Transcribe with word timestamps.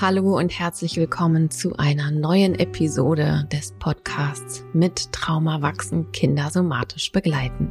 Hallo 0.00 0.36
und 0.36 0.50
herzlich 0.50 0.96
willkommen 0.96 1.52
zu 1.52 1.76
einer 1.76 2.10
neuen 2.10 2.58
Episode 2.58 3.46
des 3.52 3.70
Podcasts 3.78 4.64
mit 4.72 5.12
Trauma 5.12 5.62
wachsen, 5.62 6.10
Kinder 6.10 6.50
somatisch 6.50 7.12
begleiten. 7.12 7.70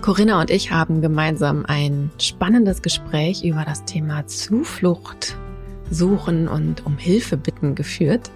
Corinna 0.00 0.40
und 0.40 0.50
ich 0.50 0.70
haben 0.70 1.02
gemeinsam 1.02 1.66
ein 1.66 2.12
spannendes 2.18 2.80
Gespräch 2.80 3.42
über 3.44 3.64
das 3.64 3.84
Thema 3.84 4.24
Zuflucht 4.28 5.36
suchen 5.90 6.46
und 6.46 6.86
um 6.86 6.96
Hilfe 6.96 7.36
bitten 7.36 7.74
geführt. 7.74 8.30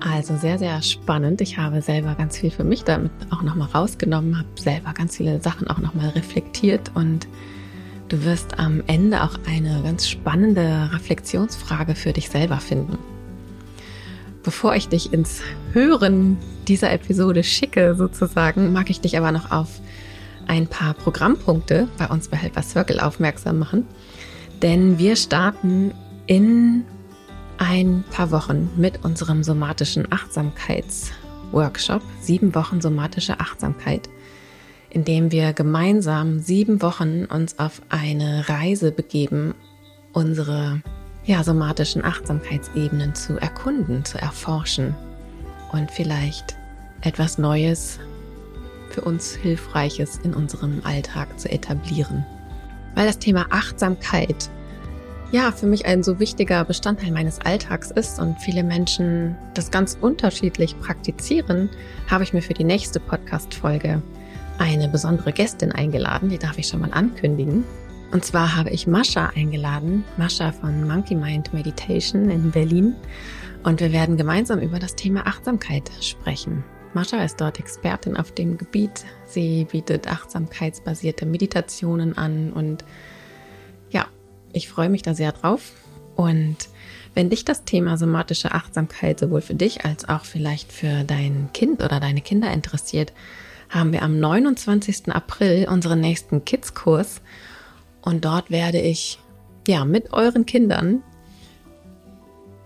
Also 0.00 0.38
sehr, 0.38 0.58
sehr 0.58 0.80
spannend. 0.80 1.42
Ich 1.42 1.58
habe 1.58 1.82
selber 1.82 2.14
ganz 2.14 2.38
viel 2.38 2.50
für 2.50 2.64
mich 2.64 2.82
damit 2.82 3.12
auch 3.28 3.42
nochmal 3.42 3.68
rausgenommen, 3.68 4.38
habe 4.38 4.48
selber 4.58 4.94
ganz 4.94 5.18
viele 5.18 5.42
Sachen 5.42 5.68
auch 5.68 5.78
nochmal 5.78 6.08
reflektiert 6.08 6.92
und 6.94 7.28
Du 8.10 8.24
wirst 8.24 8.58
am 8.58 8.82
Ende 8.88 9.22
auch 9.22 9.38
eine 9.46 9.82
ganz 9.84 10.08
spannende 10.08 10.90
Reflexionsfrage 10.92 11.94
für 11.94 12.12
dich 12.12 12.28
selber 12.28 12.58
finden. 12.58 12.98
Bevor 14.42 14.74
ich 14.74 14.88
dich 14.88 15.12
ins 15.12 15.42
Hören 15.72 16.36
dieser 16.66 16.90
Episode 16.92 17.44
schicke, 17.44 17.94
sozusagen, 17.94 18.72
mag 18.72 18.90
ich 18.90 19.00
dich 19.00 19.16
aber 19.16 19.30
noch 19.30 19.52
auf 19.52 19.68
ein 20.48 20.66
paar 20.66 20.94
Programmpunkte 20.94 21.86
bei 21.98 22.08
uns 22.08 22.26
bei 22.26 22.36
Helper 22.36 22.62
Circle 22.62 22.98
aufmerksam 22.98 23.60
machen. 23.60 23.86
Denn 24.60 24.98
wir 24.98 25.14
starten 25.14 25.94
in 26.26 26.82
ein 27.58 28.02
paar 28.10 28.32
Wochen 28.32 28.70
mit 28.76 29.04
unserem 29.04 29.44
somatischen 29.44 30.10
Achtsamkeitsworkshop. 30.10 32.02
Sieben 32.20 32.56
Wochen 32.56 32.80
somatische 32.80 33.38
Achtsamkeit 33.38 34.08
in 34.90 35.04
dem 35.04 35.30
wir 35.30 35.52
gemeinsam 35.52 36.40
sieben 36.40 36.82
Wochen 36.82 37.24
uns 37.24 37.58
auf 37.58 37.80
eine 37.88 38.48
Reise 38.48 38.92
begeben, 38.92 39.54
unsere 40.12 40.82
ja, 41.24 41.44
somatischen 41.44 42.04
Achtsamkeitsebenen 42.04 43.14
zu 43.14 43.38
erkunden, 43.38 44.04
zu 44.04 44.18
erforschen 44.18 44.94
und 45.72 45.90
vielleicht 45.90 46.56
etwas 47.02 47.38
Neues 47.38 48.00
für 48.90 49.02
uns 49.02 49.34
Hilfreiches 49.34 50.18
in 50.24 50.34
unserem 50.34 50.80
Alltag 50.84 51.38
zu 51.38 51.50
etablieren. 51.50 52.26
Weil 52.96 53.06
das 53.06 53.18
Thema 53.18 53.46
Achtsamkeit 53.50 54.50
ja 55.30 55.52
für 55.52 55.66
mich 55.66 55.86
ein 55.86 56.02
so 56.02 56.18
wichtiger 56.18 56.64
Bestandteil 56.64 57.12
meines 57.12 57.40
Alltags 57.40 57.92
ist 57.92 58.18
und 58.18 58.40
viele 58.40 58.64
Menschen 58.64 59.36
das 59.54 59.70
ganz 59.70 59.96
unterschiedlich 60.00 60.76
praktizieren, 60.80 61.70
habe 62.10 62.24
ich 62.24 62.32
mir 62.32 62.42
für 62.42 62.54
die 62.54 62.64
nächste 62.64 62.98
Podcast-Folge 62.98 64.02
eine 64.60 64.88
besondere 64.88 65.32
Gästin 65.32 65.72
eingeladen, 65.72 66.28
die 66.28 66.38
darf 66.38 66.58
ich 66.58 66.68
schon 66.68 66.82
mal 66.82 66.92
ankündigen. 66.92 67.64
Und 68.12 68.24
zwar 68.24 68.54
habe 68.56 68.70
ich 68.70 68.86
Mascha 68.86 69.30
eingeladen, 69.34 70.04
Mascha 70.18 70.52
von 70.52 70.86
Monkey 70.86 71.14
Mind 71.14 71.54
Meditation 71.54 72.28
in 72.28 72.50
Berlin. 72.50 72.94
Und 73.62 73.80
wir 73.80 73.90
werden 73.90 74.18
gemeinsam 74.18 74.60
über 74.60 74.78
das 74.78 74.96
Thema 74.96 75.26
Achtsamkeit 75.26 75.90
sprechen. 76.02 76.62
Mascha 76.92 77.24
ist 77.24 77.40
dort 77.40 77.58
Expertin 77.58 78.16
auf 78.16 78.32
dem 78.32 78.58
Gebiet. 78.58 79.04
Sie 79.26 79.64
bietet 79.64 80.08
achtsamkeitsbasierte 80.08 81.24
Meditationen 81.24 82.18
an 82.18 82.52
und 82.52 82.84
ja, 83.90 84.06
ich 84.52 84.68
freue 84.68 84.90
mich 84.90 85.02
da 85.02 85.14
sehr 85.14 85.32
drauf. 85.32 85.72
Und 86.16 86.56
wenn 87.14 87.30
dich 87.30 87.46
das 87.46 87.64
Thema 87.64 87.96
somatische 87.96 88.52
Achtsamkeit 88.52 89.20
sowohl 89.20 89.40
für 89.40 89.54
dich 89.54 89.86
als 89.86 90.06
auch 90.08 90.24
vielleicht 90.24 90.70
für 90.70 91.04
dein 91.04 91.48
Kind 91.54 91.82
oder 91.82 91.98
deine 91.98 92.20
Kinder 92.20 92.52
interessiert, 92.52 93.12
haben 93.70 93.92
wir 93.92 94.02
am 94.02 94.18
29. 94.18 95.10
April 95.12 95.66
unseren 95.68 96.00
nächsten 96.00 96.44
Kids-Kurs 96.44 97.22
und 98.02 98.24
dort 98.24 98.50
werde 98.50 98.80
ich 98.80 99.18
ja 99.66 99.84
mit 99.84 100.12
euren 100.12 100.44
Kindern 100.44 101.02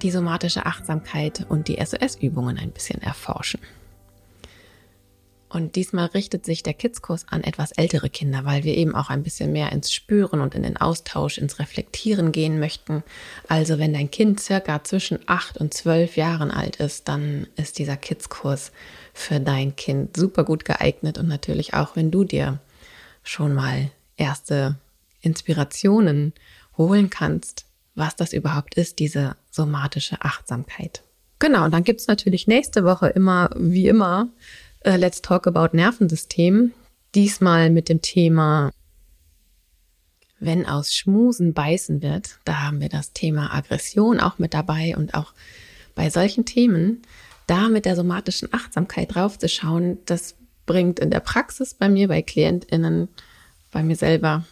die 0.02 0.10
somatische 0.10 0.66
Achtsamkeit 0.66 1.46
und 1.48 1.68
die 1.68 1.78
SOS-Übungen 1.84 2.58
ein 2.58 2.70
bisschen 2.70 3.00
erforschen. 3.02 3.60
Und 5.54 5.76
diesmal 5.76 6.06
richtet 6.06 6.44
sich 6.44 6.64
der 6.64 6.74
Kids-Kurs 6.74 7.26
an 7.28 7.44
etwas 7.44 7.70
ältere 7.70 8.10
Kinder, 8.10 8.44
weil 8.44 8.64
wir 8.64 8.76
eben 8.76 8.96
auch 8.96 9.08
ein 9.08 9.22
bisschen 9.22 9.52
mehr 9.52 9.70
ins 9.70 9.92
Spüren 9.92 10.40
und 10.40 10.56
in 10.56 10.64
den 10.64 10.76
Austausch, 10.76 11.38
ins 11.38 11.60
Reflektieren 11.60 12.32
gehen 12.32 12.58
möchten. 12.58 13.04
Also 13.46 13.78
wenn 13.78 13.92
dein 13.92 14.10
Kind 14.10 14.40
circa 14.40 14.82
zwischen 14.82 15.20
acht 15.26 15.56
und 15.56 15.72
zwölf 15.72 16.16
Jahren 16.16 16.50
alt 16.50 16.76
ist, 16.76 17.06
dann 17.06 17.46
ist 17.54 17.78
dieser 17.78 17.96
Kids-Kurs 17.96 18.72
für 19.14 19.40
dein 19.40 19.76
Kind 19.76 20.16
super 20.16 20.44
gut 20.44 20.66
geeignet 20.66 21.16
und 21.16 21.28
natürlich 21.28 21.72
auch, 21.72 21.96
wenn 21.96 22.10
du 22.10 22.24
dir 22.24 22.58
schon 23.22 23.54
mal 23.54 23.90
erste 24.16 24.76
Inspirationen 25.22 26.34
holen 26.76 27.08
kannst, 27.08 27.64
was 27.94 28.16
das 28.16 28.32
überhaupt 28.32 28.74
ist, 28.74 28.98
diese 28.98 29.36
somatische 29.50 30.20
Achtsamkeit. 30.20 31.02
Genau, 31.38 31.64
und 31.64 31.72
dann 31.72 31.84
gibt's 31.84 32.08
natürlich 32.08 32.48
nächste 32.48 32.84
Woche 32.84 33.08
immer, 33.08 33.50
wie 33.56 33.86
immer, 33.86 34.28
uh, 34.86 34.96
Let's 34.96 35.22
Talk 35.22 35.46
About 35.46 35.76
Nervensystem. 35.76 36.72
Diesmal 37.14 37.70
mit 37.70 37.88
dem 37.88 38.02
Thema, 38.02 38.72
wenn 40.40 40.66
aus 40.66 40.92
Schmusen 40.92 41.54
beißen 41.54 42.02
wird. 42.02 42.38
Da 42.44 42.62
haben 42.62 42.80
wir 42.80 42.88
das 42.88 43.12
Thema 43.12 43.54
Aggression 43.54 44.18
auch 44.18 44.38
mit 44.38 44.54
dabei 44.54 44.96
und 44.96 45.14
auch 45.14 45.32
bei 45.94 46.10
solchen 46.10 46.44
Themen 46.44 47.02
da 47.46 47.68
mit 47.68 47.84
der 47.84 47.96
somatischen 47.96 48.48
Achtsamkeit 48.52 49.14
draufzuschauen, 49.14 49.98
das 50.06 50.36
bringt 50.66 50.98
in 50.98 51.10
der 51.10 51.20
Praxis 51.20 51.74
bei 51.74 51.88
mir, 51.88 52.08
bei 52.08 52.22
KlientInnen, 52.22 53.08
bei 53.70 53.82
mir 53.82 53.96
selber 53.96 54.44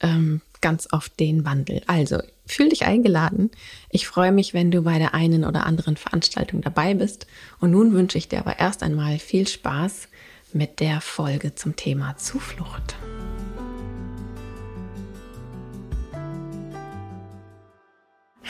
ähm, 0.00 0.42
ganz 0.60 0.88
oft 0.92 1.18
den 1.20 1.44
Wandel. 1.44 1.82
Also 1.86 2.18
fühl 2.46 2.68
dich 2.68 2.84
eingeladen. 2.84 3.50
Ich 3.90 4.06
freue 4.06 4.32
mich, 4.32 4.54
wenn 4.54 4.70
du 4.70 4.82
bei 4.82 4.98
der 4.98 5.14
einen 5.14 5.44
oder 5.44 5.66
anderen 5.66 5.96
Veranstaltung 5.96 6.60
dabei 6.60 6.94
bist. 6.94 7.26
Und 7.60 7.70
nun 7.70 7.92
wünsche 7.92 8.18
ich 8.18 8.28
dir 8.28 8.40
aber 8.40 8.58
erst 8.58 8.82
einmal 8.82 9.18
viel 9.18 9.46
Spaß 9.46 10.08
mit 10.52 10.80
der 10.80 11.00
Folge 11.00 11.54
zum 11.54 11.76
Thema 11.76 12.16
Zuflucht. 12.16 12.94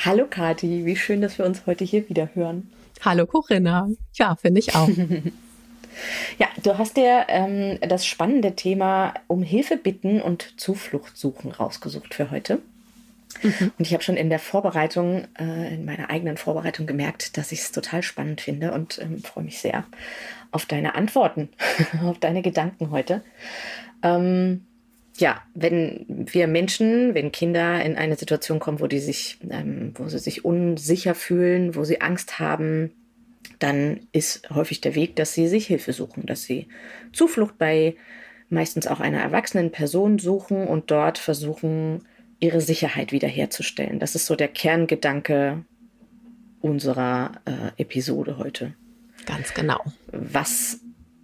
Hallo 0.05 0.27
Kati, 0.29 0.85
wie 0.85 0.97
schön, 0.97 1.23
dass 1.23 1.39
wir 1.39 1.47
uns 1.47 1.67
heute 1.67 1.85
hier 1.85 2.09
wieder 2.09 2.29
hören. 2.35 2.71
Hallo 3.05 3.27
Corinna. 3.27 3.89
Ja, 4.15 4.35
finde 4.37 4.61
ich 4.61 4.75
auch. 4.75 4.89
ja, 6.39 6.49
du 6.63 6.79
hast 6.79 6.97
dir 6.97 7.27
ähm, 7.29 7.79
das 7.87 8.07
spannende 8.07 8.57
Thema 8.57 9.13
um 9.27 9.43
Hilfe 9.43 9.77
bitten 9.77 10.23
und 10.23 10.59
Zuflucht 10.59 11.17
suchen 11.17 11.51
rausgesucht 11.51 12.15
für 12.15 12.31
heute. 12.31 12.61
Mhm. 13.43 13.73
Und 13.79 13.87
ich 13.87 13.93
habe 13.93 14.03
schon 14.03 14.17
in 14.17 14.31
der 14.31 14.39
Vorbereitung, 14.39 15.27
äh, 15.39 15.75
in 15.75 15.85
meiner 15.85 16.09
eigenen 16.09 16.39
Vorbereitung 16.39 16.87
gemerkt, 16.87 17.37
dass 17.37 17.53
ich 17.53 17.61
es 17.61 17.73
total 17.73 18.03
spannend 18.03 18.41
finde 18.41 18.73
und 18.73 18.99
ähm, 18.99 19.23
freue 19.23 19.45
mich 19.45 19.59
sehr 19.59 19.85
auf 20.51 20.65
deine 20.65 20.95
Antworten, 20.95 21.51
auf 22.05 22.19
deine 22.21 22.41
Gedanken 22.41 22.91
heute. 22.91 23.23
Ähm, 24.03 24.67
ja, 25.17 25.43
wenn 25.55 26.07
wir 26.09 26.47
Menschen, 26.47 27.15
wenn 27.15 27.31
Kinder 27.31 27.85
in 27.85 27.97
eine 27.97 28.17
Situation 28.17 28.59
kommen, 28.59 28.81
wo 28.81 28.87
die 28.87 28.99
sich, 28.99 29.39
ähm, 29.49 29.93
wo 29.95 30.09
sie 30.09 30.19
sich 30.19 30.45
unsicher 30.45 31.15
fühlen, 31.15 31.77
wo 31.77 31.85
sie 31.85 32.01
Angst 32.01 32.41
haben, 32.41 32.91
dann 33.59 34.01
ist 34.13 34.51
häufig 34.51 34.81
der 34.81 34.95
Weg, 34.95 35.17
dass 35.17 35.33
sie 35.33 35.47
sich 35.47 35.67
Hilfe 35.67 35.93
suchen, 35.93 36.27
dass 36.27 36.43
sie 36.43 36.67
Zuflucht 37.13 37.59
bei 37.59 37.95
meistens 38.49 38.87
auch 38.87 39.01
einer 39.01 39.21
erwachsenen 39.21 39.71
Person 39.71 40.19
suchen 40.19 40.67
und 40.67 40.91
dort 40.91 41.19
versuchen, 41.19 42.05
ihre 42.41 42.61
Sicherheit 42.61 43.13
wiederherzustellen. 43.13 44.01
Das 44.01 44.15
ist 44.15 44.27
so 44.27 44.35
der 44.35 44.49
Kerngedanke 44.49 45.65
unserer 46.61 47.33
äh, 47.45 47.81
Episode 47.81 48.39
heute. 48.39 48.75
Ganz 49.27 49.55
genau. 49.55 49.81
Was, 50.13 50.81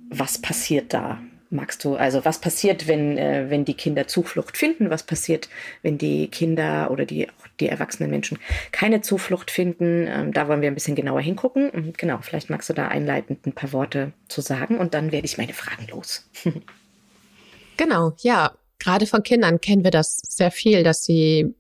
was 0.08 0.38
passiert 0.38 0.94
da? 0.94 1.20
Magst 1.50 1.84
du, 1.84 1.96
also 1.96 2.24
was 2.24 2.40
passiert, 2.40 2.86
wenn, 2.86 3.18
äh, 3.18 3.50
wenn 3.50 3.64
die 3.64 3.74
Kinder 3.74 4.06
Zuflucht 4.06 4.56
finden? 4.56 4.90
Was 4.90 5.02
passiert, 5.02 5.48
wenn 5.82 5.98
die 5.98 6.28
Kinder 6.28 6.90
oder 6.90 7.04
die, 7.04 7.28
auch 7.28 7.46
die 7.58 7.68
erwachsenen 7.68 8.10
Menschen 8.10 8.38
keine 8.72 9.00
Zuflucht 9.00 9.50
finden? 9.50 10.06
Ähm, 10.08 10.32
da 10.32 10.48
wollen 10.48 10.62
wir 10.62 10.70
ein 10.70 10.74
bisschen 10.74 10.94
genauer 10.94 11.20
hingucken. 11.20 11.70
Und 11.70 11.98
genau, 11.98 12.18
vielleicht 12.22 12.50
magst 12.50 12.68
du 12.70 12.72
da 12.72 12.88
einleitend 12.88 13.46
ein 13.46 13.52
paar 13.52 13.72
Worte 13.72 14.12
zu 14.28 14.40
sagen 14.40 14.78
und 14.78 14.94
dann 14.94 15.12
werde 15.12 15.26
ich 15.26 15.38
meine 15.38 15.52
Fragen 15.52 15.86
los. 15.88 16.28
genau, 17.76 18.12
ja. 18.18 18.52
Gerade 18.82 19.04
von 19.04 19.22
Kindern 19.22 19.60
kennen 19.60 19.84
wir 19.84 19.90
das 19.90 20.22
sehr 20.26 20.50
viel, 20.50 20.82
dass 20.82 21.04
sie 21.04 21.54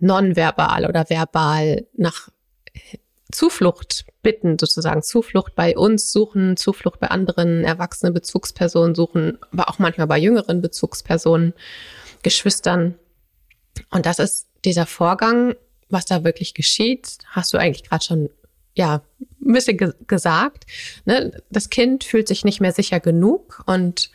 nonverbal 0.00 0.84
oder 0.84 1.08
verbal 1.08 1.86
nach 1.96 2.28
Zuflucht 3.32 4.04
bitten, 4.28 4.58
sozusagen 4.58 5.02
Zuflucht 5.02 5.54
bei 5.54 5.74
uns 5.74 6.12
suchen, 6.12 6.58
Zuflucht 6.58 7.00
bei 7.00 7.08
anderen 7.08 7.64
erwachsenen 7.64 8.12
Bezugspersonen 8.12 8.94
suchen, 8.94 9.38
aber 9.50 9.70
auch 9.70 9.78
manchmal 9.78 10.06
bei 10.06 10.18
jüngeren 10.18 10.60
Bezugspersonen, 10.60 11.54
Geschwistern. 12.22 12.98
Und 13.90 14.04
das 14.04 14.18
ist 14.18 14.48
dieser 14.66 14.84
Vorgang, 14.84 15.54
was 15.88 16.04
da 16.04 16.24
wirklich 16.24 16.52
geschieht, 16.52 17.16
hast 17.28 17.54
du 17.54 17.56
eigentlich 17.56 17.88
gerade 17.88 18.04
schon 18.04 18.28
ja 18.74 19.00
ein 19.40 19.52
bisschen 19.54 19.78
ge 19.78 19.94
gesagt. 20.06 20.66
Ne? 21.06 21.40
Das 21.48 21.70
Kind 21.70 22.04
fühlt 22.04 22.28
sich 22.28 22.44
nicht 22.44 22.60
mehr 22.60 22.72
sicher 22.72 23.00
genug 23.00 23.62
und 23.64 24.10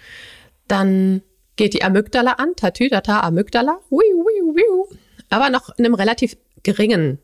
dann 0.67 1.23
geht 1.55 1.73
die 1.73 1.83
Amygdala 1.83 2.33
an, 2.33 2.55
Tatütata, 2.55 3.21
Amygdala, 3.21 3.79
wiu, 3.89 3.97
wiu, 3.97 4.55
wiu, 4.55 4.95
aber 5.31 5.49
noch 5.49 5.75
in 5.79 5.85
einem 5.85 5.95
relativ 5.95 6.37
geringen 6.61 7.17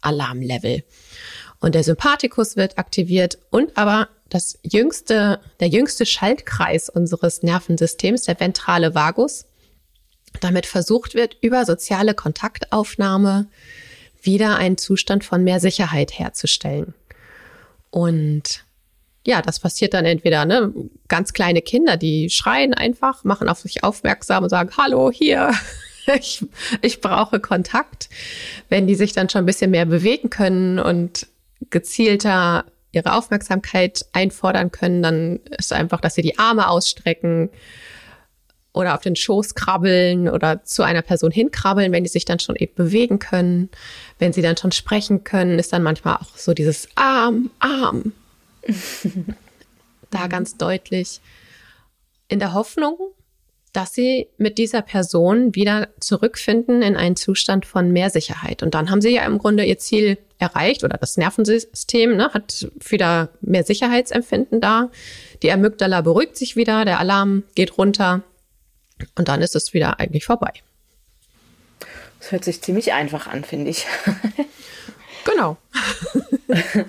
Alarmlevel. 0.00 0.84
Und 1.60 1.74
der 1.74 1.84
Sympathikus 1.84 2.56
wird 2.56 2.78
aktiviert 2.78 3.38
und 3.50 3.76
aber 3.76 4.08
das 4.28 4.58
jüngste, 4.62 5.40
der 5.60 5.68
jüngste 5.68 6.04
Schaltkreis 6.04 6.88
unseres 6.88 7.42
Nervensystems, 7.42 8.22
der 8.22 8.38
ventrale 8.38 8.94
Vagus, 8.94 9.46
damit 10.40 10.66
versucht 10.66 11.14
wird, 11.14 11.36
über 11.40 11.64
soziale 11.64 12.14
Kontaktaufnahme 12.14 13.46
wieder 14.20 14.56
einen 14.56 14.76
Zustand 14.76 15.24
von 15.24 15.44
mehr 15.44 15.60
Sicherheit 15.60 16.18
herzustellen. 16.18 16.94
Und 17.90 18.64
ja, 19.26 19.42
das 19.42 19.60
passiert 19.60 19.94
dann 19.94 20.04
entweder, 20.04 20.44
ne, 20.44 20.72
ganz 21.08 21.32
kleine 21.32 21.62
Kinder, 21.62 21.96
die 21.96 22.30
schreien 22.30 22.74
einfach, 22.74 23.24
machen 23.24 23.48
auf 23.48 23.58
sich 23.58 23.82
aufmerksam 23.82 24.44
und 24.44 24.50
sagen, 24.50 24.70
hallo, 24.76 25.10
hier, 25.10 25.52
ich, 26.18 26.44
ich 26.82 27.00
brauche 27.00 27.40
Kontakt. 27.40 28.08
Wenn 28.68 28.86
die 28.86 28.94
sich 28.94 29.12
dann 29.12 29.28
schon 29.28 29.42
ein 29.42 29.46
bisschen 29.46 29.70
mehr 29.70 29.86
bewegen 29.86 30.30
können 30.30 30.78
und 30.78 31.26
gezielter 31.70 32.64
ihre 32.92 33.14
Aufmerksamkeit 33.14 34.06
einfordern 34.12 34.70
können, 34.70 35.02
dann 35.02 35.40
ist 35.58 35.72
einfach, 35.72 36.00
dass 36.00 36.14
sie 36.14 36.22
die 36.22 36.38
Arme 36.38 36.68
ausstrecken 36.68 37.50
oder 38.72 38.94
auf 38.94 39.00
den 39.00 39.16
Schoß 39.16 39.54
krabbeln 39.54 40.28
oder 40.28 40.62
zu 40.64 40.82
einer 40.82 41.02
Person 41.02 41.30
hinkrabbeln, 41.30 41.92
wenn 41.92 42.04
die 42.04 42.10
sich 42.10 42.26
dann 42.26 42.38
schon 42.38 42.56
eben 42.56 42.74
bewegen 42.74 43.18
können. 43.18 43.70
Wenn 44.18 44.32
sie 44.34 44.42
dann 44.42 44.56
schon 44.56 44.72
sprechen 44.72 45.24
können, 45.24 45.58
ist 45.58 45.72
dann 45.72 45.82
manchmal 45.82 46.16
auch 46.16 46.36
so 46.36 46.52
dieses 46.52 46.88
Arm, 46.94 47.50
Arm. 47.58 48.12
da 50.10 50.26
ganz 50.26 50.56
deutlich. 50.56 51.20
In 52.28 52.38
der 52.38 52.52
Hoffnung, 52.52 52.98
dass 53.76 53.92
sie 53.92 54.28
mit 54.38 54.56
dieser 54.56 54.80
Person 54.80 55.54
wieder 55.54 55.88
zurückfinden 56.00 56.80
in 56.80 56.96
einen 56.96 57.14
Zustand 57.14 57.66
von 57.66 57.92
mehr 57.92 58.08
Sicherheit. 58.08 58.62
Und 58.62 58.74
dann 58.74 58.90
haben 58.90 59.02
sie 59.02 59.10
ja 59.10 59.26
im 59.26 59.36
Grunde 59.36 59.66
ihr 59.66 59.76
Ziel 59.76 60.16
erreicht 60.38 60.82
oder 60.82 60.96
das 60.96 61.18
Nervensystem 61.18 62.16
ne, 62.16 62.32
hat 62.32 62.68
wieder 62.80 63.28
mehr 63.42 63.64
Sicherheitsempfinden 63.64 64.62
da. 64.62 64.90
Die 65.42 65.52
Amygdala 65.52 66.00
beruhigt 66.00 66.38
sich 66.38 66.56
wieder, 66.56 66.86
der 66.86 67.00
Alarm 67.00 67.42
geht 67.54 67.76
runter 67.76 68.22
und 69.14 69.28
dann 69.28 69.42
ist 69.42 69.54
es 69.54 69.74
wieder 69.74 70.00
eigentlich 70.00 70.24
vorbei. 70.24 70.52
Das 72.20 72.32
hört 72.32 72.44
sich 72.44 72.62
ziemlich 72.62 72.94
einfach 72.94 73.26
an, 73.26 73.44
finde 73.44 73.70
ich. 73.70 73.86
Genau. 75.26 75.56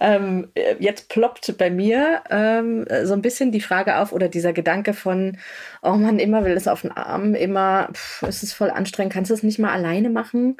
ähm, 0.00 0.48
jetzt 0.78 1.08
ploppt 1.08 1.56
bei 1.58 1.70
mir 1.70 2.22
ähm, 2.30 2.86
so 3.04 3.12
ein 3.12 3.22
bisschen 3.22 3.52
die 3.52 3.60
Frage 3.60 3.98
auf 3.98 4.12
oder 4.12 4.28
dieser 4.28 4.52
Gedanke 4.52 4.94
von, 4.94 5.36
oh 5.82 5.92
man, 5.92 6.18
immer 6.18 6.44
will 6.44 6.56
es 6.56 6.66
auf 6.66 6.82
den 6.82 6.92
Arm, 6.92 7.34
immer 7.34 7.90
pff, 7.92 8.22
ist 8.22 8.42
es 8.42 8.52
voll 8.52 8.70
anstrengend, 8.70 9.12
kannst 9.12 9.30
du 9.30 9.34
es 9.34 9.42
nicht 9.42 9.58
mal 9.58 9.72
alleine 9.72 10.08
machen? 10.08 10.56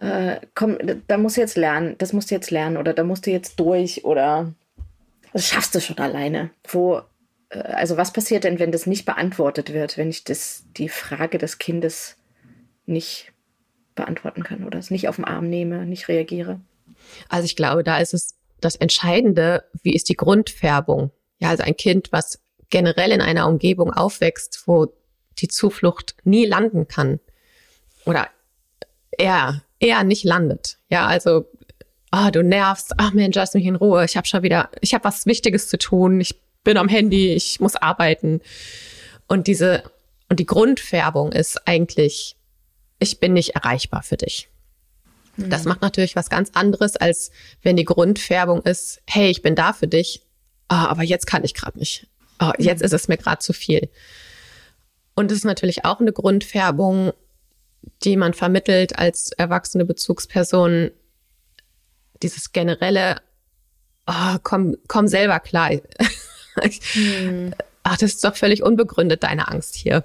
Äh, 0.00 0.40
komm, 0.54 0.78
da 1.06 1.16
musst 1.16 1.36
du 1.36 1.40
jetzt 1.40 1.56
lernen, 1.56 1.96
das 1.98 2.12
musst 2.12 2.30
du 2.30 2.34
jetzt 2.34 2.50
lernen 2.50 2.76
oder 2.76 2.92
da 2.92 3.04
musst 3.04 3.26
du 3.26 3.30
jetzt 3.30 3.60
durch 3.60 4.04
oder 4.04 4.52
das 5.32 5.46
schaffst 5.46 5.74
du 5.74 5.80
schon 5.80 5.98
alleine. 5.98 6.50
Wo, 6.66 7.02
äh, 7.50 7.58
also 7.58 7.96
was 7.96 8.12
passiert 8.12 8.44
denn, 8.44 8.58
wenn 8.58 8.72
das 8.72 8.86
nicht 8.86 9.04
beantwortet 9.04 9.72
wird, 9.72 9.96
wenn 9.96 10.10
ich 10.10 10.24
das, 10.24 10.64
die 10.76 10.88
Frage 10.88 11.38
des 11.38 11.58
Kindes 11.58 12.16
nicht 12.86 13.31
beantworten 13.94 14.42
kann 14.42 14.64
oder 14.64 14.78
es 14.78 14.90
nicht 14.90 15.08
auf 15.08 15.16
den 15.16 15.24
Arm 15.24 15.48
nehme, 15.48 15.86
nicht 15.86 16.08
reagiere. 16.08 16.60
Also 17.28 17.44
ich 17.44 17.56
glaube, 17.56 17.84
da 17.84 17.98
ist 17.98 18.14
es 18.14 18.36
das 18.60 18.76
Entscheidende, 18.76 19.64
wie 19.82 19.94
ist 19.94 20.08
die 20.08 20.16
Grundfärbung? 20.16 21.10
Ja, 21.38 21.50
also 21.50 21.64
ein 21.64 21.76
Kind, 21.76 22.12
was 22.12 22.40
generell 22.70 23.10
in 23.10 23.20
einer 23.20 23.48
Umgebung 23.48 23.92
aufwächst, 23.92 24.62
wo 24.66 24.92
die 25.38 25.48
Zuflucht 25.48 26.14
nie 26.24 26.46
landen 26.46 26.88
kann 26.88 27.20
oder 28.04 28.28
eher, 29.10 29.62
eher 29.78 30.04
nicht 30.04 30.24
landet. 30.24 30.78
Ja, 30.88 31.06
also, 31.06 31.46
ah, 32.10 32.28
oh, 32.28 32.30
du 32.30 32.42
nervst, 32.42 32.92
ach 32.96 33.12
Mensch, 33.12 33.36
lass 33.36 33.54
mich 33.54 33.66
in 33.66 33.76
Ruhe, 33.76 34.04
ich 34.04 34.16
habe 34.16 34.26
schon 34.26 34.42
wieder, 34.42 34.70
ich 34.80 34.94
habe 34.94 35.04
was 35.04 35.26
Wichtiges 35.26 35.68
zu 35.68 35.78
tun, 35.78 36.20
ich 36.20 36.40
bin 36.64 36.76
am 36.76 36.88
Handy, 36.88 37.32
ich 37.32 37.60
muss 37.60 37.76
arbeiten. 37.76 38.40
Und 39.26 39.46
diese, 39.46 39.82
und 40.28 40.38
die 40.38 40.46
Grundfärbung 40.46 41.32
ist 41.32 41.66
eigentlich 41.66 42.36
ich 43.02 43.18
bin 43.18 43.32
nicht 43.32 43.50
erreichbar 43.50 44.02
für 44.02 44.16
dich. 44.16 44.48
Mhm. 45.36 45.50
Das 45.50 45.64
macht 45.64 45.82
natürlich 45.82 46.16
was 46.16 46.30
ganz 46.30 46.50
anderes, 46.54 46.96
als 46.96 47.30
wenn 47.62 47.76
die 47.76 47.84
Grundfärbung 47.84 48.62
ist, 48.62 49.02
hey, 49.06 49.30
ich 49.30 49.42
bin 49.42 49.54
da 49.54 49.72
für 49.72 49.88
dich, 49.88 50.22
oh, 50.70 50.74
aber 50.74 51.02
jetzt 51.02 51.26
kann 51.26 51.44
ich 51.44 51.54
gerade 51.54 51.78
nicht. 51.78 52.06
Oh, 52.40 52.52
jetzt 52.58 52.80
mhm. 52.80 52.86
ist 52.86 52.92
es 52.92 53.08
mir 53.08 53.16
gerade 53.16 53.40
zu 53.40 53.52
viel. 53.52 53.90
Und 55.14 55.30
es 55.30 55.38
ist 55.38 55.44
natürlich 55.44 55.84
auch 55.84 56.00
eine 56.00 56.12
Grundfärbung, 56.12 57.12
die 58.04 58.16
man 58.16 58.34
vermittelt 58.34 58.98
als 58.98 59.32
erwachsene 59.32 59.84
Bezugsperson, 59.84 60.90
dieses 62.22 62.52
generelle, 62.52 63.20
oh, 64.06 64.36
komm, 64.42 64.76
komm 64.86 65.08
selber 65.08 65.40
klar. 65.40 65.72
mhm. 66.94 67.54
Ach, 67.84 67.96
das 67.96 68.12
ist 68.12 68.24
doch 68.24 68.36
völlig 68.36 68.62
unbegründet, 68.62 69.24
deine 69.24 69.48
Angst 69.48 69.74
hier. 69.74 70.04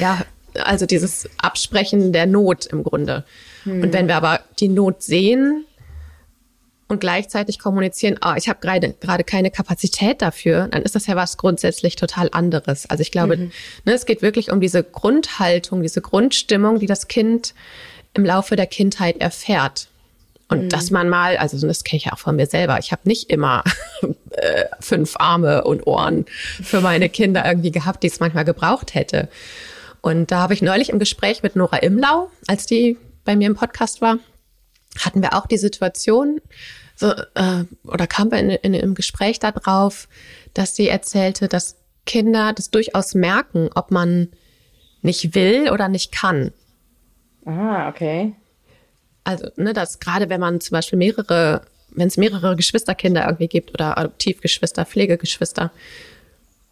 Ja, 0.00 0.26
also 0.64 0.86
dieses 0.86 1.28
Absprechen 1.38 2.12
der 2.12 2.26
Not 2.26 2.66
im 2.66 2.82
Grunde. 2.82 3.24
Hm. 3.64 3.82
Und 3.82 3.92
wenn 3.92 4.08
wir 4.08 4.16
aber 4.16 4.40
die 4.58 4.68
Not 4.68 5.02
sehen 5.02 5.64
und 6.88 7.00
gleichzeitig 7.00 7.58
kommunizieren, 7.58 8.18
oh, 8.24 8.34
ich 8.36 8.48
habe 8.48 8.60
gerade 8.60 8.94
gerade 9.00 9.24
keine 9.24 9.50
Kapazität 9.50 10.22
dafür, 10.22 10.68
dann 10.68 10.82
ist 10.82 10.94
das 10.94 11.06
ja 11.06 11.16
was 11.16 11.36
grundsätzlich 11.36 11.96
total 11.96 12.28
anderes. 12.32 12.88
Also 12.88 13.02
ich 13.02 13.10
glaube, 13.10 13.36
mhm. 13.36 13.52
ne, 13.84 13.92
es 13.92 14.06
geht 14.06 14.22
wirklich 14.22 14.52
um 14.52 14.60
diese 14.60 14.84
Grundhaltung, 14.84 15.82
diese 15.82 16.00
Grundstimmung, 16.00 16.78
die 16.78 16.86
das 16.86 17.08
Kind 17.08 17.54
im 18.14 18.24
Laufe 18.24 18.56
der 18.56 18.66
Kindheit 18.66 19.20
erfährt. 19.20 19.88
Und 20.48 20.64
mhm. 20.64 20.68
dass 20.68 20.90
man 20.90 21.08
mal, 21.08 21.36
also 21.36 21.66
das 21.66 21.82
kenne 21.82 21.98
ich 21.98 22.04
ja 22.04 22.12
auch 22.12 22.18
von 22.18 22.36
mir 22.36 22.46
selber, 22.46 22.78
ich 22.78 22.92
habe 22.92 23.02
nicht 23.04 23.30
immer 23.30 23.64
äh, 24.30 24.64
fünf 24.80 25.16
Arme 25.18 25.64
und 25.64 25.86
Ohren 25.86 26.26
für 26.62 26.80
meine 26.80 27.08
Kinder 27.08 27.44
irgendwie 27.44 27.72
gehabt, 27.72 28.02
die 28.04 28.08
es 28.08 28.20
manchmal 28.20 28.44
gebraucht 28.44 28.94
hätte. 28.94 29.28
Und 30.06 30.30
da 30.30 30.38
habe 30.38 30.54
ich 30.54 30.62
neulich 30.62 30.90
im 30.90 31.00
Gespräch 31.00 31.42
mit 31.42 31.56
Nora 31.56 31.78
Imlau, 31.78 32.30
als 32.46 32.64
die 32.64 32.96
bei 33.24 33.34
mir 33.34 33.48
im 33.48 33.56
Podcast 33.56 34.00
war, 34.00 34.20
hatten 35.00 35.20
wir 35.20 35.34
auch 35.34 35.46
die 35.46 35.56
Situation, 35.58 36.40
so, 36.94 37.10
äh, 37.10 37.64
oder 37.82 38.06
kam 38.06 38.30
in, 38.30 38.50
in, 38.50 38.72
im 38.72 38.94
Gespräch 38.94 39.40
darauf, 39.40 40.06
dass 40.54 40.76
sie 40.76 40.86
erzählte, 40.86 41.48
dass 41.48 41.74
Kinder 42.04 42.52
das 42.52 42.70
durchaus 42.70 43.16
merken, 43.16 43.68
ob 43.74 43.90
man 43.90 44.28
nicht 45.02 45.34
will 45.34 45.70
oder 45.72 45.88
nicht 45.88 46.12
kann. 46.12 46.52
Ah, 47.44 47.88
okay. 47.88 48.32
Also, 49.24 49.48
ne, 49.56 49.72
dass 49.72 49.98
gerade 49.98 50.28
wenn 50.28 50.38
man 50.38 50.60
zum 50.60 50.76
Beispiel 50.76 51.00
mehrere, 51.00 51.62
wenn 51.90 52.06
es 52.06 52.16
mehrere 52.16 52.54
Geschwisterkinder 52.54 53.24
irgendwie 53.24 53.48
gibt 53.48 53.74
oder 53.74 53.98
Adoptivgeschwister, 53.98 54.86
Pflegegeschwister, 54.86 55.72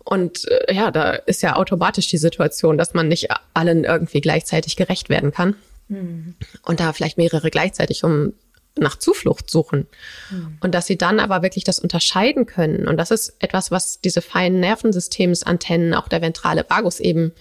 und 0.04 0.46
äh, 0.48 0.74
ja, 0.74 0.90
da 0.90 1.12
ist 1.12 1.42
ja 1.42 1.56
automatisch 1.56 2.08
die 2.08 2.18
Situation, 2.18 2.78
dass 2.78 2.94
man 2.94 3.08
nicht 3.08 3.28
allen 3.54 3.84
irgendwie 3.84 4.20
gleichzeitig 4.20 4.76
gerecht 4.76 5.08
werden 5.08 5.32
kann. 5.32 5.56
Mhm. 5.88 6.34
Und 6.62 6.80
da 6.80 6.92
vielleicht 6.92 7.18
mehrere 7.18 7.50
gleichzeitig 7.50 8.04
um 8.04 8.34
nach 8.76 8.96
Zuflucht 8.96 9.50
suchen. 9.50 9.86
Mhm. 10.30 10.58
Und 10.60 10.74
dass 10.74 10.86
sie 10.86 10.98
dann 10.98 11.20
aber 11.20 11.42
wirklich 11.42 11.64
das 11.64 11.78
unterscheiden 11.78 12.46
können. 12.46 12.88
Und 12.88 12.96
das 12.96 13.10
ist 13.10 13.34
etwas, 13.38 13.70
was 13.70 14.00
diese 14.00 14.20
feinen 14.20 14.60
Nervensystemsantennen, 14.60 15.94
auch 15.94 16.08
der 16.08 16.22
ventrale 16.22 16.66
Vagus 16.68 17.00
eben 17.00 17.32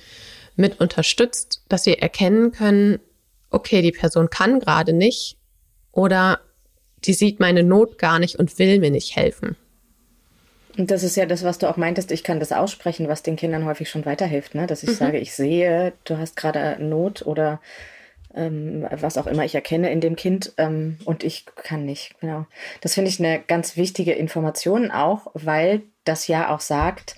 mit 0.55 0.79
unterstützt, 0.79 1.63
dass 1.67 1.83
sie 1.83 1.97
erkennen 1.97 2.51
können, 2.51 2.99
okay, 3.49 3.81
die 3.81 3.91
Person 3.91 4.29
kann 4.29 4.59
gerade 4.59 4.93
nicht 4.93 5.37
oder 5.91 6.39
die 7.05 7.13
sieht 7.13 7.39
meine 7.39 7.63
Not 7.63 7.97
gar 7.97 8.19
nicht 8.19 8.37
und 8.37 8.57
will 8.59 8.79
mir 8.79 8.91
nicht 8.91 9.15
helfen. 9.15 9.55
Und 10.77 10.89
das 10.89 11.03
ist 11.03 11.15
ja 11.15 11.25
das, 11.25 11.43
was 11.43 11.59
du 11.59 11.69
auch 11.69 11.77
meintest, 11.77 12.11
ich 12.11 12.23
kann 12.23 12.39
das 12.39 12.51
aussprechen, 12.51 13.07
was 13.07 13.21
den 13.21 13.35
Kindern 13.35 13.65
häufig 13.65 13.89
schon 13.89 14.05
weiterhilft, 14.05 14.55
ne? 14.55 14.65
dass 14.65 14.83
ich 14.83 14.89
mhm. 14.89 14.95
sage, 14.95 15.19
ich 15.19 15.33
sehe, 15.33 15.93
du 16.03 16.17
hast 16.17 16.35
gerade 16.35 16.77
Not 16.83 17.21
oder 17.25 17.61
ähm, 18.35 18.87
was 18.89 19.17
auch 19.17 19.27
immer 19.27 19.45
ich 19.45 19.53
erkenne 19.53 19.91
in 19.91 20.01
dem 20.01 20.15
Kind 20.15 20.53
ähm, 20.57 20.97
und 21.05 21.23
ich 21.23 21.45
kann 21.55 21.85
nicht. 21.85 22.19
Genau. 22.19 22.47
Das 22.81 22.95
finde 22.95 23.09
ich 23.09 23.19
eine 23.19 23.39
ganz 23.39 23.77
wichtige 23.77 24.13
Information 24.13 24.89
auch, 24.89 25.27
weil 25.33 25.83
das 26.03 26.27
ja 26.27 26.53
auch 26.53 26.59
sagt, 26.59 27.15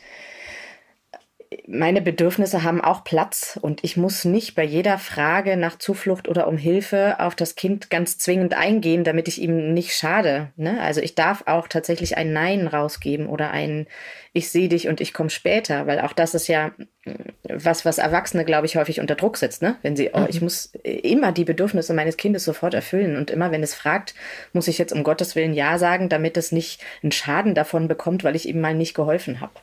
meine 1.67 2.01
Bedürfnisse 2.01 2.63
haben 2.63 2.81
auch 2.81 3.03
Platz 3.03 3.59
und 3.61 3.83
ich 3.83 3.97
muss 3.97 4.25
nicht 4.25 4.55
bei 4.55 4.63
jeder 4.63 4.97
Frage 4.97 5.57
nach 5.57 5.77
Zuflucht 5.77 6.27
oder 6.27 6.47
um 6.47 6.57
Hilfe 6.57 7.19
auf 7.19 7.35
das 7.35 7.55
Kind 7.55 7.89
ganz 7.89 8.17
zwingend 8.17 8.55
eingehen, 8.55 9.03
damit 9.03 9.27
ich 9.27 9.41
ihm 9.41 9.73
nicht 9.73 9.93
schade. 9.95 10.51
Ne? 10.55 10.81
Also 10.81 11.01
ich 11.01 11.15
darf 11.15 11.43
auch 11.45 11.67
tatsächlich 11.67 12.17
ein 12.17 12.33
Nein 12.33 12.67
rausgeben 12.67 13.27
oder 13.27 13.51
ein 13.51 13.87
Ich 14.33 14.49
sehe 14.49 14.69
dich 14.69 14.87
und 14.87 15.01
ich 15.01 15.13
komme 15.13 15.29
später, 15.29 15.87
weil 15.87 15.99
auch 15.99 16.13
das 16.13 16.33
ist 16.33 16.47
ja 16.47 16.71
mm, 17.05 17.11
was, 17.43 17.85
was 17.85 17.99
Erwachsene, 17.99 18.43
glaube 18.43 18.65
ich, 18.65 18.75
häufig 18.75 18.99
unter 18.99 19.15
Druck 19.15 19.37
setzt. 19.37 19.61
Ne? 19.61 19.75
Wenn 19.81 19.95
sie, 19.95 20.11
oh, 20.13 20.25
ich 20.27 20.41
mhm. 20.41 20.45
muss 20.45 20.73
immer 20.83 21.31
die 21.31 21.45
Bedürfnisse 21.45 21.93
meines 21.93 22.17
Kindes 22.17 22.43
sofort 22.43 22.73
erfüllen 22.73 23.17
und 23.17 23.29
immer, 23.29 23.51
wenn 23.51 23.63
es 23.63 23.75
fragt, 23.75 24.15
muss 24.53 24.67
ich 24.67 24.77
jetzt 24.77 24.93
um 24.93 25.03
Gottes 25.03 25.35
Willen 25.35 25.53
Ja 25.53 25.77
sagen, 25.77 26.09
damit 26.09 26.37
es 26.37 26.51
nicht 26.51 26.81
einen 27.03 27.11
Schaden 27.11 27.55
davon 27.55 27.87
bekommt, 27.87 28.23
weil 28.23 28.35
ich 28.35 28.47
ihm 28.47 28.61
mal 28.61 28.73
nicht 28.73 28.93
geholfen 28.93 29.41
habe. 29.41 29.53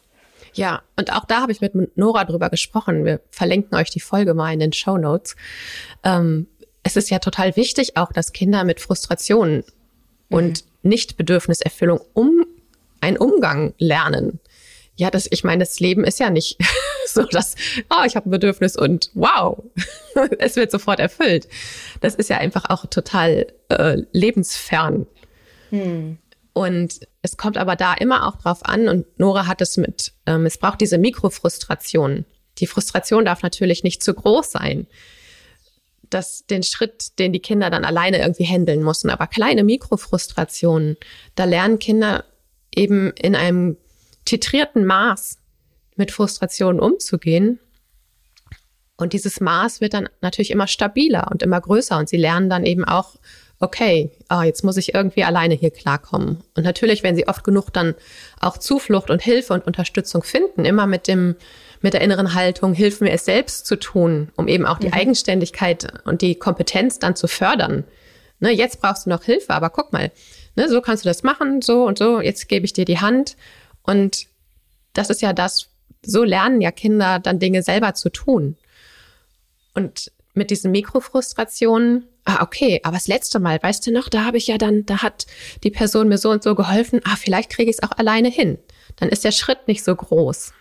Ja, 0.55 0.83
und 0.97 1.13
auch 1.13 1.25
da 1.25 1.43
habe 1.43 1.53
ich 1.53 1.61
mit 1.61 1.97
Nora 1.97 2.25
drüber 2.25 2.51
gesprochen. 2.51 3.05
Wir 3.05 3.21
verlinken 3.31 3.77
euch 3.77 3.91
die 3.91 4.01
Folge 4.01 4.35
mal 4.35 4.53
in 4.53 4.61
den 4.61 4.73
Show 4.73 4.99
Notes. 4.99 5.37
Ähm, 6.05 6.47
es 6.83 6.97
ist 6.97 7.11
ja 7.11 7.19
total 7.19 7.57
wichtig 7.57 7.97
auch, 7.97 8.13
dass 8.13 8.33
Kinder 8.33 8.65
mit 8.65 8.81
Frustrationen 8.81 9.65
mhm. 10.29 10.37
und 10.37 10.65
Nichtbedürfniserfüllung 10.83 12.01
um 12.13 12.45
einen 13.01 13.17
Umgang 13.17 13.75
lernen. 13.79 14.41
Ja, 14.97 15.11
das, 15.11 15.27
ich 15.31 15.43
meine, 15.43 15.65
das 15.65 15.81
Leben 15.81 16.05
ist 16.05 16.21
ja 16.21 16.29
nicht 16.29 16.59
so, 17.07 17.25
dass, 17.25 17.55
oh, 17.91 18.05
ich 18.07 18.15
habe 18.15 18.29
ein 18.29 18.31
Bedürfnis 18.31 18.77
und 18.77 19.11
wow, 19.15 19.63
es 20.39 20.57
wird 20.57 20.71
sofort 20.71 21.01
erfüllt. 21.01 21.49
Das 22.01 22.15
ist 22.15 22.29
ja 22.29 22.39
einfach 22.39 22.69
auch 22.69 22.87
total 22.87 23.47
äh, 23.71 24.03
lebensfern. 24.13 25.07
Hm. 25.71 26.19
Und 26.53 27.01
es 27.23 27.37
kommt 27.37 27.57
aber 27.57 27.77
da 27.77 27.95
immer 27.95 28.27
auch 28.27 28.37
drauf 28.37 28.65
an, 28.65 28.89
und 28.89 29.19
Nora 29.19 29.47
hat 29.47 29.61
es 29.63 29.77
mit, 29.77 30.13
ähm, 30.27 30.45
es 30.45 30.59
braucht 30.59 30.81
diese 30.81 30.99
Mikrofrustration. 30.99 32.25
Die 32.59 32.67
Frustration 32.67 33.25
darf 33.25 33.43
natürlich 33.43 33.85
nicht 33.85 34.03
zu 34.03 34.13
groß 34.13 34.51
sein. 34.51 34.87
dass 36.11 36.45
den 36.45 36.63
Schritt, 36.63 37.19
den 37.19 37.33
die 37.33 37.41
Kinder 37.41 37.71
dann 37.71 37.87
alleine 37.87 38.21
irgendwie 38.21 38.45
handeln 38.45 38.83
müssen. 38.83 39.09
Aber 39.09 39.27
kleine 39.27 39.65
Mikrofrustrationen, 39.65 40.99
da 41.37 41.45
lernen 41.45 41.79
Kinder 41.79 42.27
eben 42.75 43.13
in 43.13 43.35
einem 43.35 43.79
titrierten 44.27 44.85
Maß 44.85 45.39
mit 45.97 46.11
Frustrationen 46.11 46.81
umzugehen. 46.81 47.61
Und 48.97 49.15
dieses 49.15 49.41
Maß 49.41 49.81
wird 49.81 49.95
dann 49.95 50.09
natürlich 50.21 50.51
immer 50.51 50.67
stabiler 50.67 51.29
und 51.31 51.43
immer 51.43 51.61
größer. 51.61 51.97
Und 51.97 52.11
sie 52.11 52.19
lernen 52.19 52.51
dann 52.51 52.67
eben 52.67 52.85
auch, 52.85 53.17
okay, 53.63 54.11
oh, 54.29 54.43
jetzt 54.43 54.65
muss 54.65 54.77
ich 54.77 54.93
irgendwie 54.93 55.23
alleine 55.23 55.55
hier 55.55 55.71
klarkommen. 55.71 56.43
Und 56.57 56.65
natürlich, 56.65 57.03
wenn 57.03 57.15
sie 57.15 57.29
oft 57.29 57.45
genug 57.45 57.73
dann 57.73 57.95
auch 58.41 58.59
Zuflucht 58.59 59.09
und 59.09 59.23
Hilfe 59.23 59.55
und 59.55 59.67
Unterstützung 59.67 60.25
finden, 60.25 60.65
immer 60.65 60.89
mit 60.89 61.07
dem, 61.07 61.37
mit 61.81 61.95
der 61.95 62.01
inneren 62.01 62.35
Haltung, 62.35 62.75
hilf 62.75 63.01
mir 63.01 63.13
es 63.13 63.25
selbst 63.25 63.67
zu 63.67 63.77
tun, 63.77 64.31
um 64.37 64.49
eben 64.49 64.67
auch 64.67 64.79
die 64.79 64.89
mhm. 64.89 64.95
Eigenständigkeit 64.95 65.87
und 66.05 66.23
die 66.23 66.35
Kompetenz 66.35 66.99
dann 66.99 67.15
zu 67.15 67.29
fördern. 67.29 67.85
Ne, 68.41 68.51
jetzt 68.51 68.81
brauchst 68.81 69.07
du 69.07 69.11
noch 69.11 69.23
Hilfe, 69.23 69.55
aber 69.55 69.71
guck 69.71 69.93
mal, 69.93 70.11
ne, 70.57 70.69
so 70.69 70.81
kannst 70.81 71.05
du 71.05 71.09
das 71.09 71.23
machen, 71.23 71.63
so 71.63 71.85
und 71.85 71.99
so, 71.99 72.21
jetzt 72.21 72.49
gebe 72.49 72.67
ich 72.67 72.73
dir 72.73 72.85
die 72.85 72.99
Hand. 72.99 73.37
Und 73.85 74.27
das 74.93 75.09
ist 75.09 75.23
ja 75.23 75.33
das, 75.33 75.69
so 76.05 76.25
lernen 76.25 76.61
ja 76.61 76.73
Kinder 76.73 77.21
dann 77.21 77.39
Dinge 77.39 77.63
selber 77.63 77.95
zu 77.95 78.11
tun. 78.11 78.57
Und 79.75 80.11
mit 80.35 80.51
diesen 80.51 80.73
Mikrofrustrationen 80.73 82.09
ah, 82.25 82.43
okay, 82.43 82.81
aber 82.85 82.97
das 82.97 83.09
letzte 83.09 83.39
Mal, 83.39 83.59
weißt 83.63 83.87
du 83.87 83.93
noch, 83.93 84.09
da 84.09 84.25
habe 84.25 84.37
ich 84.37 84.47
ja 84.47 84.59
dann, 84.59 84.87
da 84.87 85.03
hat 85.03 85.27
die 85.65 85.71
Person 85.71 86.09
mir 86.09 86.19
so 86.19 86.31
und 86.31 86.43
so 86.43 86.55
geholfen, 86.55 87.01
ah, 87.05 87.17
vielleicht 87.17 87.51
kriege 87.51 87.71
ich 87.71 87.79
es 87.79 87.83
auch 87.83 87.97
alleine 87.97 88.29
hin. 88.29 88.59
Dann 88.97 89.09
ist 89.09 89.25
der 89.25 89.33
Schritt 89.33 89.69
nicht 89.69 89.85
so 89.85 89.95
groß. 89.95 90.53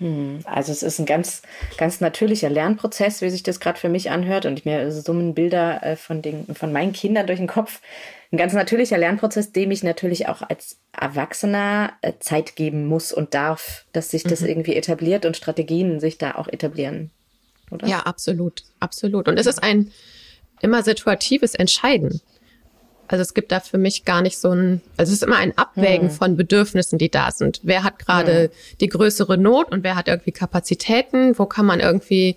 Hm, 0.00 0.40
also 0.44 0.72
es 0.72 0.82
ist 0.82 0.98
ein 0.98 1.06
ganz, 1.06 1.42
ganz 1.76 2.00
natürlicher 2.00 2.48
Lernprozess, 2.48 3.20
wie 3.20 3.28
sich 3.28 3.42
das 3.42 3.60
gerade 3.60 3.78
für 3.78 3.90
mich 3.90 4.10
anhört. 4.10 4.46
Und 4.46 4.58
ich 4.58 4.64
mir 4.64 4.90
summen 4.90 5.34
Bilder 5.34 5.82
äh, 5.82 5.96
von, 5.96 6.22
den, 6.22 6.46
von 6.54 6.72
meinen 6.72 6.92
Kindern 6.92 7.26
durch 7.26 7.38
den 7.38 7.46
Kopf. 7.46 7.80
Ein 8.32 8.38
ganz 8.38 8.54
natürlicher 8.54 8.96
Lernprozess, 8.96 9.52
dem 9.52 9.70
ich 9.70 9.82
natürlich 9.82 10.28
auch 10.28 10.40
als 10.40 10.78
Erwachsener 10.98 11.92
äh, 12.00 12.14
Zeit 12.18 12.56
geben 12.56 12.86
muss 12.86 13.12
und 13.12 13.34
darf, 13.34 13.84
dass 13.92 14.10
sich 14.10 14.22
das 14.22 14.40
mhm. 14.40 14.48
irgendwie 14.48 14.76
etabliert 14.76 15.26
und 15.26 15.36
Strategien 15.36 16.00
sich 16.00 16.16
da 16.16 16.36
auch 16.36 16.48
etablieren. 16.48 17.10
Oder? 17.70 17.86
Ja, 17.86 18.00
absolut, 18.00 18.64
absolut. 18.80 19.28
Und 19.28 19.38
es 19.38 19.46
ist 19.46 19.62
ein, 19.62 19.92
immer 20.60 20.82
situatives 20.82 21.54
Entscheiden. 21.54 22.20
Also 23.08 23.22
es 23.22 23.34
gibt 23.34 23.50
da 23.50 23.58
für 23.58 23.78
mich 23.78 24.04
gar 24.04 24.22
nicht 24.22 24.38
so 24.38 24.52
ein, 24.52 24.82
also 24.96 25.10
es 25.10 25.16
ist 25.16 25.24
immer 25.24 25.38
ein 25.38 25.58
Abwägen 25.58 26.10
hm. 26.10 26.14
von 26.14 26.36
Bedürfnissen, 26.36 26.96
die 26.96 27.10
da 27.10 27.32
sind. 27.32 27.60
Wer 27.64 27.82
hat 27.82 27.98
gerade 27.98 28.42
hm. 28.44 28.50
die 28.80 28.86
größere 28.86 29.36
Not 29.36 29.72
und 29.72 29.82
wer 29.82 29.96
hat 29.96 30.06
irgendwie 30.06 30.30
Kapazitäten? 30.30 31.36
Wo 31.36 31.46
kann 31.46 31.66
man 31.66 31.80
irgendwie, 31.80 32.36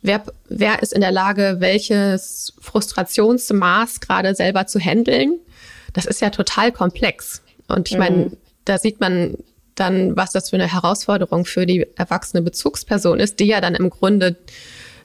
wer, 0.00 0.22
wer 0.48 0.82
ist 0.82 0.94
in 0.94 1.02
der 1.02 1.12
Lage, 1.12 1.56
welches 1.58 2.54
Frustrationsmaß 2.58 4.00
gerade 4.00 4.34
selber 4.34 4.66
zu 4.66 4.78
handeln? 4.78 5.40
Das 5.92 6.06
ist 6.06 6.22
ja 6.22 6.30
total 6.30 6.72
komplex. 6.72 7.42
Und 7.66 7.88
ich 7.88 7.94
hm. 7.94 8.00
meine, 8.00 8.30
da 8.64 8.78
sieht 8.78 9.00
man 9.00 9.36
dann, 9.74 10.16
was 10.16 10.32
das 10.32 10.48
für 10.50 10.56
eine 10.56 10.72
Herausforderung 10.72 11.44
für 11.44 11.66
die 11.66 11.86
erwachsene 11.96 12.42
Bezugsperson 12.42 13.20
ist, 13.20 13.40
die 13.40 13.46
ja 13.46 13.60
dann 13.60 13.74
im 13.74 13.90
Grunde 13.90 14.36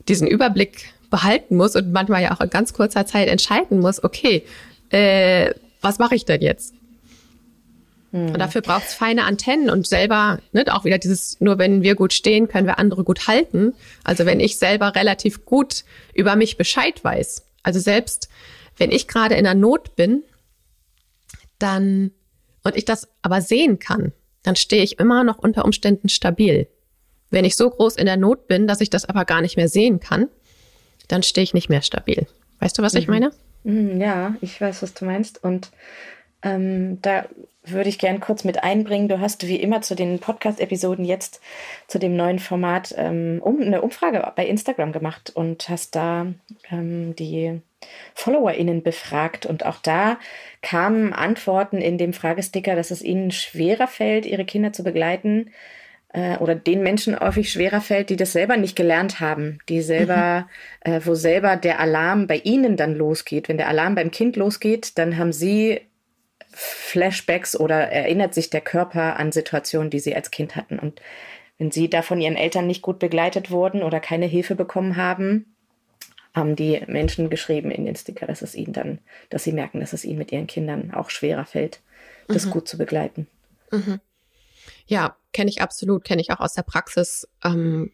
diesen 0.07 0.27
Überblick 0.27 0.93
behalten 1.13 1.55
muss 1.55 1.75
und 1.75 1.91
manchmal 1.91 2.23
ja 2.23 2.33
auch 2.33 2.41
in 2.41 2.49
ganz 2.49 2.73
kurzer 2.73 3.05
Zeit 3.05 3.27
entscheiden 3.27 3.79
muss, 3.79 4.03
okay, 4.03 4.43
äh, 4.89 5.53
was 5.79 5.99
mache 5.99 6.15
ich 6.15 6.25
denn 6.25 6.41
jetzt? 6.41 6.73
Hm. 8.09 8.29
Und 8.29 8.39
dafür 8.39 8.61
braucht 8.61 8.87
es 8.87 8.95
feine 8.95 9.25
Antennen 9.25 9.69
und 9.69 9.85
selber, 9.85 10.39
ne, 10.53 10.65
auch 10.73 10.85
wieder 10.85 10.97
dieses, 10.97 11.39
nur 11.39 11.59
wenn 11.59 11.83
wir 11.83 11.93
gut 11.93 12.13
stehen, 12.13 12.47
können 12.47 12.65
wir 12.65 12.79
andere 12.79 13.03
gut 13.03 13.27
halten. 13.27 13.75
Also 14.03 14.25
wenn 14.25 14.39
ich 14.39 14.57
selber 14.57 14.95
relativ 14.95 15.45
gut 15.45 15.83
über 16.15 16.35
mich 16.35 16.57
Bescheid 16.57 17.03
weiß. 17.03 17.43
Also 17.61 17.79
selbst 17.79 18.27
wenn 18.77 18.89
ich 18.89 19.07
gerade 19.07 19.35
in 19.35 19.43
der 19.43 19.53
Not 19.53 19.95
bin, 19.95 20.23
dann, 21.59 22.09
und 22.63 22.75
ich 22.75 22.85
das 22.85 23.07
aber 23.21 23.41
sehen 23.41 23.77
kann, 23.77 24.13
dann 24.41 24.55
stehe 24.55 24.81
ich 24.81 24.97
immer 24.97 25.23
noch 25.23 25.37
unter 25.37 25.63
Umständen 25.63 26.09
stabil. 26.09 26.67
Wenn 27.29 27.45
ich 27.45 27.55
so 27.55 27.69
groß 27.69 27.97
in 27.97 28.07
der 28.07 28.17
Not 28.17 28.47
bin, 28.47 28.65
dass 28.65 28.81
ich 28.81 28.89
das 28.89 29.05
aber 29.05 29.25
gar 29.25 29.41
nicht 29.41 29.57
mehr 29.57 29.69
sehen 29.69 29.99
kann, 29.99 30.29
dann 31.07 31.23
stehe 31.23 31.43
ich 31.43 31.53
nicht 31.53 31.69
mehr 31.69 31.81
stabil. 31.81 32.27
Weißt 32.59 32.77
du, 32.77 32.81
was 32.81 32.93
mhm. 32.93 32.99
ich 32.99 33.07
meine? 33.07 33.31
Mhm, 33.63 33.99
ja, 33.99 34.35
ich 34.41 34.59
weiß, 34.59 34.81
was 34.83 34.93
du 34.93 35.05
meinst. 35.05 35.43
Und 35.43 35.71
ähm, 36.43 37.01
da 37.01 37.25
würde 37.65 37.89
ich 37.89 37.99
gern 37.99 38.19
kurz 38.19 38.43
mit 38.43 38.63
einbringen. 38.63 39.07
Du 39.07 39.19
hast 39.19 39.47
wie 39.47 39.55
immer 39.55 39.81
zu 39.81 39.95
den 39.95 40.19
Podcast-Episoden 40.19 41.05
jetzt 41.05 41.41
zu 41.87 41.97
dem 41.97 42.15
neuen 42.15 42.39
Format 42.39 42.93
ähm, 42.97 43.39
um, 43.41 43.61
eine 43.61 43.81
Umfrage 43.81 44.31
bei 44.35 44.45
Instagram 44.45 44.91
gemacht 44.91 45.31
und 45.33 45.69
hast 45.69 45.95
da 45.95 46.27
ähm, 46.71 47.15
die 47.15 47.61
FollowerInnen 48.15 48.83
befragt. 48.83 49.45
Und 49.45 49.65
auch 49.65 49.77
da 49.77 50.17
kamen 50.61 51.13
Antworten 51.13 51.77
in 51.77 51.97
dem 51.97 52.13
Fragesticker, 52.13 52.75
dass 52.75 52.91
es 52.91 53.01
ihnen 53.01 53.31
schwerer 53.31 53.87
fällt, 53.87 54.25
ihre 54.25 54.45
Kinder 54.45 54.73
zu 54.73 54.83
begleiten, 54.83 55.51
äh, 56.13 56.37
oder 56.37 56.55
den 56.55 56.81
Menschen 56.83 57.19
häufig 57.19 57.51
schwerer 57.51 57.81
fällt, 57.81 58.09
die 58.09 58.15
das 58.15 58.31
selber 58.31 58.55
nicht 58.55 58.75
gelernt 58.75 59.19
haben, 59.19 59.59
die 59.67 59.81
selber, 59.81 60.47
mhm. 60.85 60.91
äh, 60.91 61.05
wo 61.05 61.15
selber 61.15 61.57
der 61.57 61.79
Alarm 61.79 62.27
bei 62.27 62.37
ihnen 62.37 62.77
dann 62.77 62.95
losgeht. 62.95 63.49
Wenn 63.49 63.57
der 63.57 63.67
Alarm 63.67 63.95
beim 63.95 64.11
Kind 64.11 64.35
losgeht, 64.35 64.97
dann 64.97 65.17
haben 65.17 65.33
sie 65.33 65.81
Flashbacks 66.51 67.59
oder 67.59 67.91
erinnert 67.91 68.33
sich 68.33 68.49
der 68.51 68.61
Körper 68.61 69.17
an 69.17 69.31
Situationen, 69.31 69.89
die 69.89 69.99
sie 69.99 70.15
als 70.15 70.29
Kind 70.29 70.55
hatten. 70.55 70.77
Und 70.77 71.01
wenn 71.57 71.71
sie 71.71 71.89
da 71.89 72.03
von 72.03 72.21
ihren 72.21 72.35
Eltern 72.35 72.67
nicht 72.67 72.83
gut 72.83 72.99
begleitet 72.99 73.49
wurden 73.49 73.81
oder 73.81 73.99
keine 73.99 74.27
Hilfe 74.27 74.55
bekommen 74.55 74.95
haben, 74.95 75.55
haben 76.35 76.55
die 76.55 76.81
Menschen 76.87 77.29
geschrieben 77.29 77.71
in 77.71 77.85
den 77.85 77.95
Sticker, 77.95 78.25
dass 78.25 78.41
es 78.41 78.55
ihnen 78.55 78.73
dann, 78.73 78.99
dass 79.29 79.43
sie 79.43 79.51
merken, 79.51 79.79
dass 79.79 79.93
es 79.93 80.05
ihnen 80.05 80.17
mit 80.17 80.31
ihren 80.31 80.47
Kindern 80.47 80.91
auch 80.91 81.09
schwerer 81.09 81.45
fällt, 81.45 81.81
das 82.27 82.45
mhm. 82.45 82.51
gut 82.51 82.67
zu 82.67 82.77
begleiten. 82.77 83.27
Mhm. 83.71 83.99
Ja, 84.85 85.15
kenne 85.31 85.49
ich 85.49 85.61
absolut, 85.61 86.03
kenne 86.03 86.21
ich 86.21 86.31
auch 86.31 86.39
aus 86.39 86.53
der 86.53 86.63
Praxis. 86.63 87.27
Ähm, 87.43 87.91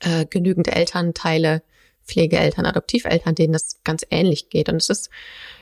äh, 0.00 0.26
genügend 0.26 0.68
Elternteile, 0.68 1.62
Pflegeeltern, 2.04 2.66
Adoptiveltern, 2.66 3.34
denen 3.34 3.52
das 3.52 3.80
ganz 3.84 4.04
ähnlich 4.10 4.48
geht. 4.48 4.68
Und 4.68 4.76
es 4.76 4.88
ist 4.88 5.10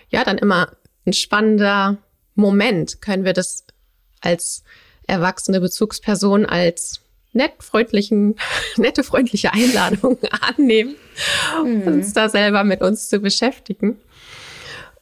ja 0.08 0.24
dann 0.24 0.38
immer 0.38 0.76
ein 1.06 1.12
spannender 1.12 1.98
Moment. 2.34 3.02
Können 3.02 3.24
wir 3.24 3.32
das 3.32 3.64
als 4.20 4.62
erwachsene 5.06 5.60
Bezugsperson 5.60 6.46
als 6.46 7.00
nett 7.32 7.52
freundlichen, 7.58 8.36
nette 8.76 9.02
freundliche 9.04 9.52
Einladung 9.52 10.18
annehmen, 10.40 10.94
mhm. 11.64 11.82
uns 11.82 12.12
da 12.12 12.28
selber 12.28 12.64
mit 12.64 12.80
uns 12.80 13.08
zu 13.08 13.20
beschäftigen? 13.20 13.98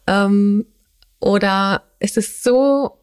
Ähm, 0.06 0.66
oder 1.20 1.82
ist 1.98 2.16
es 2.16 2.42
so 2.42 2.98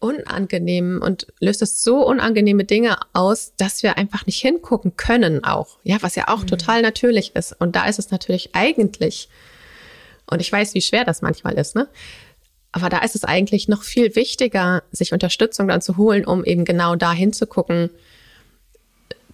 unangenehm 0.00 1.00
und 1.02 1.26
löst 1.40 1.62
es 1.62 1.82
so 1.82 2.06
unangenehme 2.06 2.64
Dinge 2.64 2.98
aus, 3.12 3.52
dass 3.56 3.82
wir 3.82 3.98
einfach 3.98 4.26
nicht 4.26 4.40
hingucken 4.40 4.96
können 4.96 5.42
auch. 5.44 5.78
Ja, 5.82 5.98
was 6.00 6.14
ja 6.14 6.28
auch 6.28 6.42
mhm. 6.42 6.46
total 6.46 6.82
natürlich 6.82 7.34
ist. 7.34 7.52
Und 7.58 7.74
da 7.74 7.86
ist 7.86 7.98
es 7.98 8.10
natürlich 8.10 8.54
eigentlich, 8.54 9.28
und 10.26 10.40
ich 10.40 10.52
weiß, 10.52 10.74
wie 10.74 10.82
schwer 10.82 11.04
das 11.04 11.22
manchmal 11.22 11.54
ist, 11.54 11.74
ne? 11.74 11.88
Aber 12.70 12.90
da 12.90 12.98
ist 12.98 13.14
es 13.14 13.24
eigentlich 13.24 13.66
noch 13.66 13.82
viel 13.82 14.14
wichtiger, 14.14 14.82
sich 14.92 15.14
Unterstützung 15.14 15.68
dann 15.68 15.80
zu 15.80 15.96
holen, 15.96 16.26
um 16.26 16.44
eben 16.44 16.66
genau 16.66 16.96
da 16.96 17.12
hinzugucken, 17.12 17.88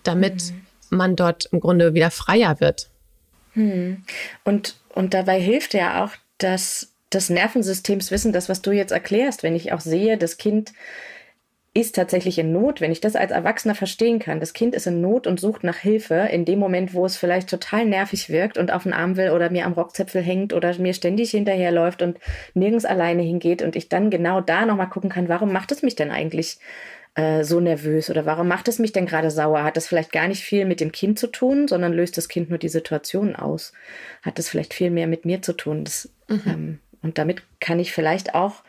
damit 0.05 0.53
mhm. 0.53 0.97
man 0.97 1.17
dort 1.17 1.47
im 1.47 1.59
Grunde 1.59 1.95
wieder 1.95 2.13
freier 2.13 2.61
wird. 2.61 2.91
Mhm. 3.55 4.05
Und, 4.45 4.77
und 4.95 5.15
dabei 5.15 5.41
hilft 5.41 5.75
ja 5.75 6.05
auch, 6.05 6.13
dass 6.39 6.94
des 7.15 7.31
Nervensystems 7.31 8.11
wissen, 8.11 8.33
das, 8.33 8.49
was 8.49 8.63
du 8.63 8.73
jetzt 8.73 8.93
erklärst, 8.93 9.43
wenn 9.43 9.55
ich 9.55 9.73
auch 9.73 9.81
sehe, 9.81 10.19
das 10.19 10.37
Kind 10.37 10.73
ist 11.77 11.97
tatsächlich 11.97 12.39
in 12.39 12.53
Not, 12.53 12.81
wenn 12.81 12.93
ich 12.93 13.01
das 13.01 13.17
als 13.17 13.33
Erwachsener 13.33 13.75
verstehen 13.75 14.21
kann. 14.21 14.39
Das 14.39 14.53
Kind 14.53 14.77
ist 14.77 14.87
in 14.87 15.01
Not 15.01 15.27
und 15.27 15.41
sucht 15.41 15.65
nach 15.65 15.79
Hilfe 15.79 16.29
in 16.31 16.45
dem 16.45 16.61
Moment, 16.61 16.95
wo 16.95 17.05
es 17.05 17.17
vielleicht 17.17 17.51
total 17.51 17.85
nervig 17.85 18.31
wirkt 18.31 18.59
und 18.59 18.73
auf 18.73 18.85
den 18.85 18.93
Arm 18.93 19.17
will 19.17 19.31
oder 19.31 19.51
mir 19.51 19.67
am 19.67 19.73
Rockzipfel 19.73 20.23
hängt 20.23 20.53
oder 20.53 20.79
mir 20.79 20.95
ständig 20.95 21.33
hinterherläuft 21.33 22.01
und 22.01 22.19
nirgends 22.55 22.85
alleine 22.85 23.23
hingeht 23.23 23.61
und 23.61 23.75
ich 23.75 23.89
dann 23.89 24.11
genau 24.11 24.41
da 24.41 24.67
nochmal 24.67 24.89
gucken 24.89 25.11
kann, 25.11 25.29
warum 25.29 25.53
macht 25.53 25.73
es 25.73 25.83
mich 25.83 25.97
denn 25.97 26.13
eigentlich 26.13 26.59
äh, 27.17 27.43
so 27.43 27.59
nervös 27.59 28.09
oder 28.09 28.25
warum 28.25 28.47
macht 28.47 28.69
es 28.69 28.79
mich 28.79 28.93
denn 28.93 29.07
gerade 29.07 29.33
sauer? 29.33 29.65
Hat 29.65 29.77
das 29.77 29.89
vielleicht 29.89 30.13
gar 30.13 30.29
nicht 30.29 30.45
viel 30.45 30.67
mit 30.67 30.79
dem 30.81 30.93
Kind 30.93 31.19
zu 31.19 31.27
tun, 31.27 31.67
sondern 31.67 31.93
löst 31.93 32.17
das 32.17 32.29
Kind 32.29 32.51
nur 32.51 32.59
die 32.59 32.69
Situation 32.69 33.35
aus? 33.35 33.73
Hat 34.23 34.39
das 34.39 34.49
vielleicht 34.49 34.75
viel 34.75 34.91
mehr 34.91 35.09
mit 35.09 35.25
mir 35.25 35.43
zu 35.43 35.53
tun? 35.53 35.83
Das, 35.83 36.09
mhm. 36.29 36.43
ähm, 36.47 36.79
und 37.05 37.19
damit 37.19 37.43
kann 37.61 37.79
ich 37.79 37.93
vielleicht 37.93 38.35
auch 38.35 38.65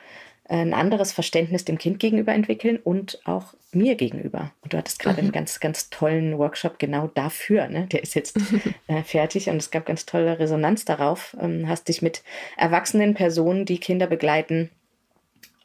ein 0.48 0.76
anderes 0.76 1.12
Verständnis 1.12 1.66
dem 1.66 1.80
Kind 1.80 2.00
gegenüber 2.00 2.32
entwickeln 2.32 2.78
und 2.78 3.20
auch 3.26 3.56
mir 3.72 3.96
gegenüber. 3.96 4.52
Und 4.62 4.74
du 4.74 4.78
hattest 4.78 5.00
gerade 5.00 5.18
mhm. 5.18 5.28
einen 5.28 5.32
ganz, 5.32 5.60
ganz 5.60 5.90
tollen 5.90 6.38
Workshop 6.38 6.78
genau 6.78 7.08
dafür. 7.08 7.68
Ne? 7.68 7.88
Der 7.88 8.04
ist 8.04 8.14
jetzt 8.14 8.38
äh, 8.88 9.02
fertig 9.02 9.50
und 9.50 9.58
es 9.58 9.72
gab 9.72 9.88
ganz 9.88 10.06
tolle 10.06 10.38
Resonanz 10.38 10.86
darauf. 10.86 11.36
Ähm, 11.42 11.68
hast 11.68 11.88
dich 11.88 12.04
mit 12.04 12.22
erwachsenen 12.58 13.16
Personen, 13.16 13.66
die 13.66 13.80
Kinder 13.80 14.06
begleiten 14.06 14.70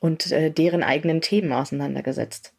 und 0.00 0.32
äh, 0.32 0.50
deren 0.50 0.82
eigenen 0.82 1.20
Themen 1.20 1.52
auseinandergesetzt. 1.52 2.54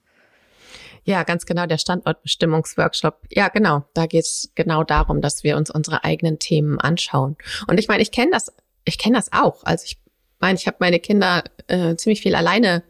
Ja, 1.03 1.23
ganz 1.23 1.47
genau, 1.47 1.65
der 1.65 1.79
Standortbestimmungsworkshop. 1.79 3.21
Ja, 3.31 3.47
genau, 3.47 3.83
da 3.95 4.05
geht 4.05 4.25
es 4.25 4.51
genau 4.53 4.83
darum, 4.83 5.21
dass 5.21 5.43
wir 5.43 5.57
uns 5.57 5.71
unsere 5.71 6.03
eigenen 6.03 6.37
Themen 6.37 6.79
anschauen. 6.79 7.37
Und 7.67 7.79
ich 7.79 7.87
meine, 7.87 8.03
ich 8.03 8.11
kenne 8.11 8.29
das, 8.31 8.53
ich 8.85 8.99
kenne 8.99 9.15
das 9.15 9.33
auch. 9.33 9.63
Also 9.63 9.85
ich 9.85 10.00
meine, 10.41 10.57
ich 10.57 10.67
habe 10.67 10.77
meine 10.79 10.99
Kinder 10.99 11.43
äh, 11.67 11.95
ziemlich 11.95 12.21
viel 12.21 12.35
alleine 12.35 12.83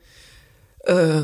äh, 0.86 1.22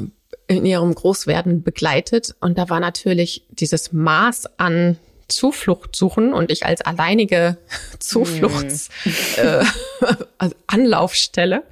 in 0.48 0.66
ihrem 0.66 0.94
Großwerden 0.94 1.64
begleitet 1.64 2.36
und 2.40 2.58
da 2.58 2.70
war 2.70 2.80
natürlich 2.80 3.46
dieses 3.50 3.92
Maß 3.92 4.60
an 4.60 4.98
Zuflucht 5.28 5.96
suchen 5.96 6.34
und 6.34 6.52
ich 6.52 6.66
als 6.66 6.82
alleinige 6.82 7.58
Zufluchts 8.00 8.90
mm. 9.04 9.10
äh, 9.38 9.66
also 10.38 10.56
Anlaufstelle. 10.68 11.64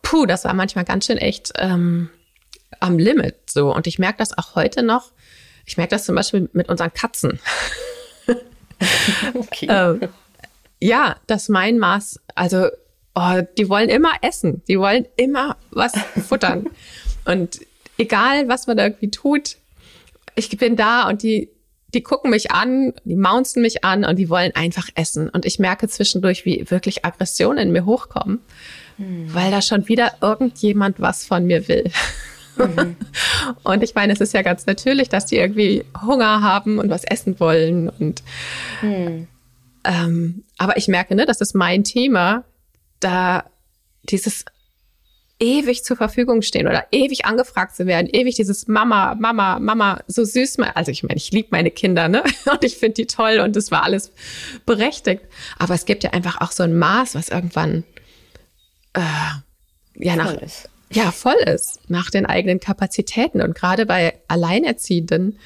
Puh, 0.00 0.26
das 0.26 0.44
war 0.44 0.54
manchmal 0.54 0.84
ganz 0.84 1.06
schön 1.06 1.18
echt 1.18 1.52
ähm, 1.56 2.08
am 2.80 2.98
Limit 2.98 3.36
so. 3.50 3.74
Und 3.74 3.86
ich 3.86 3.98
merke 3.98 4.18
das 4.18 4.36
auch 4.36 4.54
heute 4.54 4.82
noch. 4.82 5.12
Ich 5.64 5.76
merke 5.76 5.90
das 5.90 6.04
zum 6.04 6.16
Beispiel 6.16 6.48
mit 6.52 6.68
unseren 6.68 6.92
Katzen. 6.92 7.38
okay. 9.34 9.66
äh, 9.66 10.08
ja, 10.80 11.16
dass 11.26 11.48
mein 11.48 11.78
Maß, 11.78 12.20
also 12.34 12.68
oh, 13.14 13.40
die 13.58 13.68
wollen 13.68 13.88
immer 13.88 14.12
essen. 14.22 14.62
Die 14.68 14.78
wollen 14.78 15.06
immer 15.16 15.56
was 15.70 15.92
futtern. 16.28 16.66
und 17.24 17.60
egal, 17.98 18.48
was 18.48 18.66
man 18.66 18.76
da 18.76 18.84
irgendwie 18.84 19.10
tut, 19.10 19.56
ich 20.34 20.48
bin 20.56 20.76
da 20.76 21.08
und 21.08 21.22
die, 21.22 21.50
die 21.94 22.02
gucken 22.02 22.30
mich 22.30 22.50
an, 22.50 22.94
die 23.04 23.16
mounzen 23.16 23.62
mich 23.62 23.84
an 23.84 24.04
und 24.04 24.18
die 24.18 24.30
wollen 24.30 24.52
einfach 24.54 24.88
essen. 24.94 25.28
Und 25.28 25.44
ich 25.44 25.58
merke 25.58 25.88
zwischendurch, 25.88 26.44
wie 26.44 26.70
wirklich 26.70 27.04
Aggressionen 27.04 27.68
in 27.68 27.72
mir 27.72 27.84
hochkommen, 27.84 28.40
hm. 28.96 29.34
weil 29.34 29.50
da 29.50 29.60
schon 29.60 29.88
wieder 29.88 30.12
irgendjemand 30.20 31.00
was 31.00 31.26
von 31.26 31.44
mir 31.44 31.68
will. 31.68 31.90
Mhm. 32.56 32.96
und 33.62 33.82
ich 33.82 33.94
meine, 33.94 34.12
es 34.12 34.20
ist 34.20 34.34
ja 34.34 34.42
ganz 34.42 34.66
natürlich, 34.66 35.08
dass 35.08 35.26
die 35.26 35.36
irgendwie 35.36 35.84
Hunger 36.00 36.42
haben 36.42 36.78
und 36.78 36.90
was 36.90 37.04
essen 37.04 37.38
wollen. 37.40 37.88
Und 37.88 38.22
mhm. 38.82 39.28
ähm, 39.84 40.44
aber 40.58 40.76
ich 40.76 40.88
merke, 40.88 41.14
ne, 41.14 41.26
das 41.26 41.40
ist 41.40 41.54
mein 41.54 41.84
Thema, 41.84 42.44
da 43.04 43.44
dieses 44.04 44.44
ewig 45.42 45.84
zur 45.84 45.96
Verfügung 45.96 46.42
stehen 46.42 46.68
oder 46.68 46.86
ewig 46.92 47.24
angefragt 47.24 47.74
zu 47.74 47.86
werden, 47.86 48.08
ewig 48.10 48.36
dieses 48.36 48.68
Mama, 48.68 49.16
Mama, 49.16 49.58
Mama, 49.58 50.00
so 50.06 50.24
süß. 50.24 50.58
Also 50.74 50.92
ich 50.92 51.02
meine, 51.02 51.16
ich 51.16 51.32
liebe 51.32 51.48
meine 51.50 51.70
Kinder, 51.70 52.08
ne? 52.08 52.22
Und 52.50 52.62
ich 52.64 52.76
finde 52.76 52.94
die 52.94 53.06
toll 53.06 53.40
und 53.40 53.56
das 53.56 53.70
war 53.70 53.82
alles 53.82 54.12
berechtigt. 54.66 55.22
Aber 55.58 55.74
es 55.74 55.84
gibt 55.84 56.04
ja 56.04 56.10
einfach 56.10 56.40
auch 56.40 56.52
so 56.52 56.62
ein 56.62 56.78
Maß, 56.78 57.14
was 57.16 57.28
irgendwann 57.28 57.84
äh, 58.92 59.00
ja 59.96 60.16
nach 60.16 60.30
voll 60.32 60.42
ist. 60.44 60.68
ja 60.90 61.10
voll 61.10 61.40
ist 61.46 61.80
nach 61.88 62.10
den 62.10 62.26
eigenen 62.26 62.60
Kapazitäten 62.60 63.40
und 63.42 63.54
gerade 63.54 63.86
bei 63.86 64.20
Alleinerziehenden 64.28 65.38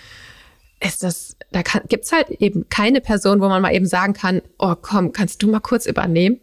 ist 0.80 1.02
das, 1.02 1.36
da 1.52 1.62
kann, 1.62 1.82
gibt's 1.88 2.12
halt 2.12 2.30
eben 2.30 2.68
keine 2.68 3.00
Person, 3.00 3.40
wo 3.40 3.48
man 3.48 3.62
mal 3.62 3.74
eben 3.74 3.86
sagen 3.86 4.12
kann, 4.12 4.42
oh 4.58 4.74
komm, 4.80 5.12
kannst 5.12 5.42
du 5.42 5.48
mal 5.48 5.60
kurz 5.60 5.86
übernehmen? 5.86 6.38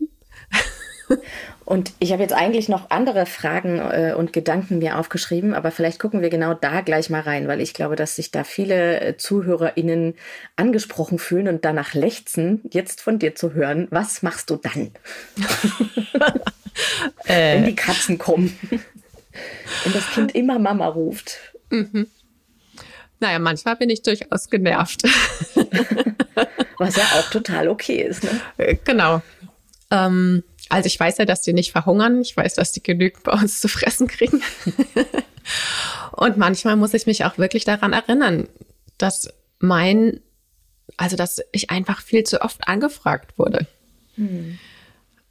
Und 1.65 1.93
ich 1.99 2.11
habe 2.11 2.21
jetzt 2.21 2.33
eigentlich 2.33 2.67
noch 2.67 2.89
andere 2.89 3.25
Fragen 3.25 3.79
äh, 3.79 4.13
und 4.17 4.33
Gedanken 4.33 4.79
mir 4.79 4.97
aufgeschrieben, 4.99 5.53
aber 5.53 5.71
vielleicht 5.71 5.97
gucken 5.97 6.21
wir 6.21 6.29
genau 6.29 6.53
da 6.53 6.81
gleich 6.81 7.09
mal 7.09 7.21
rein, 7.21 7.47
weil 7.47 7.61
ich 7.61 7.73
glaube, 7.73 7.95
dass 7.95 8.17
sich 8.17 8.31
da 8.31 8.43
viele 8.43 8.99
äh, 8.99 9.17
ZuhörerInnen 9.17 10.15
angesprochen 10.57 11.19
fühlen 11.19 11.47
und 11.47 11.63
danach 11.63 11.93
lechzen, 11.93 12.61
jetzt 12.69 12.99
von 12.99 13.17
dir 13.17 13.35
zu 13.35 13.53
hören. 13.53 13.87
Was 13.91 14.23
machst 14.23 14.49
du 14.49 14.57
dann? 14.57 14.91
äh. 17.25 17.55
Wenn 17.55 17.65
die 17.65 17.75
Katzen 17.75 18.17
kommen 18.17 18.57
und 19.85 19.95
das 19.95 20.09
Kind 20.11 20.35
immer 20.35 20.59
Mama 20.59 20.87
ruft. 20.87 21.37
Mhm. 21.69 22.07
Naja, 23.19 23.39
manchmal 23.39 23.77
bin 23.77 23.89
ich 23.89 24.01
durchaus 24.01 24.49
genervt. 24.49 25.03
Was 26.77 26.97
ja 26.97 27.03
auch 27.03 27.29
total 27.29 27.69
okay 27.69 28.01
ist. 28.01 28.23
Ne? 28.23 28.41
Äh, 28.57 28.75
genau. 28.83 29.21
Ähm, 29.91 30.43
also 30.73 30.87
ich 30.87 30.99
weiß 30.99 31.19
ja, 31.19 31.25
dass 31.25 31.41
die 31.41 31.53
nicht 31.53 31.71
verhungern. 31.71 32.21
Ich 32.21 32.35
weiß, 32.35 32.55
dass 32.55 32.71
die 32.71 32.81
genügend 32.81 33.23
bei 33.23 33.33
uns 33.33 33.61
zu 33.61 33.67
fressen 33.67 34.07
kriegen. 34.07 34.41
und 36.11 36.37
manchmal 36.37 36.75
muss 36.75 36.95
ich 36.95 37.05
mich 37.05 37.25
auch 37.25 37.37
wirklich 37.37 37.63
daran 37.63 37.93
erinnern, 37.93 38.47
dass 38.97 39.29
mein, 39.59 40.19
also 40.97 41.15
dass 41.15 41.41
ich 41.51 41.69
einfach 41.69 42.01
viel 42.01 42.23
zu 42.23 42.41
oft 42.41 42.67
angefragt 42.67 43.37
wurde. 43.37 43.67
Hm. 44.15 44.57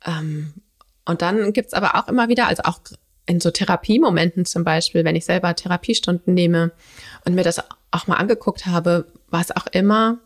Ähm, 0.06 0.54
und 1.06 1.22
dann 1.22 1.52
gibt's 1.52 1.74
aber 1.74 1.96
auch 1.96 2.06
immer 2.06 2.28
wieder, 2.28 2.46
also 2.46 2.62
auch 2.62 2.78
in 3.26 3.40
so 3.40 3.50
Therapiemomenten 3.50 4.44
zum 4.44 4.62
Beispiel, 4.62 5.04
wenn 5.04 5.16
ich 5.16 5.24
selber 5.24 5.56
Therapiestunden 5.56 6.34
nehme 6.34 6.70
und 7.24 7.34
mir 7.34 7.44
das 7.44 7.60
auch 7.90 8.06
mal 8.06 8.16
angeguckt 8.16 8.66
habe, 8.66 9.06
war 9.28 9.40
es 9.40 9.50
auch 9.50 9.66
immer 9.66 10.18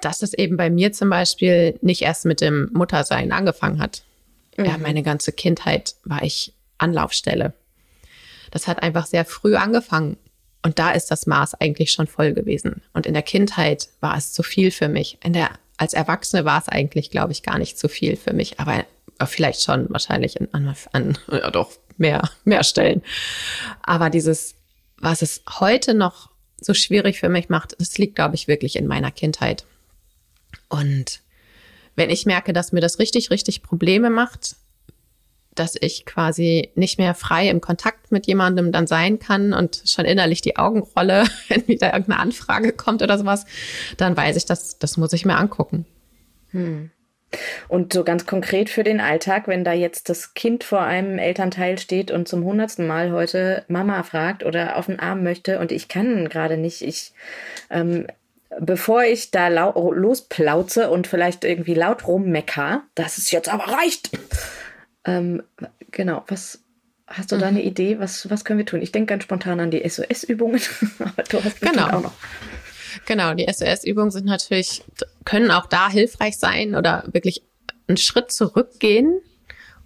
dass 0.00 0.22
es 0.22 0.34
eben 0.34 0.56
bei 0.56 0.70
mir 0.70 0.92
zum 0.92 1.10
Beispiel 1.10 1.78
nicht 1.82 2.02
erst 2.02 2.24
mit 2.24 2.40
dem 2.40 2.70
Muttersein 2.72 3.32
angefangen 3.32 3.80
hat. 3.80 4.02
Mhm. 4.56 4.64
Ja, 4.64 4.78
meine 4.78 5.02
ganze 5.02 5.32
Kindheit 5.32 5.94
war 6.04 6.22
ich 6.22 6.52
Anlaufstelle. 6.78 7.52
Das 8.50 8.66
hat 8.66 8.82
einfach 8.82 9.06
sehr 9.06 9.24
früh 9.24 9.56
angefangen. 9.56 10.16
Und 10.62 10.78
da 10.78 10.90
ist 10.90 11.10
das 11.10 11.26
Maß 11.26 11.54
eigentlich 11.54 11.92
schon 11.92 12.06
voll 12.06 12.32
gewesen. 12.32 12.82
Und 12.92 13.06
in 13.06 13.14
der 13.14 13.22
Kindheit 13.22 13.88
war 14.00 14.16
es 14.16 14.32
zu 14.32 14.42
viel 14.42 14.70
für 14.70 14.88
mich. 14.88 15.18
In 15.22 15.32
der, 15.32 15.50
als 15.78 15.94
Erwachsene 15.94 16.44
war 16.44 16.60
es 16.60 16.68
eigentlich, 16.68 17.10
glaube 17.10 17.32
ich, 17.32 17.42
gar 17.42 17.58
nicht 17.58 17.78
zu 17.78 17.88
viel 17.88 18.16
für 18.16 18.34
mich. 18.34 18.60
Aber 18.60 18.84
vielleicht 19.26 19.62
schon 19.62 19.88
wahrscheinlich 19.90 20.36
in, 20.36 20.52
an, 20.52 20.74
an 20.92 21.18
ja 21.30 21.50
doch, 21.50 21.72
mehr, 21.96 22.28
mehr 22.44 22.64
Stellen. 22.64 23.02
Aber 23.82 24.10
dieses, 24.10 24.54
was 24.98 25.22
es 25.22 25.42
heute 25.60 25.94
noch 25.94 26.30
so 26.60 26.74
schwierig 26.74 27.18
für 27.18 27.28
mich 27.30 27.48
macht, 27.48 27.74
das 27.78 27.96
liegt, 27.96 28.16
glaube 28.16 28.34
ich, 28.34 28.48
wirklich 28.48 28.76
in 28.76 28.86
meiner 28.86 29.10
Kindheit. 29.10 29.64
Und 30.70 31.20
wenn 31.96 32.08
ich 32.08 32.24
merke, 32.24 32.54
dass 32.54 32.72
mir 32.72 32.80
das 32.80 32.98
richtig, 32.98 33.30
richtig 33.30 33.62
Probleme 33.62 34.08
macht, 34.08 34.56
dass 35.54 35.76
ich 35.78 36.06
quasi 36.06 36.70
nicht 36.74 36.98
mehr 36.98 37.14
frei 37.14 37.50
im 37.50 37.60
Kontakt 37.60 38.12
mit 38.12 38.26
jemandem 38.26 38.72
dann 38.72 38.86
sein 38.86 39.18
kann 39.18 39.52
und 39.52 39.82
schon 39.84 40.06
innerlich 40.06 40.40
die 40.40 40.56
Augen 40.56 40.80
rolle, 40.96 41.24
wenn 41.48 41.68
wieder 41.68 41.92
irgendeine 41.92 42.20
Anfrage 42.20 42.72
kommt 42.72 43.02
oder 43.02 43.18
sowas, 43.18 43.44
dann 43.98 44.16
weiß 44.16 44.36
ich, 44.36 44.46
dass 44.46 44.78
das 44.78 44.96
muss 44.96 45.12
ich 45.12 45.26
mir 45.26 45.36
angucken. 45.36 45.84
Hm. 46.52 46.90
Und 47.68 47.92
so 47.92 48.02
ganz 48.02 48.26
konkret 48.26 48.70
für 48.70 48.82
den 48.82 49.00
Alltag, 49.00 49.46
wenn 49.46 49.62
da 49.62 49.72
jetzt 49.72 50.08
das 50.08 50.34
Kind 50.34 50.64
vor 50.64 50.80
einem 50.80 51.18
Elternteil 51.18 51.78
steht 51.78 52.10
und 52.10 52.26
zum 52.26 52.44
hundertsten 52.44 52.88
Mal 52.88 53.12
heute 53.12 53.64
Mama 53.68 54.02
fragt 54.02 54.44
oder 54.44 54.76
auf 54.76 54.86
den 54.86 54.98
Arm 54.98 55.22
möchte 55.22 55.60
und 55.60 55.70
ich 55.70 55.86
kann 55.86 56.28
gerade 56.28 56.56
nicht, 56.56 56.82
ich 56.82 57.12
ähm, 57.70 58.06
bevor 58.58 59.04
ich 59.04 59.30
da 59.30 59.48
losplauze 59.48 60.90
und 60.90 61.06
vielleicht 61.06 61.44
irgendwie 61.44 61.74
laut 61.74 62.06
rummecker, 62.06 62.82
dass 62.94 63.18
es 63.18 63.30
jetzt 63.30 63.48
aber 63.48 63.64
reicht. 63.64 64.10
Ähm, 65.04 65.42
genau, 65.90 66.24
was 66.28 66.62
hast 67.06 67.32
du 67.32 67.38
da 67.38 67.46
eine 67.46 67.60
mhm. 67.60 67.66
Idee? 67.66 67.98
Was, 67.98 68.28
was 68.30 68.44
können 68.44 68.58
wir 68.58 68.66
tun? 68.66 68.82
Ich 68.82 68.92
denke 68.92 69.10
ganz 69.10 69.24
spontan 69.24 69.60
an 69.60 69.70
die 69.70 69.88
SOS-Übungen, 69.88 70.60
aber 70.98 71.22
du 71.22 71.42
hast 71.42 71.60
genau. 71.60 71.88
auch 71.88 72.02
noch. 72.02 72.12
Genau, 73.06 73.34
die 73.34 73.46
SOS-Übungen 73.50 74.10
sind 74.10 74.26
natürlich, 74.26 74.82
können 75.24 75.50
auch 75.50 75.66
da 75.66 75.88
hilfreich 75.88 76.38
sein 76.38 76.74
oder 76.74 77.04
wirklich 77.12 77.42
einen 77.86 77.96
Schritt 77.96 78.32
zurückgehen 78.32 79.20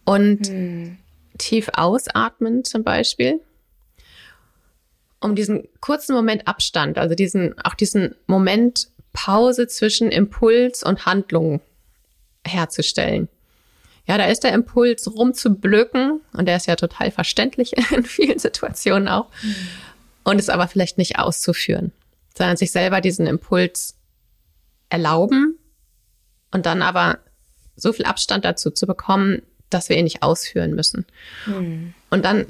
und 0.05 0.48
hm. 0.48 0.98
tief 1.38 1.70
ausatmen 1.74 2.64
zum 2.64 2.83
Beispiel 2.83 3.40
um 5.24 5.34
diesen 5.34 5.66
kurzen 5.80 6.14
Moment 6.14 6.46
Abstand, 6.46 6.98
also 6.98 7.14
diesen, 7.14 7.58
auch 7.64 7.74
diesen 7.74 8.14
Moment 8.26 8.88
Pause 9.14 9.66
zwischen 9.66 10.10
Impuls 10.10 10.82
und 10.82 11.06
Handlung 11.06 11.62
herzustellen. 12.46 13.28
Ja, 14.06 14.18
da 14.18 14.26
ist 14.26 14.44
der 14.44 14.52
Impuls 14.52 15.10
rumzublöken 15.10 16.20
und 16.34 16.44
der 16.46 16.56
ist 16.56 16.66
ja 16.66 16.76
total 16.76 17.10
verständlich 17.10 17.72
in 17.90 18.04
vielen 18.04 18.38
Situationen 18.38 19.08
auch 19.08 19.30
mhm. 19.42 19.54
und 20.24 20.38
es 20.38 20.50
aber 20.50 20.68
vielleicht 20.68 20.98
nicht 20.98 21.18
auszuführen, 21.18 21.92
sondern 22.37 22.58
sich 22.58 22.70
selber 22.70 23.00
diesen 23.00 23.26
Impuls 23.26 23.96
erlauben 24.90 25.58
und 26.50 26.66
dann 26.66 26.82
aber 26.82 27.18
so 27.76 27.94
viel 27.94 28.04
Abstand 28.04 28.44
dazu 28.44 28.70
zu 28.70 28.87
bekommen, 28.87 29.40
dass 29.70 29.88
wir 29.88 29.96
ihn 29.96 30.04
nicht 30.04 30.22
ausführen 30.22 30.74
müssen. 30.74 31.06
Mhm. 31.46 31.94
Und 32.10 32.26
dann 32.26 32.44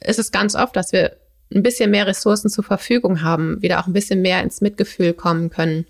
ist 0.00 0.18
es 0.18 0.32
ganz 0.32 0.56
oft, 0.56 0.74
dass 0.74 0.90
wir 0.90 1.16
ein 1.54 1.62
bisschen 1.62 1.90
mehr 1.90 2.06
Ressourcen 2.06 2.50
zur 2.50 2.64
Verfügung 2.64 3.22
haben, 3.22 3.60
wieder 3.62 3.80
auch 3.80 3.86
ein 3.86 3.92
bisschen 3.92 4.22
mehr 4.22 4.42
ins 4.42 4.60
Mitgefühl 4.60 5.12
kommen 5.12 5.50
können. 5.50 5.86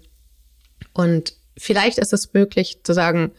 Und 0.93 1.35
vielleicht 1.57 1.99
ist 1.99 2.13
es 2.13 2.33
möglich 2.33 2.81
zu 2.83 2.93
sagen, 2.93 3.33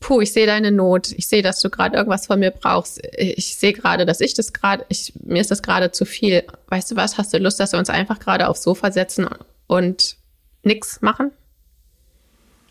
puh, 0.00 0.20
ich 0.20 0.32
sehe 0.32 0.46
deine 0.46 0.72
Not, 0.72 1.12
ich 1.12 1.26
sehe, 1.26 1.42
dass 1.42 1.60
du 1.60 1.70
gerade 1.70 1.96
irgendwas 1.96 2.26
von 2.26 2.38
mir 2.38 2.50
brauchst, 2.50 3.00
ich 3.16 3.56
sehe 3.56 3.72
gerade, 3.72 4.06
dass 4.06 4.20
ich 4.20 4.34
das 4.34 4.52
gerade, 4.52 4.84
ich, 4.88 5.12
mir 5.24 5.40
ist 5.40 5.50
das 5.50 5.62
gerade 5.62 5.90
zu 5.90 6.04
viel. 6.04 6.44
Weißt 6.68 6.90
du 6.90 6.96
was, 6.96 7.18
hast 7.18 7.32
du 7.32 7.38
Lust, 7.38 7.58
dass 7.60 7.72
wir 7.72 7.78
uns 7.78 7.90
einfach 7.90 8.18
gerade 8.18 8.48
aufs 8.48 8.62
Sofa 8.62 8.92
setzen 8.92 9.26
und 9.66 10.16
nix 10.62 11.00
machen? 11.00 11.32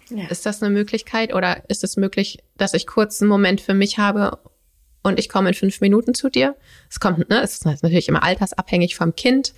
Ja. 0.10 0.28
Ist 0.28 0.46
das 0.46 0.62
eine 0.62 0.72
Möglichkeit 0.72 1.34
oder 1.34 1.64
ist 1.68 1.84
es 1.84 1.98
möglich, 1.98 2.44
dass 2.58 2.74
ich 2.74 2.86
kurz 2.86 3.22
einen 3.22 3.30
Moment 3.30 3.60
für 3.60 3.74
mich 3.74 3.98
habe 3.98 4.38
und 5.06 5.20
ich 5.20 5.30
komme 5.30 5.50
in 5.50 5.54
fünf 5.54 5.82
Minuten 5.82 6.16
zu 6.16 6.30
dir? 6.30 6.56
Es 6.90 7.00
kommt, 7.00 7.30
ne, 7.30 7.42
es 7.44 7.54
ist 7.54 7.66
natürlich 7.66 8.10
immer 8.10 8.24
altersabhängig 8.24 8.96
vom 8.96 9.16
Kind. 9.16 9.54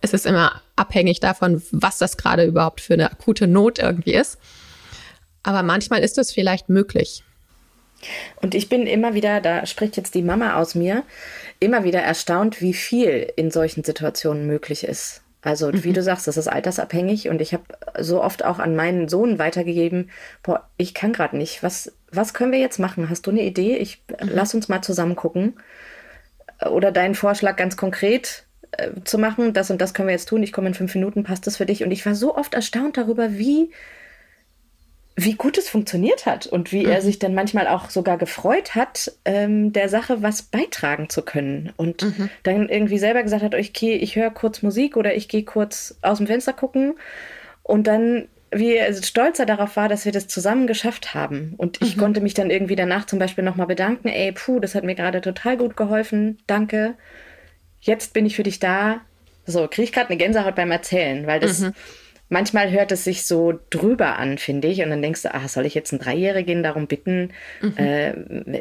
Es 0.00 0.14
ist 0.14 0.24
immer 0.24 0.62
abhängig 0.74 1.20
davon, 1.20 1.62
was 1.70 1.98
das 1.98 2.16
gerade 2.16 2.44
überhaupt 2.44 2.80
für 2.80 2.94
eine 2.94 3.12
akute 3.12 3.46
Not 3.46 3.78
irgendwie 3.78 4.14
ist. 4.14 4.38
Aber 5.42 5.62
manchmal 5.62 6.00
ist 6.00 6.16
es 6.16 6.32
vielleicht 6.32 6.70
möglich. 6.70 7.22
Und 8.40 8.54
ich 8.54 8.70
bin 8.70 8.86
immer 8.86 9.12
wieder, 9.12 9.42
da 9.42 9.66
spricht 9.66 9.98
jetzt 9.98 10.14
die 10.14 10.22
Mama 10.22 10.56
aus 10.56 10.74
mir, 10.74 11.02
immer 11.60 11.84
wieder 11.84 12.00
erstaunt, 12.00 12.62
wie 12.62 12.74
viel 12.74 13.30
in 13.36 13.50
solchen 13.50 13.84
Situationen 13.84 14.46
möglich 14.46 14.82
ist. 14.84 15.22
Also 15.42 15.70
mhm. 15.70 15.84
wie 15.84 15.92
du 15.92 16.02
sagst, 16.02 16.26
das 16.26 16.38
ist 16.38 16.48
altersabhängig 16.48 17.28
und 17.28 17.42
ich 17.42 17.52
habe 17.52 17.64
so 18.00 18.22
oft 18.22 18.44
auch 18.44 18.58
an 18.58 18.74
meinen 18.74 19.08
Sohn 19.08 19.38
weitergegeben, 19.38 20.10
boah, 20.42 20.68
ich 20.78 20.94
kann 20.94 21.12
gerade 21.12 21.36
nicht. 21.36 21.62
Was, 21.62 21.92
was 22.16 22.34
können 22.34 22.52
wir 22.52 22.58
jetzt 22.58 22.78
machen? 22.78 23.08
Hast 23.08 23.26
du 23.26 23.30
eine 23.30 23.42
Idee? 23.42 23.76
Ich 23.76 24.02
mhm. 24.08 24.30
lass 24.32 24.54
uns 24.54 24.68
mal 24.68 24.82
zusammen 24.82 25.16
gucken. 25.16 25.54
Oder 26.70 26.90
deinen 26.90 27.14
Vorschlag 27.14 27.56
ganz 27.56 27.76
konkret 27.76 28.46
äh, 28.72 28.90
zu 29.04 29.18
machen, 29.18 29.52
das 29.52 29.70
und 29.70 29.80
das 29.80 29.94
können 29.94 30.08
wir 30.08 30.14
jetzt 30.14 30.28
tun. 30.28 30.42
Ich 30.42 30.52
komme 30.52 30.68
in 30.68 30.74
fünf 30.74 30.94
Minuten, 30.94 31.22
passt 31.24 31.46
das 31.46 31.58
für 31.58 31.66
dich? 31.66 31.84
Und 31.84 31.90
ich 31.90 32.04
war 32.06 32.14
so 32.14 32.34
oft 32.34 32.54
erstaunt 32.54 32.96
darüber, 32.96 33.34
wie 33.36 33.70
wie 35.18 35.34
gut 35.34 35.56
es 35.56 35.70
funktioniert 35.70 36.26
hat 36.26 36.46
und 36.46 36.72
wie 36.72 36.84
mhm. 36.84 36.92
er 36.92 37.00
sich 37.00 37.18
dann 37.18 37.34
manchmal 37.34 37.68
auch 37.68 37.88
sogar 37.88 38.18
gefreut 38.18 38.74
hat, 38.74 39.12
ähm, 39.24 39.72
der 39.72 39.88
Sache 39.88 40.22
was 40.22 40.42
beitragen 40.42 41.08
zu 41.08 41.22
können. 41.22 41.72
Und 41.76 42.02
mhm. 42.02 42.28
dann 42.42 42.68
irgendwie 42.68 42.98
selber 42.98 43.22
gesagt 43.22 43.42
hat, 43.42 43.54
okay, 43.54 43.94
ich 43.94 44.16
höre 44.16 44.30
kurz 44.30 44.60
Musik 44.60 44.94
oder 44.96 45.14
ich 45.14 45.28
gehe 45.28 45.44
kurz 45.44 45.96
aus 46.02 46.18
dem 46.18 46.26
Fenster 46.26 46.52
gucken. 46.52 46.96
Und 47.62 47.86
dann, 47.86 48.28
wie 48.58 48.74
er 48.74 48.92
stolzer 48.94 49.46
darauf 49.46 49.76
war, 49.76 49.88
dass 49.88 50.04
wir 50.04 50.12
das 50.12 50.28
zusammen 50.28 50.66
geschafft 50.66 51.14
haben. 51.14 51.54
Und 51.56 51.82
ich 51.82 51.96
mhm. 51.96 52.00
konnte 52.00 52.20
mich 52.20 52.34
dann 52.34 52.50
irgendwie 52.50 52.76
danach 52.76 53.06
zum 53.06 53.18
Beispiel 53.18 53.44
nochmal 53.44 53.66
bedanken, 53.66 54.08
ey, 54.08 54.32
puh, 54.32 54.60
das 54.60 54.74
hat 54.74 54.84
mir 54.84 54.94
gerade 54.94 55.20
total 55.20 55.56
gut 55.56 55.76
geholfen, 55.76 56.38
danke. 56.46 56.94
Jetzt 57.80 58.12
bin 58.12 58.26
ich 58.26 58.36
für 58.36 58.42
dich 58.42 58.58
da. 58.58 59.00
So, 59.46 59.68
kriege 59.68 59.84
ich 59.84 59.92
gerade 59.92 60.08
eine 60.08 60.16
Gänsehaut 60.16 60.56
beim 60.56 60.70
Erzählen, 60.70 61.26
weil 61.26 61.40
das 61.40 61.60
mhm 61.60 61.72
manchmal 62.28 62.70
hört 62.70 62.92
es 62.92 63.04
sich 63.04 63.26
so 63.26 63.58
drüber 63.70 64.18
an, 64.18 64.38
finde 64.38 64.68
ich. 64.68 64.82
Und 64.82 64.90
dann 64.90 65.02
denkst 65.02 65.22
du, 65.22 65.34
ach, 65.34 65.48
soll 65.48 65.66
ich 65.66 65.74
jetzt 65.74 65.92
einen 65.92 66.00
Dreijährigen 66.00 66.62
darum 66.62 66.86
bitten, 66.86 67.32
mhm. 67.60 67.76
äh, 67.76 68.12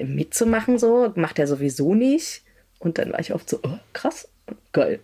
mitzumachen? 0.04 0.78
So 0.78 1.12
macht 1.16 1.40
er 1.40 1.48
sowieso 1.48 1.94
nicht. 1.94 2.44
Und 2.80 2.98
dann 2.98 3.12
war 3.12 3.20
ich 3.20 3.34
oft 3.34 3.50
so, 3.50 3.60
oh, 3.64 3.78
krass, 3.94 4.28
geil. 4.72 5.00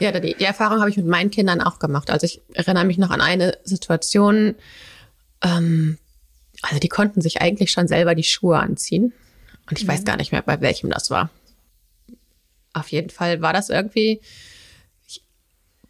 Ja, 0.00 0.12
die, 0.12 0.34
die 0.34 0.44
Erfahrung 0.44 0.80
habe 0.80 0.90
ich 0.90 0.96
mit 0.96 1.06
meinen 1.06 1.30
Kindern 1.30 1.60
auch 1.60 1.78
gemacht. 1.78 2.10
Also 2.10 2.24
ich 2.24 2.40
erinnere 2.54 2.84
mich 2.84 2.98
noch 2.98 3.10
an 3.10 3.20
eine 3.20 3.58
Situation. 3.64 4.54
Ähm, 5.42 5.98
also 6.62 6.78
die 6.78 6.88
konnten 6.88 7.20
sich 7.20 7.40
eigentlich 7.40 7.70
schon 7.70 7.88
selber 7.88 8.14
die 8.14 8.24
Schuhe 8.24 8.58
anziehen. 8.58 9.12
Und 9.68 9.78
ich 9.78 9.84
mhm. 9.84 9.92
weiß 9.92 10.04
gar 10.04 10.16
nicht 10.16 10.32
mehr, 10.32 10.42
bei 10.42 10.60
welchem 10.60 10.90
das 10.90 11.10
war. 11.10 11.30
Auf 12.72 12.88
jeden 12.88 13.10
Fall 13.10 13.40
war 13.40 13.52
das 13.52 13.70
irgendwie, 13.70 14.20
ich 15.06 15.22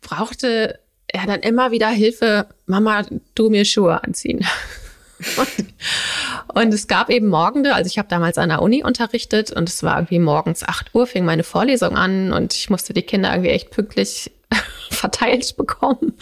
brauchte 0.01 0.79
ja 1.13 1.27
dann 1.27 1.41
immer 1.41 1.71
wieder 1.71 1.89
Hilfe, 1.89 2.47
Mama, 2.67 3.05
du 3.35 3.51
mir 3.51 3.65
Schuhe 3.65 4.03
anziehen. 4.03 4.47
und, 5.37 5.75
und, 6.55 6.75
es 6.75 6.87
gab 6.87 7.11
eben 7.11 7.29
Morgende, 7.29 7.75
also 7.75 7.89
ich 7.89 7.99
habe 7.99 8.09
damals 8.09 8.39
an 8.39 8.49
der 8.49 8.63
Uni 8.63 8.83
unterrichtet 8.83 9.51
und 9.51 9.69
es 9.69 9.83
war 9.83 9.97
irgendwie 9.97 10.19
morgens 10.19 10.63
8 10.63 10.95
Uhr, 10.95 11.07
fing 11.07 11.25
meine 11.25 11.45
Vorlesung 11.45 11.97
an 11.97 12.33
und 12.33 12.55
ich 12.55 12.71
musste 12.71 12.93
die 12.93 13.03
Kinder 13.03 13.31
irgendwie 13.31 13.51
echt 13.51 13.71
pünktlich 13.71 14.31
verteilt 14.91 15.57
bekommen 15.57 16.15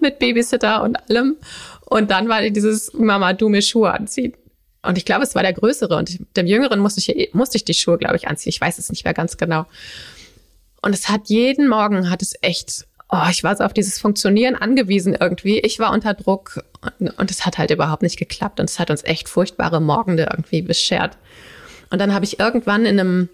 mit 0.00 0.18
Babysitter 0.18 0.82
und 0.82 0.96
allem. 1.08 1.36
Und 1.86 2.10
dann 2.10 2.28
war 2.28 2.42
dieses 2.50 2.92
Mama, 2.92 3.32
du 3.32 3.48
mir 3.48 3.62
Schuhe 3.62 3.92
anziehen. 3.92 4.34
Und 4.82 4.98
ich 4.98 5.04
glaube, 5.04 5.24
es 5.24 5.34
war 5.34 5.42
der 5.42 5.52
Größere 5.52 5.96
und 5.96 6.18
dem 6.36 6.46
Jüngeren 6.46 6.80
musste 6.80 7.00
ich, 7.00 7.34
musste 7.34 7.56
ich 7.56 7.64
die 7.64 7.74
Schuhe, 7.74 7.98
glaube 7.98 8.16
ich, 8.16 8.28
anziehen. 8.28 8.50
Ich 8.50 8.60
weiß 8.60 8.78
es 8.78 8.90
nicht 8.90 9.04
mehr 9.04 9.14
ganz 9.14 9.36
genau. 9.36 9.66
Und 10.82 10.94
es 10.94 11.08
hat 11.08 11.28
jeden 11.28 11.68
Morgen 11.68 12.10
hat 12.10 12.22
es 12.22 12.34
echt 12.40 12.87
oh, 13.10 13.26
ich 13.30 13.42
war 13.42 13.56
so 13.56 13.64
auf 13.64 13.72
dieses 13.72 13.98
Funktionieren 13.98 14.54
angewiesen 14.54 15.16
irgendwie. 15.18 15.58
Ich 15.60 15.78
war 15.78 15.92
unter 15.92 16.14
Druck 16.14 16.62
und 16.98 17.30
es 17.30 17.46
hat 17.46 17.58
halt 17.58 17.70
überhaupt 17.70 18.02
nicht 18.02 18.18
geklappt 18.18 18.60
und 18.60 18.68
es 18.68 18.78
hat 18.78 18.90
uns 18.90 19.04
echt 19.04 19.28
furchtbare 19.28 19.80
Morgende 19.80 20.28
irgendwie 20.30 20.62
beschert. 20.62 21.16
Und 21.90 22.00
dann 22.00 22.12
habe 22.12 22.24
ich 22.24 22.38
irgendwann 22.38 22.84
in 22.84 23.00
einem 23.00 23.28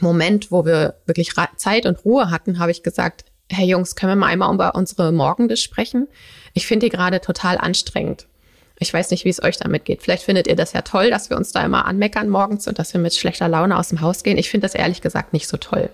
Moment, 0.00 0.50
wo 0.50 0.64
wir 0.64 0.94
wirklich 1.06 1.32
Zeit 1.56 1.86
und 1.86 2.04
Ruhe 2.04 2.30
hatten, 2.30 2.58
habe 2.58 2.70
ich 2.70 2.82
gesagt, 2.82 3.24
hey 3.50 3.66
Jungs, 3.66 3.96
können 3.96 4.12
wir 4.12 4.16
mal 4.16 4.26
einmal 4.26 4.52
über 4.52 4.74
unsere 4.74 5.12
Morgende 5.12 5.56
sprechen? 5.56 6.08
Ich 6.54 6.66
finde 6.66 6.86
die 6.86 6.90
gerade 6.90 7.20
total 7.20 7.56
anstrengend. 7.56 8.26
Ich 8.80 8.92
weiß 8.92 9.10
nicht, 9.10 9.24
wie 9.24 9.30
es 9.30 9.42
euch 9.42 9.56
damit 9.56 9.84
geht. 9.84 10.02
Vielleicht 10.02 10.22
findet 10.22 10.46
ihr 10.46 10.54
das 10.54 10.72
ja 10.72 10.82
toll, 10.82 11.10
dass 11.10 11.30
wir 11.30 11.36
uns 11.36 11.50
da 11.50 11.64
immer 11.64 11.86
anmeckern 11.86 12.28
morgens 12.28 12.68
und 12.68 12.78
dass 12.78 12.92
wir 12.92 13.00
mit 13.00 13.14
schlechter 13.14 13.48
Laune 13.48 13.76
aus 13.76 13.88
dem 13.88 14.00
Haus 14.00 14.22
gehen. 14.22 14.38
Ich 14.38 14.50
finde 14.50 14.66
das 14.66 14.74
ehrlich 14.74 15.00
gesagt 15.00 15.32
nicht 15.32 15.48
so 15.48 15.56
toll. 15.56 15.90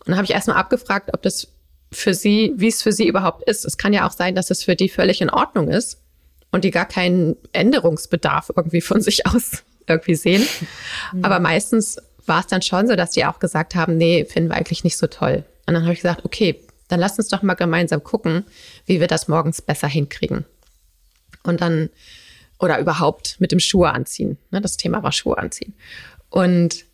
Und 0.00 0.08
dann 0.08 0.16
habe 0.16 0.24
ich 0.24 0.32
erstmal 0.32 0.56
abgefragt, 0.56 1.10
ob 1.14 1.22
das 1.22 1.48
für 1.90 2.14
sie, 2.14 2.52
wie 2.56 2.68
es 2.68 2.82
für 2.82 2.92
sie 2.92 3.06
überhaupt 3.06 3.48
ist. 3.48 3.64
Es 3.64 3.78
kann 3.78 3.92
ja 3.92 4.06
auch 4.06 4.12
sein, 4.12 4.34
dass 4.34 4.50
es 4.50 4.64
für 4.64 4.76
die 4.76 4.88
völlig 4.88 5.20
in 5.20 5.30
Ordnung 5.30 5.68
ist 5.68 5.98
und 6.50 6.64
die 6.64 6.70
gar 6.70 6.86
keinen 6.86 7.36
Änderungsbedarf 7.52 8.50
irgendwie 8.54 8.80
von 8.80 9.00
sich 9.02 9.26
aus 9.26 9.64
irgendwie 9.86 10.14
sehen. 10.14 10.46
Mhm. 11.12 11.24
Aber 11.24 11.40
meistens 11.40 11.96
war 12.26 12.40
es 12.40 12.46
dann 12.46 12.62
schon 12.62 12.86
so, 12.86 12.94
dass 12.94 13.10
die 13.10 13.24
auch 13.24 13.38
gesagt 13.38 13.74
haben, 13.74 13.96
nee, 13.96 14.24
finden 14.26 14.50
wir 14.50 14.56
eigentlich 14.56 14.84
nicht 14.84 14.98
so 14.98 15.06
toll. 15.06 15.44
Und 15.66 15.74
dann 15.74 15.82
habe 15.84 15.94
ich 15.94 16.00
gesagt, 16.00 16.24
okay, 16.24 16.60
dann 16.88 17.00
lass 17.00 17.18
uns 17.18 17.28
doch 17.28 17.42
mal 17.42 17.54
gemeinsam 17.54 18.02
gucken, 18.02 18.44
wie 18.86 19.00
wir 19.00 19.06
das 19.06 19.28
morgens 19.28 19.62
besser 19.62 19.88
hinkriegen. 19.88 20.44
Und 21.42 21.60
dann, 21.60 21.90
oder 22.58 22.78
überhaupt 22.78 23.36
mit 23.38 23.52
dem 23.52 23.60
Schuhe 23.60 23.90
anziehen. 23.90 24.38
Ne, 24.50 24.60
das 24.60 24.76
Thema 24.76 25.02
war 25.02 25.12
Schuhe 25.12 25.38
anziehen. 25.38 25.74
Und 26.30 26.84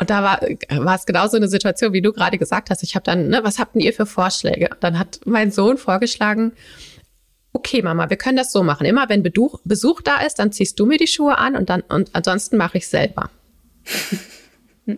und 0.00 0.08
da 0.08 0.22
war, 0.22 0.40
war 0.84 0.94
es 0.94 1.04
genauso 1.04 1.36
eine 1.36 1.48
Situation, 1.48 1.92
wie 1.92 2.00
du 2.00 2.12
gerade 2.12 2.38
gesagt 2.38 2.70
hast. 2.70 2.82
Ich 2.82 2.94
habe 2.94 3.04
dann, 3.04 3.28
ne, 3.28 3.40
was 3.44 3.58
habt 3.58 3.74
denn 3.74 3.82
ihr 3.82 3.92
für 3.92 4.06
Vorschläge? 4.06 4.70
Und 4.70 4.82
dann 4.82 4.98
hat 4.98 5.20
mein 5.26 5.50
Sohn 5.50 5.76
vorgeschlagen, 5.76 6.52
okay, 7.52 7.82
Mama, 7.82 8.08
wir 8.08 8.16
können 8.16 8.38
das 8.38 8.50
so 8.50 8.62
machen. 8.62 8.86
Immer 8.86 9.10
wenn 9.10 9.22
Besuch, 9.22 9.60
Besuch 9.64 10.00
da 10.00 10.22
ist, 10.22 10.38
dann 10.38 10.52
ziehst 10.52 10.80
du 10.80 10.86
mir 10.86 10.96
die 10.96 11.06
Schuhe 11.06 11.36
an 11.36 11.54
und 11.54 11.68
dann 11.68 11.82
und 11.82 12.14
ansonsten 12.14 12.56
mache 12.56 12.78
ich 12.78 12.88
selber. 12.88 13.30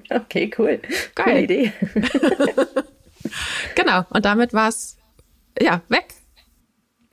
Okay, 0.08 0.50
cool. 0.56 0.80
Geil. 1.14 1.24
Coole 1.24 1.40
Idee. 1.42 1.72
genau. 3.74 4.06
Und 4.08 4.24
damit 4.24 4.54
war 4.54 4.70
es 4.70 4.96
ja 5.60 5.82
weg. 5.88 6.14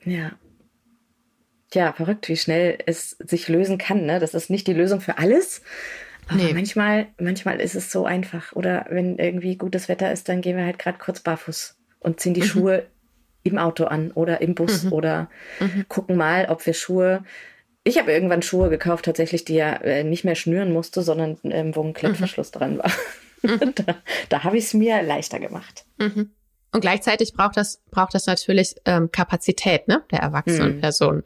Ja. 0.02 0.30
Tja, 1.70 1.92
verrückt, 1.92 2.30
wie 2.30 2.38
schnell 2.38 2.78
es 2.86 3.10
sich 3.18 3.48
lösen 3.48 3.76
kann. 3.76 4.06
Ne? 4.06 4.18
Das 4.18 4.32
ist 4.32 4.48
nicht 4.48 4.66
die 4.66 4.72
Lösung 4.72 5.02
für 5.02 5.18
alles, 5.18 5.60
nee. 6.34 6.52
manchmal, 6.52 7.08
manchmal 7.18 7.60
ist 7.60 7.74
es 7.74 7.90
so 7.90 8.04
einfach. 8.04 8.52
Oder 8.52 8.86
wenn 8.90 9.18
irgendwie 9.18 9.56
gutes 9.56 9.88
Wetter 9.88 10.12
ist, 10.12 10.28
dann 10.28 10.40
gehen 10.40 10.56
wir 10.56 10.64
halt 10.64 10.78
gerade 10.78 10.98
kurz 10.98 11.20
barfuß 11.20 11.76
und 12.00 12.20
ziehen 12.20 12.34
die 12.34 12.40
mhm. 12.40 12.46
Schuhe 12.46 12.86
im 13.42 13.58
Auto 13.58 13.84
an 13.84 14.10
oder 14.12 14.40
im 14.40 14.54
Bus 14.54 14.84
mhm. 14.84 14.92
oder 14.92 15.30
mhm. 15.60 15.86
gucken 15.88 16.16
mal, 16.16 16.46
ob 16.48 16.64
wir 16.66 16.74
Schuhe. 16.74 17.24
Ich 17.84 17.98
habe 17.98 18.12
irgendwann 18.12 18.42
Schuhe 18.42 18.68
gekauft, 18.68 19.06
tatsächlich, 19.06 19.44
die 19.44 19.54
ja 19.54 19.72
äh, 19.72 20.04
nicht 20.04 20.24
mehr 20.24 20.34
schnüren 20.34 20.72
musste, 20.72 21.02
sondern 21.02 21.38
ähm, 21.44 21.74
wo 21.74 21.82
ein 21.82 21.94
Klettverschluss 21.94 22.52
mhm. 22.54 22.58
dran 22.58 22.78
war. 22.78 22.90
Mhm. 23.42 23.74
da 23.86 23.96
da 24.28 24.44
habe 24.44 24.58
ich 24.58 24.64
es 24.64 24.74
mir 24.74 25.02
leichter 25.02 25.40
gemacht. 25.40 25.84
Mhm. 25.98 26.30
Und 26.72 26.82
gleichzeitig 26.82 27.32
braucht 27.32 27.56
das, 27.56 27.80
braucht 27.90 28.14
das 28.14 28.26
natürlich 28.26 28.76
ähm, 28.84 29.10
Kapazität, 29.10 29.88
ne, 29.88 30.02
der 30.10 30.20
erwachsenen 30.20 30.76
mhm. 30.76 30.80
Person. 30.80 31.22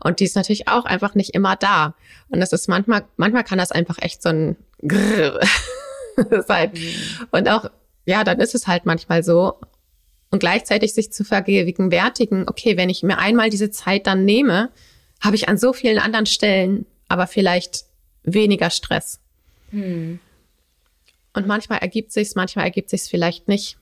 Und 0.00 0.18
die 0.20 0.24
ist 0.24 0.34
natürlich 0.34 0.66
auch 0.66 0.84
einfach 0.84 1.14
nicht 1.14 1.34
immer 1.34 1.54
da. 1.54 1.94
Und 2.28 2.40
das 2.40 2.52
ist 2.52 2.68
manchmal, 2.68 3.04
manchmal 3.16 3.44
kann 3.44 3.58
das 3.58 3.70
einfach 3.70 3.98
echt 4.00 4.22
so 4.22 4.30
ein 4.30 4.56
Grrr 4.86 5.40
sein. 6.46 6.72
Mhm. 6.74 7.26
Und 7.30 7.48
auch, 7.48 7.70
ja, 8.06 8.24
dann 8.24 8.40
ist 8.40 8.54
es 8.56 8.66
halt 8.66 8.86
manchmal 8.86 9.22
so. 9.22 9.60
Und 10.30 10.40
gleichzeitig 10.40 10.94
sich 10.94 11.12
zu 11.12 11.24
vergegenwärtigen, 11.24 12.48
okay, 12.48 12.76
wenn 12.76 12.90
ich 12.90 13.02
mir 13.02 13.18
einmal 13.18 13.50
diese 13.50 13.70
Zeit 13.70 14.06
dann 14.06 14.24
nehme, 14.24 14.70
habe 15.20 15.36
ich 15.36 15.48
an 15.48 15.58
so 15.58 15.72
vielen 15.72 15.98
anderen 15.98 16.26
Stellen 16.26 16.86
aber 17.08 17.26
vielleicht 17.26 17.84
weniger 18.22 18.70
Stress. 18.70 19.20
Mhm. 19.70 20.20
Und 21.32 21.46
manchmal 21.46 21.78
ergibt 21.78 22.12
sich's, 22.12 22.34
manchmal 22.34 22.64
ergibt 22.64 22.90
sich's 22.90 23.08
vielleicht 23.08 23.48
nicht. 23.48 23.78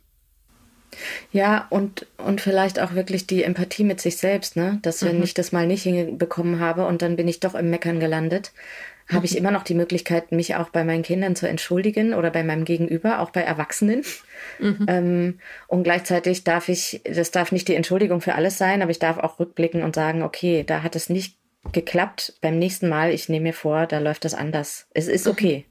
Ja, 1.33 1.67
und, 1.71 2.07
und 2.17 2.41
vielleicht 2.41 2.81
auch 2.81 2.95
wirklich 2.95 3.27
die 3.27 3.43
Empathie 3.43 3.85
mit 3.85 4.01
sich 4.01 4.17
selbst, 4.17 4.57
ne? 4.57 4.79
Dass 4.83 5.05
wenn 5.05 5.19
mhm. 5.19 5.25
ich 5.25 5.35
das 5.35 5.53
mal 5.53 5.67
nicht 5.67 5.83
hinbekommen 5.83 6.61
habe 6.61 6.87
und 6.87 7.03
dann 7.03 7.17
bin 7.17 7.29
ich 7.29 7.41
doch 7.41 7.55
im 7.55 7.71
Meckern 7.71 8.01
gelandet, 8.01 8.53
habe 9.09 9.25
ich 9.27 9.33
mhm. 9.33 9.39
immer 9.39 9.51
noch 9.53 9.63
die 9.63 9.75
Möglichkeit, 9.75 10.33
mich 10.33 10.57
auch 10.57 10.71
bei 10.71 10.85
meinen 10.85 11.03
Kindern 11.03 11.37
zu 11.37 11.49
entschuldigen 11.49 12.15
oder 12.15 12.31
bei 12.31 12.43
meinem 12.43 12.65
Gegenüber, 12.65 13.21
auch 13.21 13.31
bei 13.31 13.43
Erwachsenen. 13.43 14.03
Mhm. 14.59 14.87
Ähm, 14.89 15.39
und 15.69 15.85
gleichzeitig 15.85 16.45
darf 16.45 16.69
ich, 16.69 17.03
das 17.05 17.31
darf 17.31 17.53
nicht 17.53 17.69
die 17.69 17.75
Entschuldigung 17.75 18.21
für 18.21 18.35
alles 18.35 18.59
sein, 18.59 18.83
aber 18.83 18.91
ich 18.91 18.99
darf 18.99 19.19
auch 19.19 19.39
rückblicken 19.39 19.83
und 19.83 19.95
sagen, 19.95 20.23
okay, 20.23 20.65
da 20.67 20.83
hat 20.83 20.97
es 20.97 21.09
nicht 21.09 21.37
geklappt. 21.73 22.35
Beim 22.41 22.59
nächsten 22.59 22.89
Mal, 22.89 23.13
ich 23.13 23.29
nehme 23.29 23.45
mir 23.45 23.53
vor, 23.53 23.87
da 23.87 23.99
läuft 23.99 24.25
das 24.25 24.35
anders. 24.35 24.89
Es 24.93 25.09
ist 25.09 25.27
mhm. 25.27 25.33
okay. 25.33 25.67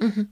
Mhm. 0.00 0.28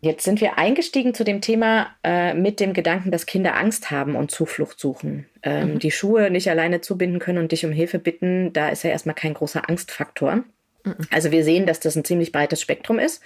Jetzt 0.00 0.24
sind 0.24 0.40
wir 0.40 0.58
eingestiegen 0.58 1.12
zu 1.12 1.24
dem 1.24 1.40
Thema 1.40 1.88
äh, 2.04 2.32
mit 2.32 2.60
dem 2.60 2.72
Gedanken, 2.72 3.10
dass 3.10 3.26
Kinder 3.26 3.56
Angst 3.56 3.90
haben 3.90 4.14
und 4.14 4.30
Zuflucht 4.30 4.78
suchen. 4.78 5.26
Ähm, 5.42 5.74
mhm. 5.74 5.78
Die 5.80 5.90
Schuhe 5.90 6.30
nicht 6.30 6.48
alleine 6.48 6.80
zubinden 6.80 7.18
können 7.18 7.38
und 7.38 7.50
dich 7.50 7.66
um 7.66 7.72
Hilfe 7.72 7.98
bitten, 7.98 8.52
da 8.52 8.68
ist 8.68 8.84
ja 8.84 8.90
erstmal 8.90 9.16
kein 9.16 9.34
großer 9.34 9.68
Angstfaktor. 9.68 10.44
Mhm. 10.84 10.96
Also 11.10 11.32
wir 11.32 11.42
sehen, 11.42 11.66
dass 11.66 11.80
das 11.80 11.96
ein 11.96 12.04
ziemlich 12.04 12.30
breites 12.30 12.60
Spektrum 12.60 13.00
ist. 13.00 13.22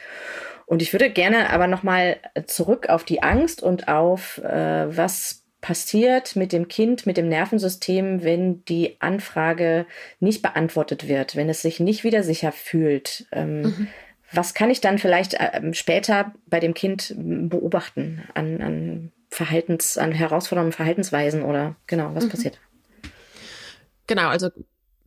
Und 0.64 0.80
ich 0.80 0.94
würde 0.94 1.11
gerne 1.11 1.50
aber 1.50 1.66
nochmal 1.66 2.16
zurück 2.46 2.88
auf 2.88 3.04
die 3.04 3.22
Angst 3.22 3.62
und 3.62 3.88
auf 3.88 4.38
äh, 4.38 4.96
was 4.96 5.44
passiert 5.61 6.37
mit 6.37 6.52
dem 6.52 6.68
Kind, 6.68 7.04
mit 7.04 7.18
dem 7.18 7.28
Nervensystem, 7.28 8.24
wenn 8.24 8.64
die 8.64 8.96
Anfrage 9.00 9.85
nicht 10.20 10.40
beantwortet 10.40 11.06
wird, 11.06 11.37
wenn 11.37 11.50
es 11.50 11.61
sich 11.61 11.80
nicht 11.80 12.02
wieder 12.02 12.22
sicher 12.22 12.50
fühlt. 12.50 13.26
Ähm, 13.30 13.61
mhm 13.61 13.88
was 14.33 14.55
kann 14.55 14.71
ich 14.71 14.81
dann 14.81 14.99
vielleicht 14.99 15.35
äh, 15.35 15.75
später 15.75 16.33
bei 16.47 16.61
dem 16.61 16.75
Kind 16.75 17.14
beobachten 17.16 18.23
an, 18.35 18.61
an 18.61 19.12
Verhaltens, 19.29 19.99
an 19.99 20.12
herausfordernden 20.12 20.73
Verhaltensweisen 20.73 21.42
oder 21.42 21.77
genau, 21.87 22.14
was 22.14 22.25
mhm. 22.25 22.29
passiert? 22.31 22.59
Genau, 24.07 24.29
also 24.29 24.51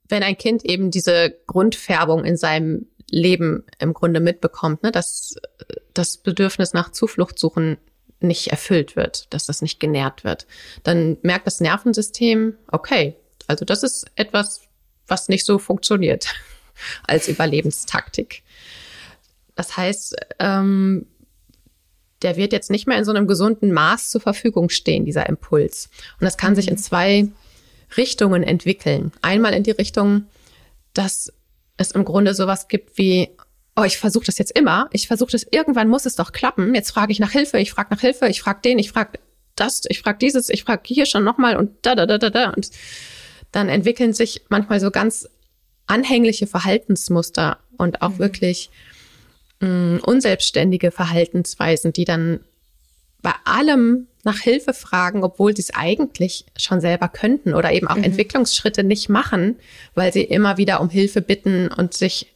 wenn 0.08 0.24
ein 0.24 0.38
Kind 0.38 0.64
eben 0.66 0.92
diese 0.92 1.36
Grundfärbung 1.48 2.26
in 2.26 2.38
seinem 2.38 2.88
Leben 3.10 3.64
im 3.80 3.94
Grunde 3.94 4.20
mitbekommt, 4.20 4.84
ne, 4.84 4.92
dass 4.92 5.36
das 5.94 6.18
Bedürfnis 6.18 6.74
nach 6.74 6.92
Zuflucht 6.92 7.40
suchen 7.40 7.78
nicht 8.20 8.48
erfüllt 8.48 8.96
wird, 8.96 9.34
dass 9.34 9.46
das 9.46 9.62
nicht 9.62 9.80
genährt 9.80 10.24
wird, 10.24 10.48
dann 10.84 11.18
merkt 11.22 11.48
das 11.48 11.60
Nervensystem, 11.60 12.56
okay, 12.72 13.16
also 13.48 13.66
das 13.66 13.84
ist 13.84 14.06
etwas, 14.16 14.62
was 15.08 15.30
nicht 15.30 15.46
so 15.46 15.60
funktioniert 15.60 16.34
als 17.08 17.28
Überlebenstaktik. 17.28 18.44
Das 19.56 19.78
heißt, 19.78 20.16
ähm, 20.40 21.08
der 22.22 22.38
wird 22.38 22.54
jetzt 22.54 22.72
nicht 22.72 22.88
mehr 22.88 22.98
in 22.98 23.06
so 23.06 23.12
einem 23.12 23.28
gesunden 23.28 23.72
Maß 23.72 24.10
zur 24.10 24.22
Verfügung 24.22 24.70
stehen, 24.70 25.06
dieser 25.06 25.28
Impuls. 25.28 25.90
Und 26.20 26.26
das 26.26 26.38
kann 26.38 26.52
mhm. 26.52 26.56
sich 26.56 26.68
in 26.68 26.76
mhm. 26.76 26.80
zwei 26.80 27.28
Richtungen 27.98 28.44
entwickeln. 28.44 29.12
Einmal 29.22 29.54
in 29.54 29.64
die 29.64 29.72
Richtung, 29.72 30.26
dass 30.94 31.32
es 31.78 31.92
im 31.92 32.06
Grunde 32.06 32.34
sowas 32.34 32.68
gibt 32.68 32.98
wie, 32.98 33.30
oh, 33.76 33.84
ich 33.84 33.98
versuche 33.98 34.26
das 34.26 34.38
jetzt 34.38 34.58
immer, 34.58 34.90
ich 34.92 35.08
versuche 35.08 35.32
das, 35.32 35.46
irgendwann 35.50 35.90
muss 35.90 36.06
es 36.06 36.16
doch 36.16 36.32
klappen. 36.32 36.74
Jetzt 36.74 36.92
frage 36.92 37.12
ich 37.12 37.20
nach 37.20 37.32
Hilfe, 37.32 37.60
ich 37.60 37.72
frage 37.72 37.94
nach 37.94 38.02
Hilfe, 38.02 38.28
ich 38.28 38.42
frage 38.42 38.62
den, 38.64 38.80
ich 38.80 38.92
frage 38.92 39.20
das, 39.56 39.84
ich 39.88 40.00
frage 40.00 40.18
dieses, 40.18 40.50
ich 40.50 40.64
frage 40.64 40.82
hier 40.86 41.06
schon 41.06 41.24
nochmal 41.24 41.58
und 41.58 41.72
da, 41.82 41.96
da, 41.96 42.06
da, 42.06 42.18
da, 42.18 42.30
da. 42.30 42.50
Und 42.50 42.72
dann 43.52 43.70
entwickeln 43.70 44.14
sich 44.14 44.42
manchmal 44.50 44.80
so 44.80 44.92
ganz 44.92 45.30
anhängliche 45.88 46.48
Verhaltensmuster 46.48 47.60
und 47.78 48.02
auch 48.02 48.12
mhm. 48.12 48.20
wirklich 48.20 48.70
mh, 49.60 50.00
unselbstständige 50.04 50.92
Verhaltensweisen, 50.92 51.94
die 51.94 52.06
dann 52.06 52.42
bei 53.22 53.34
allem 53.44 54.08
nach 54.24 54.40
Hilfe 54.40 54.74
fragen, 54.74 55.24
obwohl 55.24 55.56
sie 55.56 55.62
es 55.62 55.74
eigentlich 55.74 56.46
schon 56.58 56.82
selber 56.82 57.08
könnten 57.08 57.54
oder 57.54 57.72
eben 57.72 57.88
auch 57.88 57.96
mhm. 57.96 58.04
Entwicklungsschritte 58.04 58.84
nicht 58.84 59.10
machen, 59.10 59.58
weil 59.94 60.12
sie 60.12 60.24
immer 60.24 60.58
wieder 60.58 60.82
um 60.82 60.90
Hilfe 60.90 61.22
bitten 61.22 61.68
und 61.70 61.94
sich 61.94 62.34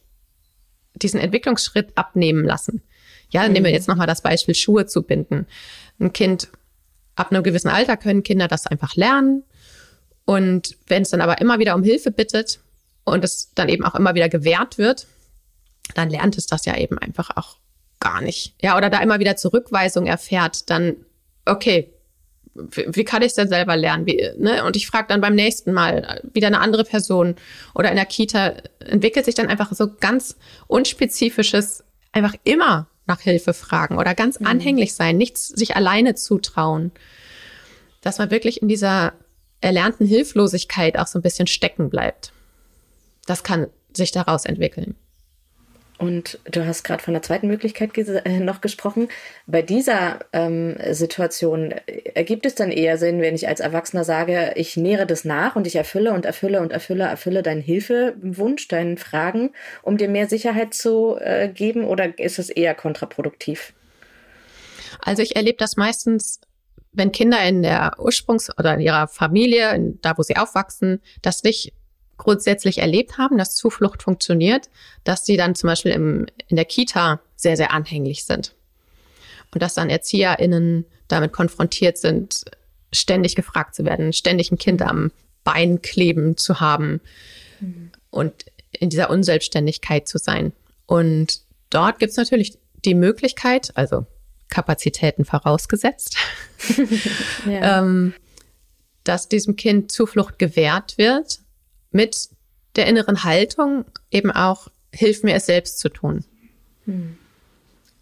diesen 0.94 1.20
Entwicklungsschritt 1.20 1.96
abnehmen 1.96 2.44
lassen. 2.44 2.82
Ja, 3.30 3.46
mhm. 3.46 3.52
nehmen 3.52 3.64
wir 3.66 3.70
mhm. 3.70 3.76
jetzt 3.76 3.88
nochmal 3.88 4.06
das 4.06 4.22
Beispiel 4.22 4.54
Schuhe 4.54 4.86
zu 4.86 5.02
binden. 5.02 5.46
Ein 5.98 6.12
Kind 6.12 6.48
ab 7.16 7.30
einem 7.30 7.42
gewissen 7.42 7.68
Alter 7.68 7.96
können 7.96 8.22
Kinder 8.22 8.48
das 8.48 8.66
einfach 8.66 8.96
lernen. 8.96 9.42
Und 10.24 10.76
wenn 10.86 11.02
es 11.02 11.10
dann 11.10 11.20
aber 11.20 11.40
immer 11.40 11.58
wieder 11.58 11.74
um 11.74 11.82
Hilfe 11.82 12.10
bittet 12.10 12.60
und 13.04 13.24
es 13.24 13.52
dann 13.54 13.68
eben 13.68 13.84
auch 13.84 13.94
immer 13.94 14.14
wieder 14.14 14.28
gewährt 14.28 14.78
wird, 14.78 15.06
dann 15.92 16.10
lernt 16.10 16.38
es 16.38 16.46
das 16.46 16.64
ja 16.64 16.76
eben 16.76 16.98
einfach 16.98 17.36
auch 17.36 17.56
gar 18.00 18.20
nicht. 18.20 18.54
Ja, 18.62 18.76
oder 18.76 18.90
da 18.90 19.00
immer 19.00 19.20
wieder 19.20 19.36
Zurückweisung 19.36 20.06
erfährt, 20.06 20.70
dann, 20.70 20.96
okay, 21.44 21.92
wie 22.54 23.04
kann 23.04 23.22
ich 23.22 23.28
es 23.28 23.34
denn 23.34 23.48
selber 23.48 23.76
lernen? 23.76 24.06
Wie, 24.06 24.28
ne? 24.36 24.64
Und 24.64 24.76
ich 24.76 24.86
frage 24.86 25.06
dann 25.08 25.20
beim 25.20 25.34
nächsten 25.34 25.72
Mal 25.72 26.22
wieder 26.32 26.48
eine 26.48 26.60
andere 26.60 26.84
Person 26.84 27.36
oder 27.74 27.90
in 27.90 27.96
der 27.96 28.06
Kita 28.06 28.54
entwickelt 28.80 29.24
sich 29.24 29.34
dann 29.34 29.46
einfach 29.46 29.72
so 29.72 29.88
ganz 30.00 30.36
unspezifisches, 30.66 31.84
einfach 32.12 32.34
immer 32.44 32.88
nach 33.06 33.20
Hilfe 33.20 33.54
fragen 33.54 33.98
oder 33.98 34.14
ganz 34.14 34.40
mhm. 34.40 34.46
anhänglich 34.46 34.94
sein, 34.94 35.16
nichts 35.16 35.48
sich 35.48 35.76
alleine 35.76 36.14
zutrauen. 36.14 36.90
Dass 38.02 38.18
man 38.18 38.30
wirklich 38.30 38.62
in 38.62 38.68
dieser 38.68 39.12
erlernten 39.60 40.06
Hilflosigkeit 40.06 40.98
auch 40.98 41.06
so 41.06 41.18
ein 41.18 41.22
bisschen 41.22 41.46
stecken 41.46 41.90
bleibt. 41.90 42.32
Das 43.26 43.44
kann 43.44 43.68
sich 43.92 44.10
daraus 44.10 44.44
entwickeln. 44.44 44.96
Und 46.00 46.38
du 46.50 46.64
hast 46.64 46.82
gerade 46.82 47.02
von 47.02 47.12
der 47.12 47.22
zweiten 47.22 47.46
Möglichkeit 47.46 47.94
äh, 47.98 48.40
noch 48.40 48.62
gesprochen. 48.62 49.08
Bei 49.46 49.60
dieser 49.60 50.20
ähm, 50.32 50.78
Situation 50.92 51.74
ergibt 52.14 52.46
es 52.46 52.54
dann 52.54 52.70
eher 52.70 52.96
Sinn, 52.96 53.20
wenn 53.20 53.34
ich 53.34 53.48
als 53.48 53.60
Erwachsener 53.60 54.02
sage, 54.02 54.52
ich 54.56 54.78
nähere 54.78 55.04
das 55.04 55.26
nach 55.26 55.56
und 55.56 55.66
ich 55.66 55.76
erfülle 55.76 56.12
und 56.12 56.24
erfülle 56.24 56.62
und 56.62 56.72
erfülle, 56.72 57.04
erfülle 57.04 57.42
deinen 57.42 57.60
Hilfewunsch, 57.60 58.66
deinen 58.68 58.96
Fragen, 58.96 59.50
um 59.82 59.98
dir 59.98 60.08
mehr 60.08 60.26
Sicherheit 60.26 60.72
zu 60.72 61.18
äh, 61.20 61.48
geben, 61.48 61.84
oder 61.84 62.18
ist 62.18 62.38
es 62.38 62.48
eher 62.48 62.74
kontraproduktiv? 62.74 63.74
Also 65.00 65.20
ich 65.20 65.36
erlebe 65.36 65.58
das 65.58 65.76
meistens, 65.76 66.40
wenn 66.92 67.12
Kinder 67.12 67.44
in 67.44 67.60
der 67.60 67.98
Ursprungs- 67.98 68.50
oder 68.58 68.72
in 68.72 68.80
ihrer 68.80 69.06
Familie, 69.06 69.74
in, 69.74 70.00
da 70.00 70.16
wo 70.16 70.22
sie 70.22 70.38
aufwachsen, 70.38 71.02
das 71.20 71.42
nicht 71.42 71.74
grundsätzlich 72.20 72.78
erlebt 72.78 73.18
haben, 73.18 73.38
dass 73.38 73.54
Zuflucht 73.54 74.02
funktioniert, 74.02 74.68
dass 75.04 75.24
sie 75.24 75.36
dann 75.36 75.54
zum 75.54 75.68
Beispiel 75.68 75.92
im, 75.92 76.26
in 76.48 76.56
der 76.56 76.66
Kita 76.66 77.20
sehr, 77.34 77.56
sehr 77.56 77.72
anhänglich 77.72 78.24
sind. 78.24 78.54
Und 79.52 79.62
dass 79.62 79.74
dann 79.74 79.90
ErzieherInnen 79.90 80.84
damit 81.08 81.32
konfrontiert 81.32 81.98
sind, 81.98 82.44
ständig 82.92 83.34
gefragt 83.34 83.74
zu 83.74 83.84
werden, 83.84 84.12
ständig 84.12 84.52
ein 84.52 84.58
Kind 84.58 84.82
am 84.82 85.10
Bein 85.42 85.80
kleben 85.80 86.36
zu 86.36 86.60
haben 86.60 87.00
mhm. 87.60 87.90
und 88.10 88.44
in 88.70 88.90
dieser 88.90 89.10
Unselbstständigkeit 89.10 90.06
zu 90.06 90.18
sein. 90.18 90.52
Und 90.86 91.40
dort 91.70 91.98
gibt 91.98 92.10
es 92.10 92.16
natürlich 92.16 92.58
die 92.84 92.94
Möglichkeit, 92.94 93.72
also 93.74 94.06
Kapazitäten 94.48 95.24
vorausgesetzt, 95.24 96.16
ja. 97.46 97.78
ähm, 97.80 98.12
dass 99.04 99.28
diesem 99.28 99.56
Kind 99.56 99.90
Zuflucht 99.90 100.38
gewährt 100.38 100.98
wird 100.98 101.40
mit 101.90 102.28
der 102.76 102.86
inneren 102.86 103.24
Haltung 103.24 103.84
eben 104.10 104.30
auch, 104.30 104.68
hilf 104.92 105.22
mir 105.22 105.34
es 105.34 105.46
selbst 105.46 105.78
zu 105.78 105.88
tun. 105.88 106.24
Hm. 106.84 107.16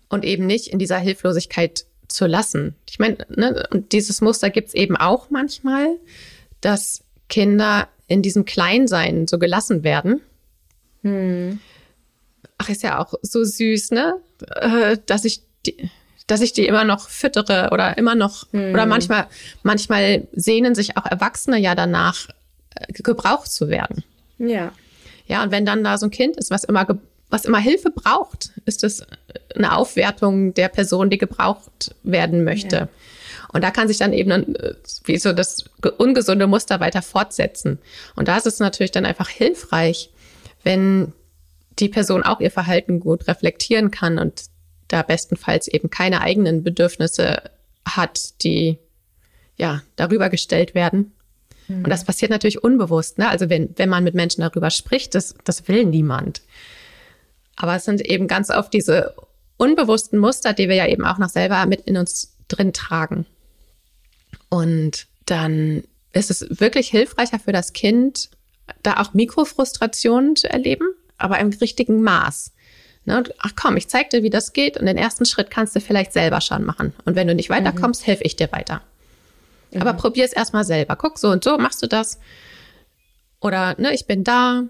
Und 0.09 0.25
eben 0.25 0.47
nicht 0.47 0.69
in 0.69 0.79
dieser 0.79 0.99
Hilflosigkeit 0.99 1.85
zu 2.09 2.27
lassen. 2.27 2.75
Ich 2.89 2.99
meine, 2.99 3.19
ne, 3.29 3.67
und 3.71 3.93
dieses 3.93 4.21
Muster 4.21 4.51
gibt's 4.51 4.75
eben 4.75 4.97
auch 4.97 5.31
manchmal, 5.31 5.97
dass 6.61 7.03
Kinder 7.29 7.89
in 8.07 8.23
diesem 8.23 8.47
Kleinsein 8.47 9.27
so 9.27 9.39
gelassen 9.39 9.85
werden. 9.85 10.23
Hm. 11.03 11.61
Ach, 12.57 12.69
ist 12.69 12.83
ja 12.83 12.99
auch 12.99 13.15
so 13.23 13.45
süß, 13.45 13.93
ne? 13.93 14.15
Äh, 14.57 14.97
dass 15.07 15.25
ich 15.25 15.43
die, 15.67 15.91
dass 16.27 16.41
ich 16.41 16.53
die 16.53 16.67
immer 16.67 16.85
noch 16.85 17.09
füttere 17.09 17.69
oder 17.73 17.99
immer 17.99 18.15
noch, 18.15 18.51
hm. 18.53 18.73
oder 18.73 18.87
manchmal, 18.87 19.29
manchmal 19.63 20.27
sehnen 20.33 20.75
sich 20.75 20.97
auch 20.97 21.07
Erwachsene 21.07 21.59
ja 21.59 21.75
danach, 21.75 22.29
gebraucht 22.89 23.51
zu 23.51 23.69
werden. 23.69 24.05
Ja. 24.39 24.73
Ja, 25.27 25.43
und 25.43 25.51
wenn 25.51 25.67
dann 25.67 25.85
da 25.85 25.99
so 25.99 26.07
ein 26.07 26.11
Kind 26.11 26.37
ist, 26.37 26.51
was 26.51 26.65
immer, 26.65 26.87
was 27.29 27.45
immer 27.45 27.59
Hilfe 27.59 27.91
braucht, 27.91 28.53
ist 28.65 28.83
das 28.83 29.07
eine 29.55 29.77
Aufwertung 29.77 30.55
der 30.55 30.69
Person, 30.69 31.11
die 31.11 31.19
gebraucht 31.19 31.95
werden 32.03 32.45
möchte. 32.45 32.77
Ja. 32.77 32.89
Und 33.53 33.63
da 33.63 33.71
kann 33.71 33.89
sich 33.89 33.99
dann 33.99 34.13
eben 34.13 34.55
wie 35.05 35.19
so 35.19 35.33
das 35.33 35.65
ungesunde 35.99 36.47
Muster 36.47 36.81
weiter 36.81 37.03
fortsetzen. 37.03 37.79
Und 38.15 38.29
da 38.29 38.37
ist 38.37 38.47
es 38.47 38.59
natürlich 38.59 38.91
dann 38.91 39.07
einfach 39.07 39.29
hilfreich, 39.29 40.11
wenn 40.65 41.13
die 41.79 41.89
Person 41.89 42.23
auch 42.23 42.41
ihr 42.41 42.51
Verhalten 42.51 43.01
gut 43.01 43.29
reflektieren 43.29 43.91
kann 43.91 44.19
und 44.19 44.45
da 44.89 45.03
bestenfalls 45.03 45.69
eben 45.69 45.91
keine 45.91 46.23
eigenen 46.23 46.63
Bedürfnisse 46.63 47.43
hat, 47.85 48.43
die 48.43 48.79
ja 49.57 49.83
darüber 49.97 50.29
gestellt 50.31 50.75
werden 50.75 51.13
Mhm. 51.69 51.85
Und 51.85 51.89
das 51.91 52.05
passiert 52.05 52.31
natürlich 52.31 52.63
unbewusst. 52.63 53.19
Ne? 53.19 53.29
Also 53.29 53.49
wenn, 53.49 53.71
wenn 53.77 53.89
man 53.89 54.05
mit 54.05 54.15
Menschen 54.15 54.41
darüber 54.41 54.71
spricht, 54.71 55.15
das, 55.15 55.35
das 55.45 55.69
will 55.69 55.85
niemand. 55.85 56.43
Aber 57.57 57.77
es 57.77 57.85
sind 57.85 58.01
eben 58.01 58.27
ganz 58.27 58.51
oft 58.51 58.73
diese 58.73 59.15
unbewussten 59.57 60.19
Muster, 60.19 60.53
die 60.53 60.69
wir 60.69 60.77
ja 60.77 60.87
eben 60.87 61.05
auch 61.05 61.19
noch 61.19 61.29
selber 61.29 61.67
mit 61.67 61.83
in 61.83 61.97
uns 61.97 62.37
drin 62.49 62.73
tragen. 62.73 63.27
Und 64.49 65.07
dann 65.27 65.85
ist 66.13 66.31
es 66.31 66.61
wirklich 66.61 66.89
hilfreicher 66.89 67.39
für 67.39 67.53
das 67.53 67.73
Kind, 67.73 68.31
da 68.83 68.99
auch 68.99 69.15
Mikrofrustrationen 69.15 70.37
zu 70.37 70.51
erleben, 70.51 70.87
aber 71.19 71.39
im 71.39 71.51
richtigen 71.51 72.03
Maß. 72.03 72.53
Ne? 73.05 73.25
ach 73.39 73.53
komm, 73.57 73.77
ich 73.77 73.89
zeig 73.89 74.11
dir, 74.11 74.23
wie 74.23 74.31
das 74.31 74.53
geht 74.53 74.77
und 74.77 74.87
den 74.87 74.99
ersten 74.99 75.25
Schritt 75.25 75.51
kannst 75.51 75.75
du 75.75 75.81
vielleicht 75.81 76.13
selber 76.13 76.41
schon 76.41 76.65
machen. 76.65 76.93
Und 77.05 77.17
wenn 77.17 77.27
du 77.27 77.35
nicht 77.35 77.51
weiterkommst, 77.51 78.03
mhm. 78.03 78.07
helfe 78.07 78.25
ich 78.25 78.37
dir 78.37 78.53
weiter. 78.53 78.83
Mhm. 79.73 79.83
Aber 79.83 79.95
probier 79.95 80.25
es 80.25 80.33
erstmal 80.33 80.65
selber. 80.65 80.97
Guck, 80.97 81.19
so 81.19 81.29
und 81.29 81.45
so 81.45 81.59
machst 81.59 81.83
du 81.83 81.87
das. 81.87 82.19
Oder 83.41 83.75
ne, 83.79 83.95
ich 83.95 84.07
bin 84.07 84.25
da. 84.25 84.65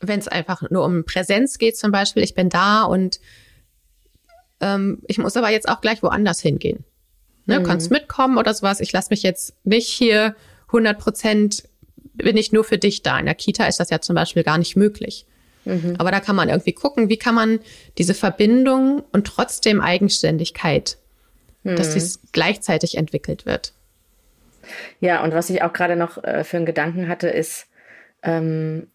Wenn 0.00 0.18
es 0.18 0.28
einfach 0.28 0.62
nur 0.70 0.84
um 0.84 1.04
Präsenz 1.04 1.56
geht, 1.56 1.78
zum 1.78 1.90
Beispiel, 1.90 2.22
ich 2.22 2.34
bin 2.34 2.50
da 2.50 2.82
und 2.82 3.18
ähm, 4.60 5.02
ich 5.08 5.16
muss 5.16 5.36
aber 5.36 5.48
jetzt 5.48 5.68
auch 5.68 5.80
gleich 5.80 6.02
woanders 6.02 6.40
hingehen. 6.40 6.84
Ne, 7.46 7.60
mhm. 7.60 7.64
Kannst 7.64 7.90
mitkommen 7.90 8.36
oder 8.36 8.52
sowas. 8.52 8.80
Ich 8.80 8.92
lasse 8.92 9.08
mich 9.10 9.22
jetzt 9.22 9.56
nicht 9.64 9.88
hier 9.88 10.36
100 10.68 10.98
Prozent 10.98 11.62
bin 12.14 12.36
ich 12.36 12.52
nur 12.52 12.64
für 12.64 12.78
dich 12.78 13.02
da. 13.02 13.18
In 13.18 13.26
der 13.26 13.34
Kita 13.34 13.66
ist 13.66 13.80
das 13.80 13.90
ja 13.90 14.00
zum 14.00 14.14
Beispiel 14.14 14.42
gar 14.42 14.58
nicht 14.58 14.76
möglich. 14.76 15.26
Mhm. 15.64 15.96
Aber 15.98 16.10
da 16.10 16.20
kann 16.20 16.36
man 16.36 16.48
irgendwie 16.48 16.72
gucken, 16.72 17.08
wie 17.08 17.18
kann 17.18 17.34
man 17.34 17.60
diese 17.98 18.14
Verbindung 18.14 19.02
und 19.12 19.26
trotzdem 19.26 19.80
Eigenständigkeit, 19.80 20.98
mhm. 21.72 21.76
dass 21.76 21.94
dies 21.94 22.20
gleichzeitig 22.32 22.96
entwickelt 22.96 23.46
wird. 23.46 23.72
Ja, 25.00 25.22
und 25.22 25.32
was 25.32 25.50
ich 25.50 25.62
auch 25.62 25.72
gerade 25.72 25.96
noch 25.96 26.22
äh, 26.22 26.44
für 26.44 26.56
einen 26.56 26.66
Gedanken 26.66 27.08
hatte, 27.08 27.28
ist, 27.28 27.68
ähm, 28.22 28.88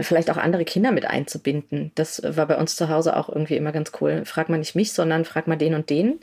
vielleicht 0.00 0.30
auch 0.30 0.36
andere 0.36 0.64
Kinder 0.64 0.92
mit 0.92 1.06
einzubinden. 1.06 1.92
Das 1.94 2.22
war 2.24 2.46
bei 2.46 2.56
uns 2.58 2.76
zu 2.76 2.88
Hause 2.88 3.16
auch 3.16 3.28
irgendwie 3.28 3.56
immer 3.56 3.72
ganz 3.72 3.92
cool. 4.00 4.24
Frag 4.24 4.48
mal 4.48 4.58
nicht 4.58 4.74
mich, 4.74 4.92
sondern 4.92 5.24
frag 5.24 5.46
mal 5.46 5.56
den 5.56 5.74
und 5.74 5.88
den. 5.88 6.20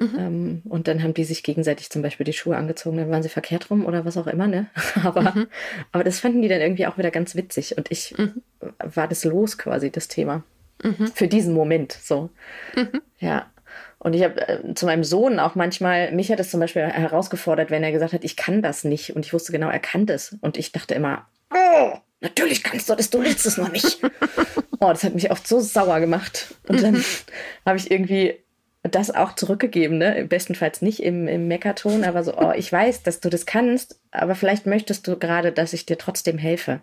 Mhm. 0.00 0.18
Ähm, 0.18 0.62
und 0.64 0.88
dann 0.88 1.02
haben 1.02 1.14
die 1.14 1.24
sich 1.24 1.42
gegenseitig 1.42 1.90
zum 1.90 2.02
Beispiel 2.02 2.24
die 2.24 2.32
Schuhe 2.32 2.56
angezogen, 2.56 2.96
dann 2.96 3.10
waren 3.10 3.22
sie 3.22 3.28
verkehrt 3.28 3.70
rum 3.70 3.84
oder 3.84 4.04
was 4.04 4.16
auch 4.16 4.26
immer, 4.26 4.46
ne? 4.46 4.66
aber, 5.04 5.34
mhm. 5.34 5.46
aber 5.92 6.04
das 6.04 6.20
fanden 6.20 6.42
die 6.42 6.48
dann 6.48 6.60
irgendwie 6.60 6.86
auch 6.86 6.98
wieder 6.98 7.10
ganz 7.10 7.36
witzig. 7.36 7.76
Und 7.76 7.90
ich 7.90 8.16
mhm. 8.16 8.42
war 8.78 9.06
das 9.06 9.24
los 9.24 9.58
quasi, 9.58 9.90
das 9.90 10.08
Thema. 10.08 10.42
Mhm. 10.82 11.08
Für 11.14 11.28
diesen 11.28 11.54
Moment 11.54 11.92
so. 11.92 12.30
Mhm. 12.74 13.02
Ja. 13.18 13.50
Und 13.98 14.14
ich 14.14 14.22
habe 14.22 14.48
äh, 14.48 14.74
zu 14.74 14.86
meinem 14.86 15.04
Sohn 15.04 15.38
auch 15.38 15.54
manchmal, 15.54 16.12
mich 16.12 16.30
hat 16.32 16.40
es 16.40 16.50
zum 16.50 16.60
Beispiel 16.60 16.82
herausgefordert, 16.82 17.70
wenn 17.70 17.82
er 17.82 17.92
gesagt 17.92 18.12
hat, 18.12 18.24
ich 18.24 18.36
kann 18.36 18.62
das 18.62 18.84
nicht. 18.84 19.14
Und 19.14 19.26
ich 19.26 19.32
wusste 19.32 19.52
genau, 19.52 19.68
er 19.68 19.78
kann 19.78 20.06
das. 20.06 20.36
Und 20.40 20.56
ich 20.56 20.72
dachte 20.72 20.94
immer, 20.94 21.26
oh, 21.54 21.92
natürlich 22.20 22.62
kannst 22.62 22.88
du 22.88 22.94
das, 22.94 23.10
du 23.10 23.22
willst 23.22 23.46
es 23.46 23.58
noch 23.58 23.70
nicht. 23.70 24.00
oh, 24.80 24.88
das 24.88 25.04
hat 25.04 25.14
mich 25.14 25.30
oft 25.30 25.46
so 25.46 25.60
sauer 25.60 26.00
gemacht. 26.00 26.54
Und 26.68 26.82
dann 26.82 27.04
habe 27.66 27.78
ich 27.78 27.90
irgendwie 27.90 28.38
das 28.82 29.14
auch 29.14 29.34
zurückgegeben, 29.34 29.98
ne? 29.98 30.24
Bestenfalls 30.26 30.80
nicht 30.80 31.02
im, 31.02 31.28
im 31.28 31.48
Meckerton, 31.48 32.04
aber 32.04 32.24
so, 32.24 32.34
oh, 32.38 32.52
ich 32.56 32.72
weiß, 32.72 33.02
dass 33.02 33.20
du 33.20 33.28
das 33.28 33.44
kannst, 33.44 34.00
aber 34.10 34.34
vielleicht 34.34 34.64
möchtest 34.64 35.06
du 35.06 35.18
gerade, 35.18 35.52
dass 35.52 35.74
ich 35.74 35.84
dir 35.84 35.98
trotzdem 35.98 36.38
helfe. 36.38 36.80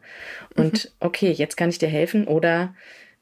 Und 0.55 0.85
mhm. 0.85 0.89
okay, 0.99 1.31
jetzt 1.31 1.57
kann 1.57 1.69
ich 1.69 1.79
dir 1.79 1.89
helfen 1.89 2.27
oder 2.27 2.75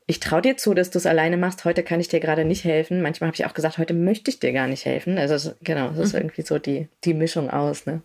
ich 0.08 0.20
traue 0.20 0.42
dir 0.42 0.58
zu, 0.58 0.74
dass 0.74 0.92
du 0.92 1.00
es 1.00 1.06
alleine 1.06 1.38
machst. 1.38 1.66
Heute 1.66 1.84
kann 1.84 2.00
ich 2.00 2.08
dir 2.08 2.20
gerade 2.20 2.46
nicht 2.46 2.64
helfen. 2.64 3.02
Manchmal 3.02 3.30
habe 3.30 3.36
ich 3.36 3.46
auch 3.46 3.54
gesagt, 3.54 3.78
heute 3.78 3.94
möchte 3.94 4.30
ich 4.30 4.40
dir 4.40 4.54
gar 4.54 4.68
nicht 4.68 4.86
helfen. 4.86 5.18
Also 5.18 5.54
genau, 5.62 5.90
das 5.90 6.00
ist 6.00 6.14
mhm. 6.14 6.20
irgendwie 6.20 6.44
so 6.44 6.60
die, 6.60 6.88
die 7.04 7.14
Mischung 7.14 7.50
aus, 7.50 7.86
ne? 7.86 8.02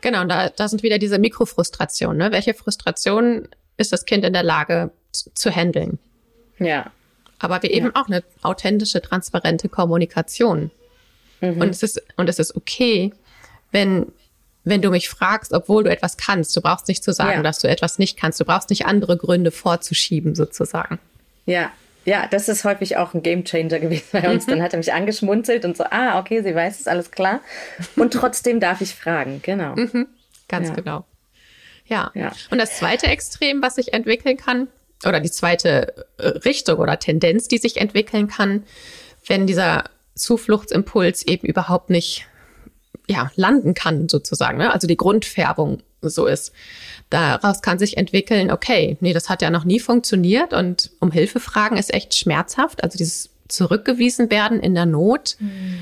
Genau, 0.00 0.24
da, 0.24 0.48
da 0.48 0.66
sind 0.66 0.82
wieder 0.82 0.98
diese 0.98 1.18
Mikrofrustrationen. 1.18 2.16
Ne? 2.16 2.32
Welche 2.32 2.54
Frustration 2.54 3.46
ist 3.76 3.92
das 3.92 4.04
Kind 4.04 4.24
in 4.24 4.32
der 4.32 4.42
Lage 4.42 4.90
zu, 5.12 5.30
zu 5.32 5.54
handeln? 5.54 5.98
Ja 6.58 6.90
aber 7.38 7.62
wir 7.62 7.70
eben 7.70 7.94
auch 7.94 8.06
eine 8.06 8.22
authentische, 8.42 9.02
transparente 9.02 9.68
Kommunikation. 9.68 10.70
Mhm. 11.40 11.60
Und 11.60 11.70
es 11.70 11.82
ist, 11.82 12.02
und 12.16 12.28
es 12.28 12.38
ist 12.38 12.56
okay, 12.56 13.12
wenn, 13.72 14.06
wenn 14.64 14.82
du 14.82 14.90
mich 14.90 15.08
fragst, 15.08 15.52
obwohl 15.52 15.84
du 15.84 15.90
etwas 15.90 16.16
kannst. 16.16 16.56
Du 16.56 16.60
brauchst 16.60 16.88
nicht 16.88 17.04
zu 17.04 17.12
sagen, 17.12 17.38
ja. 17.38 17.42
dass 17.42 17.58
du 17.58 17.68
etwas 17.68 17.98
nicht 17.98 18.16
kannst. 18.16 18.40
Du 18.40 18.44
brauchst 18.44 18.70
nicht 18.70 18.86
andere 18.86 19.16
Gründe 19.16 19.50
vorzuschieben, 19.50 20.34
sozusagen. 20.34 20.98
Ja, 21.46 21.72
ja, 22.04 22.28
das 22.28 22.48
ist 22.48 22.64
häufig 22.64 22.96
auch 22.96 23.14
ein 23.14 23.22
Gamechanger 23.22 23.80
gewesen 23.80 24.06
bei 24.12 24.30
uns. 24.30 24.46
Mhm. 24.46 24.52
Dann 24.52 24.62
hat 24.62 24.72
er 24.72 24.78
mich 24.78 24.92
angeschmunzelt 24.92 25.64
und 25.64 25.76
so, 25.76 25.84
ah, 25.90 26.20
okay, 26.20 26.42
sie 26.42 26.54
weiß 26.54 26.80
es, 26.80 26.86
alles 26.86 27.10
klar. 27.10 27.40
Und 27.96 28.12
trotzdem 28.12 28.60
darf 28.60 28.80
ich 28.80 28.94
fragen, 28.94 29.40
genau. 29.42 29.74
Mhm. 29.74 30.06
Ganz 30.48 30.68
ja. 30.68 30.74
genau. 30.74 31.04
Ja. 31.86 32.10
ja. 32.14 32.32
Und 32.50 32.58
das 32.58 32.76
zweite 32.78 33.06
Extrem, 33.06 33.60
was 33.60 33.74
sich 33.74 33.92
entwickeln 33.92 34.36
kann, 34.36 34.68
oder 35.04 35.20
die 35.20 35.30
zweite 35.30 36.06
äh, 36.16 36.28
Richtung 36.28 36.78
oder 36.78 36.98
Tendenz, 36.98 37.48
die 37.48 37.58
sich 37.58 37.76
entwickeln 37.78 38.28
kann, 38.28 38.64
wenn 39.26 39.46
dieser 39.46 39.84
Zufluchtsimpuls 40.14 41.26
eben 41.26 41.46
überhaupt 41.46 41.90
nicht 41.90 42.26
ja, 43.08 43.30
landen 43.36 43.74
kann, 43.74 44.08
sozusagen. 44.08 44.58
Ne? 44.58 44.72
Also 44.72 44.86
die 44.86 44.96
Grundfärbung 44.96 45.82
so 46.02 46.26
ist. 46.26 46.52
Daraus 47.10 47.62
kann 47.62 47.78
sich 47.78 47.96
entwickeln, 47.96 48.50
okay, 48.50 48.96
nee, 49.00 49.12
das 49.12 49.28
hat 49.28 49.42
ja 49.42 49.50
noch 49.50 49.64
nie 49.64 49.80
funktioniert 49.80 50.52
und 50.52 50.90
um 51.00 51.10
Hilfe 51.10 51.40
fragen 51.40 51.76
ist 51.76 51.92
echt 51.92 52.14
schmerzhaft. 52.14 52.82
Also 52.84 52.98
dieses 52.98 53.30
zurückgewiesen 53.48 54.30
werden 54.30 54.60
in 54.60 54.74
der 54.74 54.86
Not 54.86 55.36
mhm. 55.38 55.78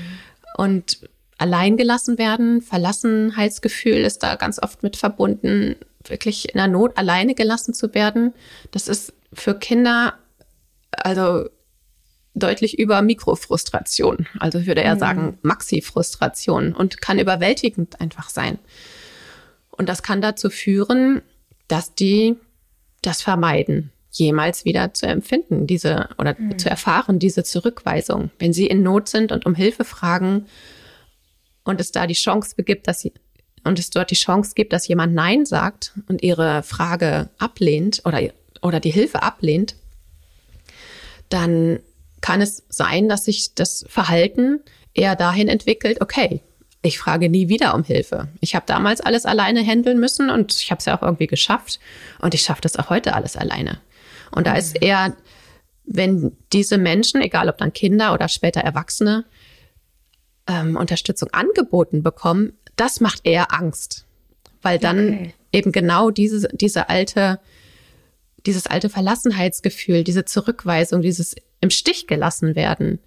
und 0.57 0.99
alleingelassen 1.37 2.17
werden, 2.17 2.61
Verlassenheitsgefühl 2.61 3.97
ist 3.97 4.23
da 4.23 4.35
ganz 4.35 4.61
oft 4.61 4.83
mit 4.83 4.95
verbunden 4.95 5.75
wirklich 6.03 6.49
in 6.49 6.57
der 6.57 6.67
Not 6.67 6.97
alleine 6.97 7.35
gelassen 7.35 7.73
zu 7.73 7.93
werden, 7.93 8.33
das 8.71 8.87
ist 8.87 9.13
für 9.33 9.57
Kinder 9.57 10.13
also 10.91 11.49
deutlich 12.35 12.77
über 12.77 13.01
Mikrofrustration. 13.01 14.27
Also 14.39 14.59
ich 14.59 14.67
würde 14.67 14.81
eher 14.81 14.95
mhm. 14.95 14.99
sagen 14.99 15.37
Maxi-Frustration 15.41 16.73
und 16.73 17.01
kann 17.01 17.19
überwältigend 17.19 17.99
einfach 18.01 18.29
sein. 18.29 18.59
Und 19.77 19.89
das 19.89 20.03
kann 20.03 20.21
dazu 20.21 20.49
führen, 20.49 21.21
dass 21.67 21.95
die 21.95 22.35
das 23.01 23.21
vermeiden, 23.21 23.91
jemals 24.11 24.65
wieder 24.65 24.93
zu 24.93 25.05
empfinden, 25.05 25.67
diese 25.67 26.09
oder 26.17 26.35
mhm. 26.37 26.57
zu 26.57 26.69
erfahren, 26.69 27.19
diese 27.19 27.43
Zurückweisung. 27.43 28.31
Wenn 28.39 28.53
sie 28.53 28.67
in 28.67 28.83
Not 28.83 29.09
sind 29.09 29.31
und 29.31 29.45
um 29.45 29.55
Hilfe 29.55 29.83
fragen 29.83 30.47
und 31.63 31.81
es 31.81 31.91
da 31.91 32.07
die 32.07 32.13
Chance 32.13 32.55
begibt, 32.55 32.87
dass 32.87 33.01
sie 33.01 33.13
und 33.63 33.79
es 33.79 33.89
dort 33.89 34.11
die 34.11 34.15
Chance 34.15 34.53
gibt, 34.55 34.73
dass 34.73 34.87
jemand 34.87 35.13
Nein 35.13 35.45
sagt 35.45 35.93
und 36.07 36.21
ihre 36.23 36.61
Frage 36.63 37.29
ablehnt 37.39 38.03
oder, 38.05 38.21
oder 38.61 38.79
die 38.79 38.91
Hilfe 38.91 39.23
ablehnt, 39.23 39.75
dann 41.29 41.79
kann 42.21 42.41
es 42.41 42.63
sein, 42.69 43.09
dass 43.09 43.25
sich 43.25 43.55
das 43.55 43.85
Verhalten 43.89 44.61
eher 44.93 45.15
dahin 45.15 45.47
entwickelt, 45.47 45.99
okay, 45.99 46.41
ich 46.85 46.99
frage 46.99 47.29
nie 47.29 47.49
wieder 47.49 47.73
um 47.73 47.83
Hilfe. 47.83 48.27
Ich 48.41 48.55
habe 48.55 48.65
damals 48.67 49.01
alles 49.01 49.25
alleine 49.25 49.65
handeln 49.65 49.99
müssen 49.99 50.29
und 50.29 50.53
ich 50.53 50.71
habe 50.71 50.79
es 50.79 50.85
ja 50.85 50.97
auch 50.97 51.01
irgendwie 51.01 51.27
geschafft 51.27 51.79
und 52.19 52.33
ich 52.33 52.41
schaffe 52.41 52.61
das 52.61 52.77
auch 52.77 52.89
heute 52.89 53.13
alles 53.13 53.35
alleine. 53.35 53.79
Und 54.31 54.47
da 54.47 54.55
ist 54.55 54.81
eher, 54.81 55.15
wenn 55.85 56.35
diese 56.53 56.77
Menschen, 56.77 57.21
egal 57.21 57.49
ob 57.49 57.57
dann 57.57 57.73
Kinder 57.73 58.13
oder 58.13 58.27
später 58.27 58.61
Erwachsene, 58.61 59.25
ähm, 60.47 60.75
Unterstützung 60.75 61.29
angeboten 61.31 62.03
bekommen, 62.03 62.53
das 62.75 62.99
macht 62.99 63.21
eher 63.23 63.53
Angst, 63.53 64.05
weil 64.61 64.77
dann 64.77 65.07
okay. 65.07 65.33
eben 65.51 65.71
genau 65.71 66.11
diese, 66.11 66.49
diese 66.51 66.89
alte, 66.89 67.39
dieses 68.45 68.67
alte 68.67 68.89
Verlassenheitsgefühl, 68.89 70.03
diese 70.03 70.25
Zurückweisung, 70.25 71.01
dieses 71.01 71.35
im 71.61 71.69
Stich 71.69 72.05
gelassen 72.05 72.55
werden, 72.55 72.99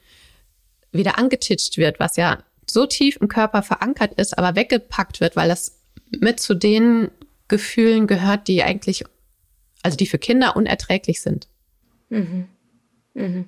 wieder 0.90 1.18
angetitscht 1.18 1.76
wird, 1.76 2.00
was 2.00 2.16
ja 2.16 2.42
so 2.70 2.86
tief 2.86 3.16
im 3.20 3.28
Körper 3.28 3.62
verankert 3.62 4.14
ist, 4.14 4.36
aber 4.38 4.56
weggepackt 4.56 5.20
wird, 5.20 5.36
weil 5.36 5.48
das 5.48 5.80
mit 6.20 6.40
zu 6.40 6.54
den 6.54 7.10
Gefühlen 7.48 8.06
gehört, 8.06 8.48
die 8.48 8.62
eigentlich, 8.62 9.04
also 9.82 9.96
die 9.96 10.06
für 10.06 10.18
Kinder 10.18 10.56
unerträglich 10.56 11.20
sind. 11.20 11.48
Mhm. 12.10 12.48
Mhm. 13.14 13.46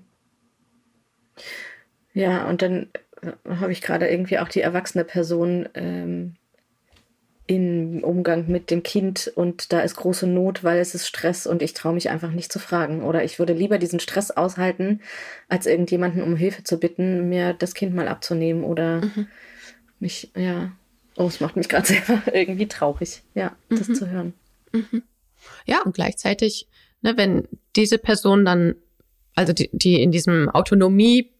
Ja, 2.13 2.49
und 2.49 2.63
dann 2.63 2.89
habe 3.47 3.73
ich 3.73 3.83
gerade 3.83 4.09
irgendwie 4.09 4.39
auch 4.39 4.49
die 4.49 4.61
erwachsene 4.61 5.05
Person 5.05 5.69
ähm, 5.75 6.37
im 7.51 8.05
Umgang 8.05 8.47
mit 8.47 8.71
dem 8.71 8.85
Kind 8.85 9.29
und 9.35 9.73
da 9.73 9.81
ist 9.81 9.97
große 9.97 10.29
Not, 10.29 10.63
weil 10.63 10.79
es 10.79 10.95
ist 10.95 11.09
Stress 11.09 11.49
und 11.49 11.63
ich 11.63 11.75
traue 11.75 11.95
mich 11.95 12.09
einfach 12.09 12.31
nicht 12.31 12.53
zu 12.53 12.61
fragen. 12.61 13.03
Oder 13.03 13.25
ich 13.25 13.41
würde 13.41 13.55
lieber 13.55 13.79
diesen 13.79 13.99
Stress 13.99 14.31
aushalten, 14.31 15.01
als 15.49 15.67
irgendjemanden 15.67 16.23
um 16.23 16.37
Hilfe 16.37 16.63
zu 16.63 16.79
bitten, 16.79 17.29
mir 17.29 17.53
das 17.55 17.75
Kind 17.75 17.93
mal 17.93 18.07
abzunehmen 18.07 18.63
oder 18.63 19.01
mhm. 19.01 19.27
mich, 19.99 20.31
ja. 20.37 20.71
Oh, 21.17 21.27
es 21.27 21.41
macht 21.41 21.57
mich 21.57 21.69
gerade 21.69 21.87
selber 21.89 22.23
irgendwie 22.33 22.69
traurig, 22.69 23.23
ja, 23.35 23.57
das 23.69 23.89
mhm. 23.89 23.95
zu 23.97 24.09
hören. 24.09 24.35
Mhm. 24.71 25.03
Ja, 25.67 25.83
und 25.83 25.97
gleichzeitig, 25.97 26.69
ne, 27.03 27.17
wenn 27.17 27.49
diese 27.75 27.99
Person 27.99 28.45
dann, 28.45 28.77
also 29.35 29.53
die, 29.53 29.71
die 29.73 30.01
in 30.01 30.13
diesem 30.13 30.49
Autonomie 30.51 31.33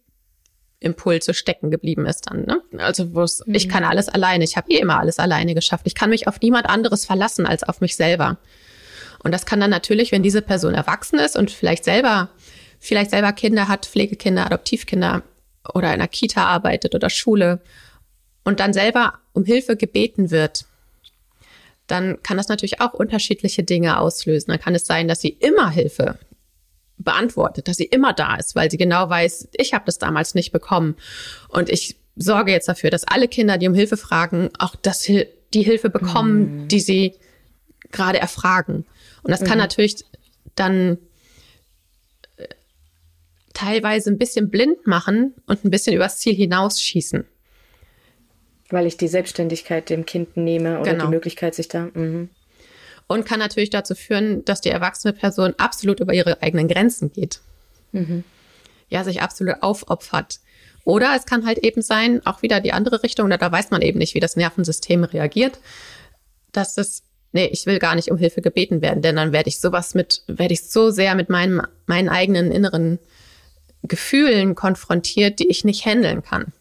Impulse 0.81 1.35
stecken 1.35 1.71
geblieben 1.71 2.07
ist 2.07 2.31
dann. 2.31 2.45
Ne? 2.45 2.63
Also 2.79 3.15
wo 3.15 3.23
es, 3.23 3.47
mhm. 3.47 3.55
ich 3.55 3.69
kann 3.69 3.85
alles 3.85 4.09
alleine, 4.09 4.45
ich 4.45 4.57
habe 4.57 4.73
eh 4.73 4.79
immer 4.79 4.99
alles 4.99 5.19
alleine 5.19 5.55
geschafft. 5.55 5.87
Ich 5.87 5.95
kann 5.95 6.11
mich 6.11 6.27
auf 6.27 6.41
niemand 6.41 6.69
anderes 6.69 7.05
verlassen 7.05 7.47
als 7.47 7.63
auf 7.63 7.81
mich 7.81 7.97
selber. 7.97 8.39
Und 9.23 9.33
das 9.33 9.45
kann 9.45 9.61
dann 9.61 9.71
natürlich, 9.71 10.11
wenn 10.13 10.23
diese 10.23 10.41
Person 10.41 10.75
erwachsen 10.75 11.19
ist 11.19 11.37
und 11.37 11.51
vielleicht 11.51 11.85
selber, 11.85 12.31
vielleicht 12.79 13.11
selber 13.11 13.33
Kinder 13.33 13.69
hat, 13.69 13.85
Pflegekinder, 13.85 14.47
Adoptivkinder 14.47 15.23
oder 15.75 15.89
in 15.89 15.95
einer 15.95 16.09
Kita 16.09 16.47
arbeitet 16.47 16.95
oder 16.95 17.11
Schule 17.11 17.61
und 18.45 18.61
dann 18.61 18.73
selber 18.73 19.15
um 19.35 19.45
Hilfe 19.45 19.77
gebeten 19.77 20.31
wird, 20.31 20.65
dann 21.87 22.23
kann 22.23 22.39
das 22.39 22.49
natürlich 22.49 22.81
auch 22.81 22.95
unterschiedliche 22.95 23.65
Dinge 23.65 23.99
auslösen. 23.99 24.51
Dann 24.51 24.61
kann 24.61 24.75
es 24.75 24.87
sein, 24.87 25.09
dass 25.09 25.21
sie 25.21 25.37
immer 25.41 25.71
Hilfe 25.71 26.19
beantwortet, 27.05 27.69
dass 27.69 27.77
sie 27.77 27.85
immer 27.85 28.13
da 28.13 28.37
ist, 28.37 28.55
weil 28.55 28.71
sie 28.71 28.77
genau 28.77 29.09
weiß, 29.09 29.49
ich 29.53 29.75
habe 29.75 29.85
das 29.87 29.99
damals 29.99 30.35
nicht 30.35 30.53
bekommen 30.53 30.97
und 31.49 31.69
ich 31.69 31.97
sorge 32.17 32.53
jetzt 32.53 32.69
dafür, 32.69 32.91
dass 32.91 33.05
alle 33.05 33.29
Kinder, 33.29 33.59
die 33.59 33.69
um 33.69 33.75
Hilfe 33.75 33.97
fragen, 33.97 34.51
auch 34.59 34.77
das, 34.77 35.03
die 35.03 35.63
Hilfe 35.63 35.91
bekommen, 35.91 36.63
mhm. 36.63 36.69
die 36.69 36.81
sie 36.81 37.15
gerade 37.91 38.19
erfragen. 38.19 38.85
Und 39.23 39.31
das 39.31 39.41
kann 39.41 39.59
mhm. 39.59 39.63
natürlich 39.63 39.97
dann 40.55 40.99
äh, 42.37 42.47
teilweise 43.53 44.11
ein 44.11 44.19
bisschen 44.19 44.51
blind 44.51 44.87
machen 44.87 45.35
und 45.47 45.65
ein 45.65 45.71
bisschen 45.71 45.95
übers 45.95 46.19
Ziel 46.19 46.35
hinausschießen. 46.35 47.25
Weil 48.69 48.87
ich 48.87 48.97
die 48.97 49.09
Selbstständigkeit 49.09 49.91
dem 49.91 50.07
Kind 50.07 50.37
nehme 50.37 50.81
oder 50.81 50.93
genau. 50.93 51.07
die 51.07 51.11
Möglichkeit, 51.11 51.55
sich 51.55 51.69
da. 51.69 51.89
Mh. 51.93 52.29
Und 53.07 53.27
kann 53.27 53.41
natürlich 53.41 53.71
dazu 53.71 53.95
führen, 53.95 54.45
dass 54.45 54.61
die 54.61 54.69
erwachsene 54.69 55.13
Person 55.13 55.55
absolut 55.59 56.01
über 56.01 56.15
ihre 56.15 56.43
eigenen 56.43 56.69
Grenzen 56.69 57.13
geht. 57.13 57.41
Mhm. 57.93 58.25
Ja, 58.89 59.05
sich 59.05 59.21
absolut 59.21 59.63
aufopfert. 59.63 60.41
Oder 60.85 61.15
es 61.17 61.27
kann 61.27 61.47
halt 61.47 61.59
eben 61.59 61.83
sein, 61.83 62.25
auch 62.25 62.43
wieder 62.43 62.61
die 62.61 62.73
andere 62.73 63.03
Richtung, 63.03 63.29
da, 63.31 63.37
da 63.37 63.53
weiß 63.53 63.71
man 63.71 63.83
eben 63.83 63.99
nicht, 63.99 64.15
wie 64.15 64.21
das 64.21 64.37
Nervensystem 64.37 65.05
reagiert, 65.05 65.59
dass 66.53 66.77
es, 66.79 67.03
nee, 67.33 67.47
ich 67.47 67.67
will 67.67 67.79
gar 67.79 67.95
nicht 67.95 68.11
um 68.11 68.17
Hilfe 68.17 68.41
gebeten 68.41 68.81
werden, 68.81 69.03
denn 69.03 69.17
dann 69.17 69.33
werde 69.33 69.49
ich 69.49 69.61
sowas 69.61 69.95
mit, 69.95 70.23
werde 70.27 70.55
ich 70.55 70.69
so 70.69 70.91
sehr 70.91 71.15
mit 71.15 71.29
meinem, 71.29 71.63
meinen 71.87 72.09
eigenen 72.09 72.51
inneren 72.51 72.99
Gefühlen 73.83 74.55
konfrontiert, 74.55 75.39
die 75.39 75.49
ich 75.49 75.65
nicht 75.65 75.85
handeln 75.85 76.23
kann. 76.23 76.53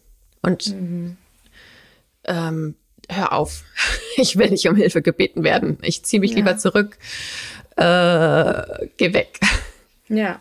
Und 0.42 0.74
mhm. 0.74 1.16
ähm, 2.24 2.74
hör 3.10 3.32
auf, 3.32 3.64
ich 4.16 4.36
will 4.36 4.50
nicht 4.50 4.68
um 4.68 4.76
Hilfe 4.76 5.02
gebeten 5.02 5.44
werden. 5.44 5.78
Ich 5.82 6.02
ziehe 6.04 6.20
mich 6.20 6.30
ja. 6.30 6.36
lieber 6.38 6.56
zurück, 6.56 6.98
äh, 7.76 8.88
geh 8.96 9.12
weg. 9.12 9.40
Ja. 10.08 10.40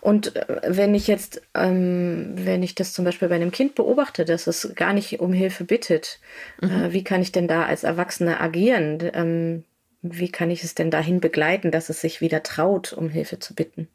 Und 0.00 0.36
äh, 0.36 0.60
wenn 0.66 0.94
ich 0.94 1.06
jetzt, 1.06 1.42
ähm, 1.54 2.32
wenn 2.34 2.62
ich 2.62 2.74
das 2.74 2.92
zum 2.92 3.04
Beispiel 3.04 3.28
bei 3.28 3.34
einem 3.34 3.50
Kind 3.50 3.74
beobachte, 3.74 4.24
dass 4.24 4.46
es 4.46 4.72
gar 4.74 4.92
nicht 4.92 5.20
um 5.20 5.32
Hilfe 5.32 5.64
bittet, 5.64 6.18
äh, 6.62 6.66
mhm. 6.66 6.84
äh, 6.84 6.92
wie 6.92 7.04
kann 7.04 7.22
ich 7.22 7.32
denn 7.32 7.48
da 7.48 7.66
als 7.66 7.84
Erwachsene 7.84 8.40
agieren? 8.40 8.98
Ähm, 9.12 9.64
wie 10.02 10.30
kann 10.30 10.50
ich 10.50 10.64
es 10.64 10.74
denn 10.74 10.90
dahin 10.90 11.20
begleiten, 11.20 11.70
dass 11.70 11.90
es 11.90 12.00
sich 12.00 12.20
wieder 12.20 12.42
traut, 12.42 12.92
um 12.94 13.10
Hilfe 13.10 13.38
zu 13.38 13.54
bitten? 13.54 13.88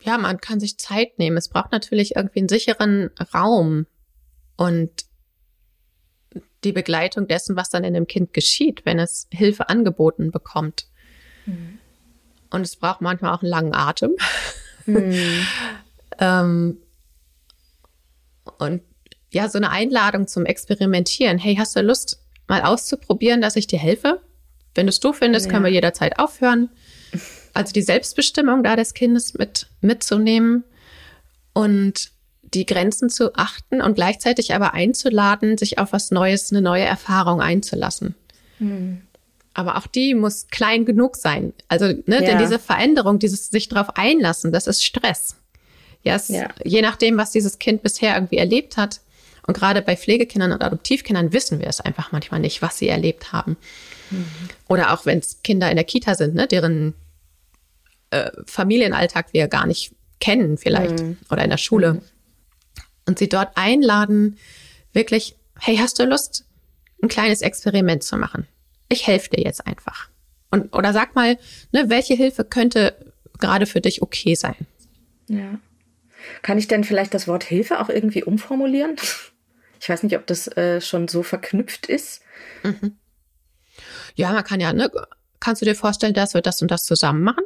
Ja, 0.00 0.18
man 0.18 0.40
kann 0.40 0.60
sich 0.60 0.78
Zeit 0.78 1.18
nehmen. 1.18 1.36
Es 1.36 1.48
braucht 1.48 1.72
natürlich 1.72 2.14
irgendwie 2.14 2.40
einen 2.40 2.48
sicheren 2.48 3.10
Raum 3.32 3.86
und 4.56 4.90
die 6.64 6.72
Begleitung 6.72 7.28
dessen, 7.28 7.56
was 7.56 7.70
dann 7.70 7.84
in 7.84 7.94
dem 7.94 8.06
Kind 8.06 8.32
geschieht, 8.32 8.84
wenn 8.84 8.98
es 8.98 9.28
Hilfe 9.30 9.68
angeboten 9.68 10.30
bekommt. 10.30 10.86
Mhm. 11.46 11.78
Und 12.50 12.62
es 12.62 12.76
braucht 12.76 13.00
manchmal 13.00 13.34
auch 13.34 13.42
einen 13.42 13.50
langen 13.50 13.74
Atem. 13.74 14.12
Mhm. 14.86 15.46
ähm, 16.18 16.78
und 18.58 18.82
ja, 19.32 19.48
so 19.48 19.58
eine 19.58 19.70
Einladung 19.70 20.26
zum 20.28 20.46
Experimentieren. 20.46 21.38
Hey, 21.38 21.56
hast 21.56 21.74
du 21.74 21.80
Lust, 21.80 22.20
mal 22.46 22.62
auszuprobieren, 22.62 23.40
dass 23.40 23.56
ich 23.56 23.66
dir 23.66 23.78
helfe? 23.78 24.20
Wenn 24.74 24.86
du 24.86 24.90
es 24.90 25.00
doof 25.00 25.16
findest, 25.18 25.46
ja. 25.46 25.52
können 25.52 25.64
wir 25.64 25.72
jederzeit 25.72 26.18
aufhören. 26.18 26.70
Also 27.52 27.72
die 27.72 27.82
Selbstbestimmung 27.82 28.62
da 28.62 28.76
des 28.76 28.94
Kindes 28.94 29.34
mit 29.34 29.68
mitzunehmen 29.80 30.64
und 31.52 32.10
die 32.54 32.66
Grenzen 32.66 33.10
zu 33.10 33.34
achten 33.34 33.80
und 33.80 33.94
gleichzeitig 33.94 34.54
aber 34.54 34.74
einzuladen, 34.74 35.58
sich 35.58 35.78
auf 35.78 35.92
was 35.92 36.10
Neues, 36.10 36.50
eine 36.50 36.62
neue 36.62 36.84
Erfahrung 36.84 37.40
einzulassen. 37.40 38.14
Mhm. 38.58 39.02
Aber 39.54 39.76
auch 39.76 39.86
die 39.86 40.14
muss 40.14 40.48
klein 40.48 40.84
genug 40.84 41.16
sein. 41.16 41.52
Also, 41.68 41.86
ne, 41.86 42.02
ja. 42.06 42.20
denn 42.20 42.38
diese 42.38 42.58
Veränderung, 42.58 43.18
dieses 43.18 43.50
sich 43.50 43.68
darauf 43.68 43.96
einlassen, 43.96 44.52
das 44.52 44.66
ist 44.66 44.84
Stress. 44.84 45.36
Ja, 46.02 46.16
es, 46.16 46.28
ja, 46.28 46.48
je 46.64 46.82
nachdem, 46.82 47.16
was 47.16 47.30
dieses 47.30 47.58
Kind 47.58 47.82
bisher 47.82 48.14
irgendwie 48.14 48.38
erlebt 48.38 48.76
hat. 48.76 49.00
Und 49.46 49.54
gerade 49.54 49.82
bei 49.82 49.96
Pflegekindern 49.96 50.52
und 50.52 50.62
Adoptivkindern 50.62 51.32
wissen 51.32 51.60
wir 51.60 51.68
es 51.68 51.80
einfach 51.80 52.12
manchmal 52.12 52.40
nicht, 52.40 52.62
was 52.62 52.78
sie 52.78 52.88
erlebt 52.88 53.32
haben. 53.32 53.56
Mhm. 54.10 54.26
Oder 54.68 54.92
auch 54.92 55.06
wenn 55.06 55.18
es 55.18 55.42
Kinder 55.42 55.70
in 55.70 55.76
der 55.76 55.84
Kita 55.84 56.14
sind, 56.14 56.34
ne, 56.34 56.46
deren 56.46 56.94
äh, 58.10 58.30
Familienalltag 58.46 59.32
wir 59.32 59.48
gar 59.48 59.66
nicht 59.66 59.92
kennen 60.20 60.58
vielleicht. 60.58 61.00
Mhm. 61.00 61.18
Oder 61.30 61.44
in 61.44 61.50
der 61.50 61.58
Schule. 61.58 61.94
Mhm. 61.94 62.00
Und 63.06 63.18
sie 63.18 63.28
dort 63.28 63.56
einladen, 63.56 64.38
wirklich, 64.92 65.36
hey, 65.60 65.76
hast 65.76 65.98
du 65.98 66.04
Lust, 66.04 66.44
ein 67.02 67.08
kleines 67.08 67.42
Experiment 67.42 68.02
zu 68.02 68.16
machen? 68.16 68.46
ich 68.88 69.06
helfe 69.06 69.30
dir 69.30 69.42
jetzt 69.42 69.66
einfach. 69.66 70.08
Und, 70.50 70.74
oder 70.74 70.92
sag 70.92 71.14
mal, 71.14 71.38
ne, 71.72 71.88
welche 71.88 72.14
Hilfe 72.14 72.44
könnte 72.44 72.96
gerade 73.38 73.66
für 73.66 73.80
dich 73.80 74.02
okay 74.02 74.34
sein? 74.34 74.66
Ja. 75.28 75.58
Kann 76.42 76.58
ich 76.58 76.68
denn 76.68 76.84
vielleicht 76.84 77.12
das 77.12 77.28
Wort 77.28 77.44
Hilfe 77.44 77.80
auch 77.80 77.88
irgendwie 77.88 78.24
umformulieren? 78.24 78.96
Ich 79.80 79.90
weiß 79.90 80.02
nicht, 80.02 80.16
ob 80.16 80.26
das 80.26 80.46
äh, 80.56 80.80
schon 80.80 81.08
so 81.08 81.22
verknüpft 81.22 81.84
ist. 81.84 82.22
Mhm. 82.62 82.96
Ja, 84.14 84.32
man 84.32 84.42
kann 84.42 84.58
ja, 84.58 84.72
ne? 84.72 84.90
Kannst 85.40 85.60
du 85.60 85.66
dir 85.66 85.74
vorstellen, 85.74 86.14
dass 86.14 86.32
wir 86.32 86.40
das 86.40 86.62
und 86.62 86.70
das 86.70 86.84
zusammen 86.84 87.22
machen? 87.22 87.44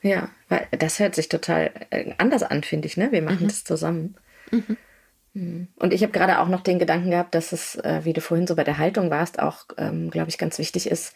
Ja, 0.00 0.30
weil 0.48 0.66
das 0.70 0.98
hört 0.98 1.14
sich 1.14 1.28
total 1.28 1.70
äh, 1.90 2.14
anders 2.16 2.42
an, 2.42 2.62
finde 2.62 2.86
ich, 2.86 2.96
ne? 2.96 3.12
Wir 3.12 3.20
machen 3.20 3.42
mhm. 3.42 3.48
das 3.48 3.64
zusammen. 3.64 4.14
Mhm. 5.34 5.68
Und 5.76 5.92
ich 5.92 6.02
habe 6.02 6.12
gerade 6.12 6.40
auch 6.40 6.48
noch 6.48 6.62
den 6.62 6.78
Gedanken 6.78 7.10
gehabt, 7.10 7.34
dass 7.34 7.52
es, 7.52 7.76
äh, 7.76 8.00
wie 8.04 8.12
du 8.12 8.20
vorhin 8.20 8.46
so 8.46 8.56
bei 8.56 8.64
der 8.64 8.78
Haltung 8.78 9.10
warst, 9.10 9.38
auch, 9.38 9.66
ähm, 9.76 10.10
glaube 10.10 10.30
ich, 10.30 10.38
ganz 10.38 10.58
wichtig 10.58 10.90
ist, 10.90 11.14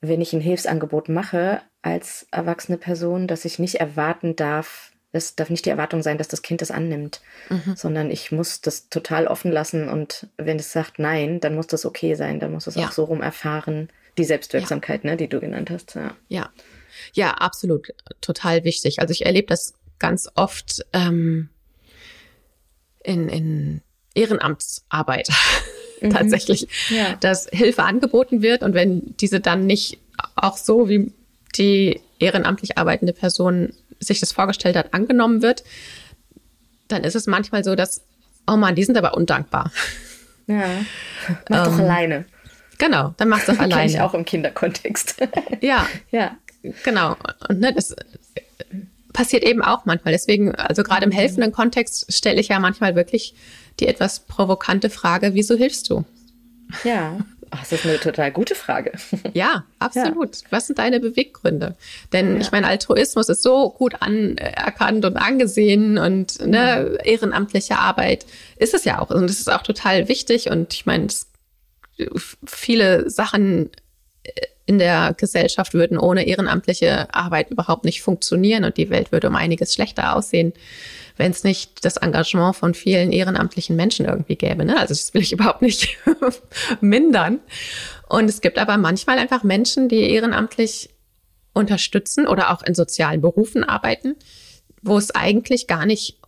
wenn 0.00 0.20
ich 0.20 0.32
ein 0.32 0.40
Hilfsangebot 0.40 1.08
mache 1.08 1.60
als 1.82 2.26
erwachsene 2.30 2.78
Person, 2.78 3.26
dass 3.26 3.44
ich 3.44 3.58
nicht 3.58 3.76
erwarten 3.76 4.36
darf, 4.36 4.92
es 5.12 5.34
darf 5.34 5.50
nicht 5.50 5.66
die 5.66 5.70
Erwartung 5.70 6.02
sein, 6.02 6.18
dass 6.18 6.28
das 6.28 6.42
Kind 6.42 6.62
das 6.62 6.70
annimmt, 6.70 7.20
mhm. 7.48 7.74
sondern 7.76 8.10
ich 8.10 8.30
muss 8.30 8.60
das 8.60 8.88
total 8.88 9.26
offen 9.26 9.50
lassen 9.50 9.88
und 9.88 10.28
wenn 10.36 10.58
es 10.58 10.72
sagt 10.72 10.98
nein, 10.98 11.40
dann 11.40 11.56
muss 11.56 11.66
das 11.66 11.84
okay 11.84 12.14
sein, 12.14 12.38
dann 12.38 12.52
muss 12.52 12.66
es 12.66 12.76
ja. 12.76 12.86
auch 12.86 12.92
so 12.92 13.04
rum 13.04 13.20
erfahren, 13.20 13.88
die 14.16 14.24
Selbstwirksamkeit, 14.24 15.04
ja. 15.04 15.10
ne, 15.10 15.16
die 15.16 15.28
du 15.28 15.40
genannt 15.40 15.70
hast. 15.70 15.96
Ja. 15.96 16.14
ja, 16.28 16.50
ja, 17.12 17.32
absolut, 17.32 17.88
total 18.20 18.64
wichtig. 18.64 19.00
Also 19.00 19.12
ich 19.12 19.26
erlebe 19.26 19.48
das 19.48 19.74
ganz 19.98 20.28
oft. 20.34 20.84
Ähm 20.92 21.48
in, 23.02 23.28
in 23.28 23.82
Ehrenamtsarbeit 24.14 25.28
mhm. 26.00 26.10
tatsächlich, 26.10 26.68
ja. 26.90 27.16
dass 27.20 27.48
Hilfe 27.52 27.82
angeboten 27.82 28.42
wird 28.42 28.62
und 28.62 28.74
wenn 28.74 29.16
diese 29.18 29.40
dann 29.40 29.66
nicht 29.66 29.98
auch 30.36 30.56
so 30.56 30.88
wie 30.88 31.12
die 31.56 32.00
ehrenamtlich 32.18 32.78
arbeitende 32.78 33.12
Person 33.12 33.72
sich 33.98 34.20
das 34.20 34.32
vorgestellt 34.32 34.76
hat, 34.76 34.94
angenommen 34.94 35.42
wird, 35.42 35.64
dann 36.88 37.04
ist 37.04 37.14
es 37.14 37.26
manchmal 37.26 37.64
so, 37.64 37.74
dass, 37.74 38.02
oh 38.46 38.56
man, 38.56 38.74
die 38.74 38.84
sind 38.84 38.96
aber 38.96 39.14
undankbar. 39.14 39.70
Ja, 40.46 40.66
mach 41.48 41.66
ähm, 41.66 41.72
doch 41.72 41.78
alleine. 41.78 42.24
Genau, 42.78 43.14
dann 43.16 43.28
mach's 43.28 43.46
doch 43.46 43.58
alleine. 43.58 43.90
ich 43.90 44.00
auch 44.00 44.14
im 44.14 44.24
Kinderkontext. 44.24 45.16
ja, 45.60 45.86
ja, 46.10 46.36
genau. 46.82 47.16
Und 47.48 47.60
ne, 47.60 47.72
das 47.74 47.94
passiert 49.12 49.44
eben 49.44 49.62
auch 49.62 49.84
manchmal. 49.84 50.12
Deswegen, 50.12 50.54
also 50.54 50.82
gerade 50.82 51.04
im 51.04 51.10
mhm. 51.10 51.14
helfenden 51.14 51.52
Kontext 51.52 52.12
stelle 52.12 52.40
ich 52.40 52.48
ja 52.48 52.58
manchmal 52.58 52.94
wirklich 52.96 53.34
die 53.78 53.86
etwas 53.86 54.20
provokante 54.20 54.90
Frage, 54.90 55.34
wieso 55.34 55.56
hilfst 55.56 55.90
du? 55.90 56.04
Ja. 56.84 57.18
Ach, 57.52 57.60
das 57.60 57.72
ist 57.72 57.84
eine 57.84 57.98
total 57.98 58.30
gute 58.30 58.54
Frage. 58.54 58.92
Ja, 59.32 59.64
absolut. 59.80 60.36
Ja. 60.36 60.42
Was 60.50 60.68
sind 60.68 60.78
deine 60.78 61.00
Beweggründe? 61.00 61.74
Denn 62.12 62.34
ja. 62.34 62.40
ich 62.40 62.52
meine, 62.52 62.68
Altruismus 62.68 63.28
ist 63.28 63.42
so 63.42 63.70
gut 63.70 63.96
anerkannt 64.00 65.04
und 65.04 65.16
angesehen 65.16 65.98
und 65.98 66.46
ne, 66.46 66.98
ehrenamtliche 67.02 67.76
Arbeit 67.76 68.24
ist 68.56 68.74
es 68.74 68.84
ja 68.84 69.00
auch. 69.00 69.10
Und 69.10 69.24
es 69.24 69.40
ist 69.40 69.52
auch 69.52 69.62
total 69.62 70.06
wichtig. 70.06 70.48
Und 70.48 70.72
ich 70.74 70.86
meine, 70.86 71.08
viele 72.46 73.10
Sachen 73.10 73.70
in 74.70 74.78
der 74.78 75.14
Gesellschaft 75.16 75.74
würden 75.74 75.98
ohne 75.98 76.28
ehrenamtliche 76.28 77.12
Arbeit 77.12 77.50
überhaupt 77.50 77.84
nicht 77.84 78.02
funktionieren 78.02 78.62
und 78.62 78.76
die 78.76 78.88
Welt 78.88 79.10
würde 79.10 79.26
um 79.26 79.34
einiges 79.34 79.74
schlechter 79.74 80.14
aussehen, 80.14 80.52
wenn 81.16 81.32
es 81.32 81.42
nicht 81.42 81.84
das 81.84 81.96
Engagement 81.96 82.54
von 82.54 82.72
vielen 82.74 83.10
ehrenamtlichen 83.10 83.74
Menschen 83.74 84.06
irgendwie 84.06 84.36
gäbe. 84.36 84.64
Ne? 84.64 84.78
Also 84.78 84.94
das 84.94 85.12
will 85.12 85.22
ich 85.22 85.32
überhaupt 85.32 85.60
nicht 85.60 85.98
mindern. 86.80 87.40
Und 88.08 88.30
es 88.30 88.40
gibt 88.40 88.58
aber 88.58 88.76
manchmal 88.76 89.18
einfach 89.18 89.42
Menschen, 89.42 89.88
die 89.88 90.08
ehrenamtlich 90.08 90.90
unterstützen 91.52 92.28
oder 92.28 92.52
auch 92.52 92.62
in 92.62 92.76
sozialen 92.76 93.20
Berufen 93.20 93.64
arbeiten, 93.64 94.14
wo 94.82 94.96
es 94.98 95.12
eigentlich 95.12 95.66
gar 95.66 95.84
nicht 95.84 96.19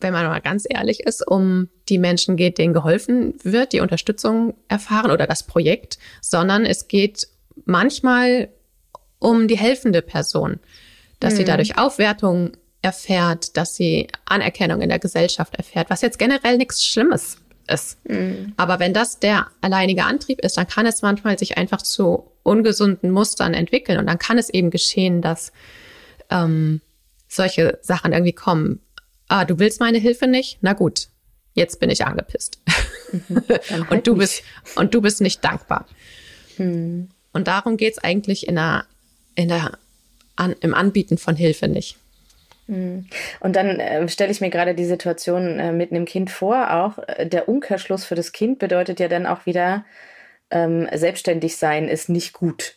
wenn 0.00 0.12
man 0.12 0.26
mal 0.26 0.40
ganz 0.40 0.66
ehrlich 0.68 1.00
ist, 1.00 1.26
um 1.26 1.68
die 1.88 1.98
Menschen 1.98 2.36
geht, 2.36 2.58
denen 2.58 2.74
geholfen 2.74 3.34
wird, 3.42 3.72
die 3.72 3.80
Unterstützung 3.80 4.54
erfahren 4.68 5.10
oder 5.10 5.26
das 5.26 5.42
Projekt, 5.42 5.98
sondern 6.20 6.64
es 6.64 6.88
geht 6.88 7.28
manchmal 7.64 8.48
um 9.18 9.48
die 9.48 9.58
helfende 9.58 10.02
Person, 10.02 10.60
dass 11.18 11.34
mhm. 11.34 11.36
sie 11.38 11.44
dadurch 11.44 11.78
Aufwertung 11.78 12.52
erfährt, 12.82 13.56
dass 13.56 13.76
sie 13.76 14.08
Anerkennung 14.24 14.80
in 14.80 14.88
der 14.88 14.98
Gesellschaft 14.98 15.54
erfährt, 15.56 15.90
was 15.90 16.00
jetzt 16.00 16.18
generell 16.18 16.56
nichts 16.56 16.84
Schlimmes 16.84 17.36
ist. 17.68 17.98
Mhm. 18.08 18.54
Aber 18.56 18.78
wenn 18.78 18.94
das 18.94 19.18
der 19.18 19.46
alleinige 19.60 20.04
Antrieb 20.04 20.40
ist, 20.40 20.56
dann 20.56 20.66
kann 20.66 20.86
es 20.86 21.02
manchmal 21.02 21.38
sich 21.38 21.58
einfach 21.58 21.82
zu 21.82 22.30
ungesunden 22.42 23.10
Mustern 23.10 23.54
entwickeln 23.54 23.98
und 23.98 24.06
dann 24.06 24.18
kann 24.18 24.38
es 24.38 24.48
eben 24.48 24.70
geschehen, 24.70 25.20
dass 25.20 25.52
ähm, 26.30 26.80
solche 27.28 27.78
Sachen 27.82 28.12
irgendwie 28.12 28.32
kommen. 28.32 28.80
Ah, 29.30 29.44
du 29.44 29.60
willst 29.60 29.78
meine 29.78 29.98
Hilfe 29.98 30.26
nicht? 30.26 30.58
Na 30.60 30.72
gut, 30.72 31.06
jetzt 31.54 31.78
bin 31.78 31.88
ich 31.88 32.04
angepisst. 32.04 32.60
Mhm, 33.12 33.42
halt 33.70 33.90
und 33.90 34.06
du 34.08 34.16
bist 34.16 34.42
und 34.74 34.92
du 34.92 35.00
bist 35.00 35.20
nicht 35.20 35.44
dankbar. 35.44 35.86
Mhm. 36.58 37.10
Und 37.32 37.46
darum 37.46 37.76
geht 37.76 37.92
es 37.92 38.02
eigentlich 38.02 38.48
in 38.48 38.56
der, 38.56 38.86
in 39.36 39.46
der, 39.46 39.78
an, 40.34 40.56
im 40.60 40.74
Anbieten 40.74 41.16
von 41.16 41.36
Hilfe 41.36 41.68
nicht. 41.68 41.96
Mhm. 42.66 43.06
Und 43.38 43.54
dann 43.54 43.78
äh, 43.78 44.08
stelle 44.08 44.32
ich 44.32 44.40
mir 44.40 44.50
gerade 44.50 44.74
die 44.74 44.84
Situation 44.84 45.60
äh, 45.60 45.70
mit 45.70 45.92
einem 45.92 46.06
Kind 46.06 46.30
vor. 46.30 46.72
Auch 46.72 46.98
äh, 47.06 47.24
der 47.24 47.48
Umkehrschluss 47.48 48.04
für 48.04 48.16
das 48.16 48.32
Kind 48.32 48.58
bedeutet 48.58 48.98
ja 48.98 49.06
dann 49.06 49.26
auch 49.26 49.46
wieder, 49.46 49.84
ähm, 50.50 50.88
selbstständig 50.92 51.56
sein 51.56 51.86
ist 51.86 52.08
nicht 52.08 52.32
gut. 52.32 52.74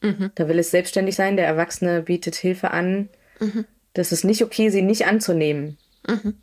Mhm. 0.00 0.30
Da 0.36 0.46
will 0.46 0.60
es 0.60 0.70
selbstständig 0.70 1.16
sein. 1.16 1.36
Der 1.36 1.46
Erwachsene 1.46 2.02
bietet 2.02 2.36
Hilfe 2.36 2.70
an. 2.70 3.08
Mhm. 3.40 3.64
Das 3.94 4.12
ist 4.12 4.22
nicht 4.22 4.44
okay, 4.44 4.68
sie 4.68 4.82
nicht 4.82 5.08
anzunehmen. 5.08 5.76
Mhm. 6.08 6.34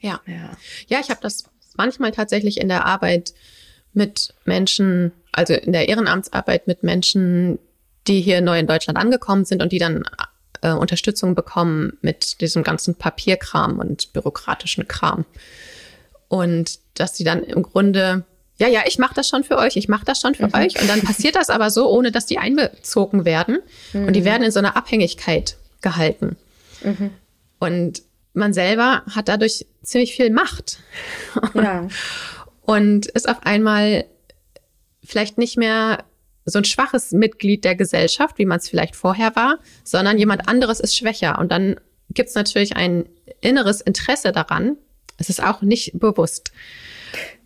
Ja. 0.00 0.20
ja. 0.26 0.56
Ja, 0.88 1.00
ich 1.00 1.10
habe 1.10 1.20
das 1.22 1.44
manchmal 1.76 2.12
tatsächlich 2.12 2.60
in 2.60 2.68
der 2.68 2.84
Arbeit 2.84 3.34
mit 3.92 4.34
Menschen, 4.44 5.12
also 5.32 5.54
in 5.54 5.72
der 5.72 5.88
Ehrenamtsarbeit 5.88 6.66
mit 6.66 6.82
Menschen, 6.82 7.58
die 8.06 8.20
hier 8.20 8.40
neu 8.40 8.58
in 8.58 8.66
Deutschland 8.66 8.98
angekommen 8.98 9.44
sind 9.44 9.62
und 9.62 9.72
die 9.72 9.78
dann 9.78 10.04
äh, 10.62 10.72
Unterstützung 10.72 11.34
bekommen 11.34 11.96
mit 12.02 12.40
diesem 12.40 12.62
ganzen 12.62 12.94
Papierkram 12.94 13.78
und 13.78 14.12
bürokratischen 14.12 14.86
Kram. 14.88 15.24
Und 16.28 16.78
dass 16.94 17.16
sie 17.16 17.24
dann 17.24 17.42
im 17.42 17.62
Grunde, 17.62 18.24
ja, 18.58 18.68
ja, 18.68 18.82
ich 18.86 18.98
mache 18.98 19.14
das 19.14 19.28
schon 19.28 19.44
für 19.44 19.58
euch, 19.58 19.76
ich 19.76 19.88
mache 19.88 20.04
das 20.04 20.20
schon 20.20 20.34
für 20.34 20.48
mhm. 20.48 20.54
euch. 20.54 20.80
Und 20.80 20.88
dann 20.88 21.02
passiert 21.02 21.36
das 21.36 21.50
aber 21.50 21.70
so, 21.70 21.88
ohne 21.88 22.12
dass 22.12 22.26
die 22.26 22.38
einbezogen 22.38 23.24
werden. 23.24 23.58
Mhm. 23.92 24.06
Und 24.06 24.12
die 24.12 24.20
mhm. 24.20 24.26
werden 24.26 24.42
in 24.42 24.50
so 24.50 24.58
einer 24.58 24.76
Abhängigkeit 24.76 25.56
gehalten. 25.80 26.36
Mhm. 26.82 27.10
Und 27.58 28.02
man 28.36 28.52
selber 28.52 29.02
hat 29.10 29.28
dadurch 29.28 29.66
ziemlich 29.82 30.14
viel 30.14 30.30
Macht. 30.30 30.78
Ja. 31.54 31.88
Und 32.62 33.06
ist 33.06 33.28
auf 33.28 33.46
einmal 33.46 34.06
vielleicht 35.04 35.38
nicht 35.38 35.56
mehr 35.56 36.04
so 36.44 36.58
ein 36.58 36.64
schwaches 36.64 37.12
Mitglied 37.12 37.64
der 37.64 37.76
Gesellschaft, 37.76 38.38
wie 38.38 38.44
man 38.44 38.58
es 38.58 38.68
vielleicht 38.68 38.96
vorher 38.96 39.36
war, 39.36 39.58
sondern 39.84 40.18
jemand 40.18 40.48
anderes 40.48 40.80
ist 40.80 40.96
schwächer. 40.96 41.38
Und 41.38 41.52
dann 41.52 41.76
gibt 42.10 42.28
es 42.28 42.34
natürlich 42.34 42.76
ein 42.76 43.08
inneres 43.40 43.80
Interesse 43.80 44.32
daran. 44.32 44.76
Es 45.18 45.28
ist 45.28 45.42
auch 45.42 45.62
nicht 45.62 45.92
bewusst. 45.94 46.52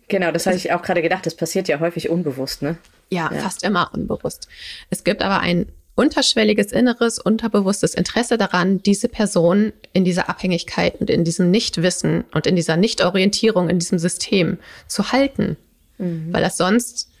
Genau, 0.07 0.31
das 0.31 0.45
hatte 0.45 0.57
ich 0.57 0.71
auch 0.71 0.81
gerade 0.81 1.01
gedacht. 1.01 1.25
Das 1.25 1.35
passiert 1.35 1.67
ja 1.67 1.79
häufig 1.79 2.09
unbewusst, 2.09 2.61
ne? 2.61 2.77
Ja, 3.09 3.31
ja, 3.33 3.41
fast 3.41 3.63
immer 3.63 3.91
unbewusst. 3.93 4.47
Es 4.89 5.03
gibt 5.03 5.21
aber 5.21 5.39
ein 5.39 5.71
unterschwelliges, 6.01 6.71
inneres, 6.71 7.19
unterbewusstes 7.19 7.93
Interesse 7.93 8.39
daran, 8.39 8.81
diese 8.81 9.07
Person 9.07 9.71
in 9.93 10.03
dieser 10.03 10.29
Abhängigkeit 10.29 10.99
und 10.99 11.11
in 11.11 11.23
diesem 11.23 11.51
Nichtwissen 11.51 12.23
und 12.33 12.47
in 12.47 12.55
dieser 12.55 12.75
Nichtorientierung 12.75 13.69
in 13.69 13.77
diesem 13.77 13.99
System 13.99 14.57
zu 14.87 15.11
halten. 15.11 15.57
Mhm. 15.99 16.33
Weil 16.33 16.41
das 16.41 16.57
sonst 16.57 17.11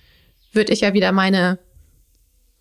würde 0.51 0.73
ich 0.73 0.81
ja 0.81 0.95
wieder 0.95 1.11
meine, 1.11 1.59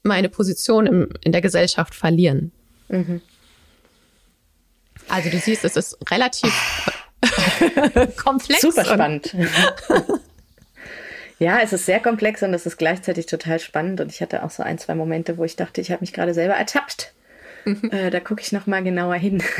meine 0.02 0.28
Position 0.28 0.86
im, 0.86 1.08
in 1.22 1.32
der 1.32 1.40
Gesellschaft 1.40 1.94
verlieren. 1.94 2.52
Mhm. 2.88 3.22
Also 5.08 5.30
du 5.30 5.38
siehst, 5.38 5.64
es 5.64 5.76
ist 5.76 5.96
relativ 6.10 6.52
komplex. 8.22 8.60
Super 8.60 8.84
spannend. 8.84 9.34
Ja, 11.40 11.60
es 11.62 11.72
ist 11.72 11.86
sehr 11.86 12.00
komplex 12.00 12.42
und 12.42 12.52
es 12.52 12.66
ist 12.66 12.76
gleichzeitig 12.76 13.24
total 13.24 13.58
spannend. 13.58 14.00
Und 14.00 14.12
ich 14.12 14.20
hatte 14.20 14.44
auch 14.44 14.50
so 14.50 14.62
ein, 14.62 14.78
zwei 14.78 14.94
Momente, 14.94 15.38
wo 15.38 15.44
ich 15.44 15.56
dachte, 15.56 15.80
ich 15.80 15.90
habe 15.90 16.02
mich 16.02 16.12
gerade 16.12 16.34
selber 16.34 16.54
ertappt. 16.54 17.12
Mhm. 17.64 17.90
Äh, 17.90 18.10
da 18.10 18.20
gucke 18.20 18.42
ich 18.42 18.52
noch 18.52 18.66
mal 18.66 18.84
genauer 18.84 19.16
hin. 19.16 19.42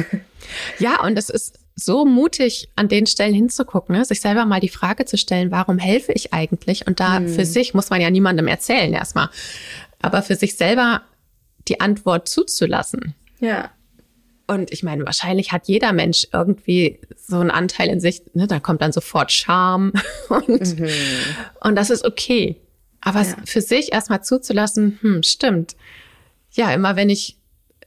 Ja, 0.78 1.02
und 1.04 1.16
es 1.18 1.28
ist 1.28 1.60
so 1.76 2.04
mutig, 2.04 2.70
an 2.74 2.88
den 2.88 3.06
Stellen 3.06 3.34
hinzugucken, 3.34 3.94
ne? 3.94 4.04
sich 4.04 4.20
selber 4.20 4.46
mal 4.46 4.58
die 4.58 4.70
Frage 4.70 5.04
zu 5.04 5.16
stellen, 5.16 5.50
warum 5.50 5.78
helfe 5.78 6.12
ich 6.12 6.32
eigentlich? 6.32 6.86
Und 6.86 6.98
da 6.98 7.20
mhm. 7.20 7.28
für 7.28 7.44
sich 7.44 7.72
muss 7.72 7.90
man 7.90 8.00
ja 8.00 8.10
niemandem 8.10 8.48
erzählen 8.48 8.92
erstmal, 8.92 9.28
aber 10.02 10.22
für 10.22 10.34
sich 10.34 10.56
selber 10.56 11.02
die 11.68 11.80
Antwort 11.80 12.28
zuzulassen. 12.28 13.14
Ja. 13.38 13.70
Und 14.50 14.72
ich 14.72 14.82
meine, 14.82 15.06
wahrscheinlich 15.06 15.52
hat 15.52 15.68
jeder 15.68 15.92
Mensch 15.92 16.26
irgendwie 16.32 16.98
so 17.16 17.36
einen 17.36 17.52
Anteil 17.52 17.88
in 17.88 18.00
sich, 18.00 18.22
ne, 18.34 18.48
da 18.48 18.58
kommt 18.58 18.82
dann 18.82 18.90
sofort 18.90 19.30
Scham 19.30 19.92
und, 20.28 20.76
mhm. 20.76 20.88
und 21.60 21.76
das 21.76 21.88
ist 21.88 22.04
okay. 22.04 22.56
Aber 23.00 23.22
ja. 23.22 23.36
für 23.44 23.60
sich 23.60 23.92
erstmal 23.92 24.24
zuzulassen, 24.24 24.98
hm, 25.02 25.22
stimmt. 25.22 25.76
Ja, 26.50 26.72
immer 26.72 26.96
wenn 26.96 27.10
ich, 27.10 27.36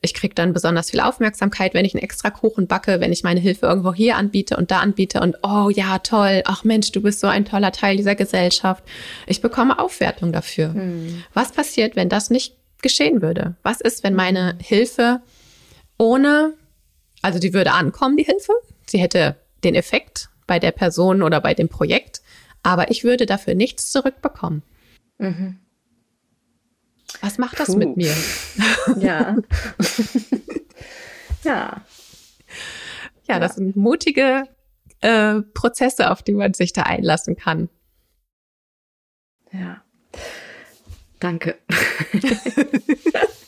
ich 0.02 0.14
krieg 0.14 0.38
dann 0.38 0.54
besonders 0.54 0.92
viel 0.92 1.02
Aufmerksamkeit, 1.02 1.74
wenn 1.74 1.84
ich 1.84 1.96
einen 1.96 2.04
extra 2.04 2.30
Kuchen 2.30 2.68
backe, 2.68 3.02
wenn 3.02 3.12
ich 3.12 3.24
meine 3.24 3.42
Hilfe 3.42 3.66
irgendwo 3.66 3.94
hier 3.94 4.16
anbiete 4.16 4.56
und 4.56 4.72
da 4.72 4.80
anbiete 4.80 5.20
und 5.20 5.36
oh 5.44 5.70
ja, 5.70 6.00
toll, 6.00 6.44
ach 6.46 6.64
Mensch, 6.64 6.94
du 6.94 7.02
bist 7.02 7.20
so 7.20 7.28
ein 7.28 7.44
toller 7.44 7.74
Teil 7.74 7.98
dieser 7.98 8.16
Gesellschaft. 8.16 8.86
Ich 9.28 9.42
bekomme 9.42 9.80
Aufwertung 9.80 10.32
dafür. 10.32 10.70
Mhm. 10.70 11.26
Was 11.34 11.52
passiert, 11.52 11.98
wenn 11.98 12.08
das 12.08 12.30
nicht 12.30 12.56
geschehen 12.82 13.22
würde? 13.22 13.56
Was 13.64 13.82
ist, 13.82 14.06
wenn 14.06 14.14
meine 14.14 14.58
Hilfe 14.62 15.20
ohne, 15.98 16.54
also 17.22 17.40
die 17.40 17.54
würde 17.54 17.72
ankommen, 17.72 18.18
die 18.18 18.24
Hilfe. 18.24 18.54
Sie 18.88 19.00
hätte 19.00 19.38
den 19.64 19.76
Effekt 19.76 20.30
bei 20.48 20.60
der 20.60 20.72
Person 20.72 21.22
oder 21.22 21.42
bei 21.42 21.54
dem 21.54 21.70
Projekt, 21.70 22.22
aber 22.64 22.92
ich 22.92 23.04
würde 23.04 23.26
dafür 23.26 23.56
nichts 23.56 23.92
zurückbekommen. 23.92 24.64
Mhm. 25.18 25.60
Was 27.22 27.38
macht 27.38 27.60
das 27.60 27.68
Puh. 27.68 27.78
mit 27.78 27.98
mir? 27.98 28.14
Ja. 28.98 29.38
ja. 31.44 31.82
Ja, 33.28 33.40
das 33.40 33.56
sind 33.56 33.76
mutige 33.76 34.44
äh, 35.00 35.42
Prozesse, 35.54 36.12
auf 36.12 36.22
die 36.22 36.34
man 36.34 36.54
sich 36.54 36.74
da 36.74 36.84
einlassen 36.84 37.38
kann. 37.38 37.70
Ja. 39.52 39.82
Danke. 41.20 41.58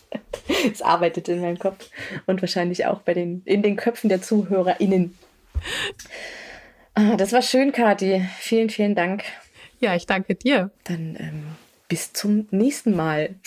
es 0.71 0.81
arbeitet 0.81 1.27
in 1.29 1.41
meinem 1.41 1.59
Kopf 1.59 1.89
und 2.25 2.41
wahrscheinlich 2.41 2.85
auch 2.85 3.01
bei 3.01 3.13
den, 3.13 3.41
in 3.45 3.61
den 3.61 3.75
Köpfen 3.75 4.09
der 4.09 4.21
ZuhörerInnen. 4.21 5.17
Ah, 6.93 7.15
das 7.17 7.33
war 7.33 7.41
schön, 7.41 7.71
Kathi. 7.71 8.25
Vielen, 8.39 8.69
vielen 8.69 8.95
Dank. 8.95 9.23
Ja, 9.79 9.95
ich 9.95 10.05
danke 10.05 10.35
dir. 10.35 10.71
Dann 10.85 11.17
ähm, 11.19 11.43
bis 11.87 12.13
zum 12.13 12.47
nächsten 12.51 12.95
Mal. 12.95 13.35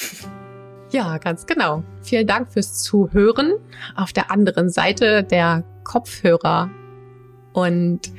Ja, 0.91 1.19
ganz 1.19 1.45
genau. 1.45 1.85
Vielen 2.03 2.27
Dank 2.27 2.51
fürs 2.51 2.83
Zuhören 2.83 3.53
auf 3.95 4.15
der 4.15 4.31
anderen 4.31 4.71
Seite 4.71 5.23
der 5.23 5.63
Kopfhörer. 5.85 6.71
Und 7.53 8.11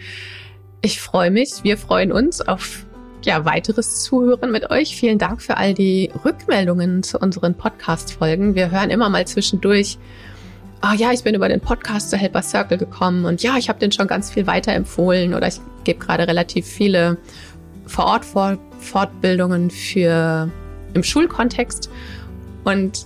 ich 0.84 1.02
freue 1.02 1.32
mich, 1.32 1.64
wir 1.64 1.80
freuen 1.80 2.12
uns 2.12 2.42
auf 2.42 2.86
ja, 3.30 3.46
weiteres 3.46 4.02
Zuhören 4.02 4.52
mit 4.52 4.72
euch. 4.72 4.96
Vielen 4.96 5.20
Dank 5.20 5.40
für 5.40 5.56
all 5.56 5.76
die 5.76 6.10
Rückmeldungen 6.26 7.04
zu 7.04 7.20
unseren 7.20 7.54
Podcast-Folgen. 7.54 8.56
Wir 8.56 8.72
hören 8.72 8.90
immer 8.90 9.08
mal 9.08 9.28
zwischendurch, 9.28 10.00
oh 10.82 10.96
ja, 10.98 11.12
ich 11.12 11.24
bin 11.24 11.36
über 11.36 11.48
den 11.48 11.62
Podcast 11.62 12.10
zur 12.10 12.18
Helper 12.18 12.42
Circle 12.42 12.80
gekommen 12.80 13.26
und 13.26 13.44
ja, 13.44 13.56
ich 13.58 13.70
habe 13.70 13.78
den 13.78 13.92
schon 13.92 14.08
ganz 14.08 14.32
viel 14.32 14.48
weiterempfohlen 14.48 15.36
oder 15.36 15.48
ich 15.48 15.62
gebe 15.84 16.00
gerade 16.00 16.28
relativ 16.28 16.66
viele 16.66 17.18
Vor-Ort-Fortbildungen 17.86 19.70
für 19.70 20.50
im 20.96 21.04
Schulkontext 21.04 21.92
und 22.64 23.06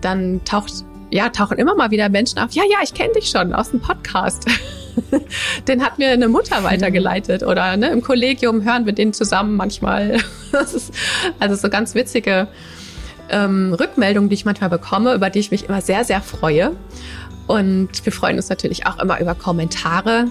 dann 0.00 0.44
taucht 0.44 0.84
ja, 1.12 1.28
tauchen 1.28 1.58
immer 1.58 1.76
mal 1.76 1.92
wieder 1.92 2.08
Menschen 2.08 2.40
auf. 2.40 2.50
Ja, 2.54 2.64
ja, 2.68 2.78
ich 2.82 2.92
kenne 2.92 3.12
dich 3.12 3.30
schon 3.30 3.54
aus 3.54 3.70
dem 3.70 3.78
Podcast. 3.78 4.46
den 5.68 5.84
hat 5.84 5.98
mir 5.98 6.10
eine 6.10 6.28
Mutter 6.28 6.64
weitergeleitet 6.64 7.42
oder 7.42 7.76
ne, 7.76 7.88
im 7.90 8.02
Kollegium 8.02 8.64
hören 8.64 8.86
wir 8.86 8.92
den 8.92 9.12
zusammen 9.12 9.56
manchmal. 9.56 10.18
Ist 10.52 10.92
also 11.38 11.54
so 11.56 11.68
ganz 11.68 11.94
witzige 11.94 12.48
ähm, 13.30 13.74
Rückmeldungen, 13.74 14.28
die 14.28 14.34
ich 14.34 14.44
manchmal 14.44 14.70
bekomme, 14.70 15.14
über 15.14 15.30
die 15.30 15.38
ich 15.38 15.50
mich 15.50 15.68
immer 15.68 15.80
sehr, 15.80 16.04
sehr 16.04 16.20
freue. 16.20 16.72
Und 17.46 18.04
wir 18.04 18.12
freuen 18.12 18.36
uns 18.36 18.48
natürlich 18.48 18.86
auch 18.86 18.98
immer 18.98 19.20
über 19.20 19.34
Kommentare 19.34 20.26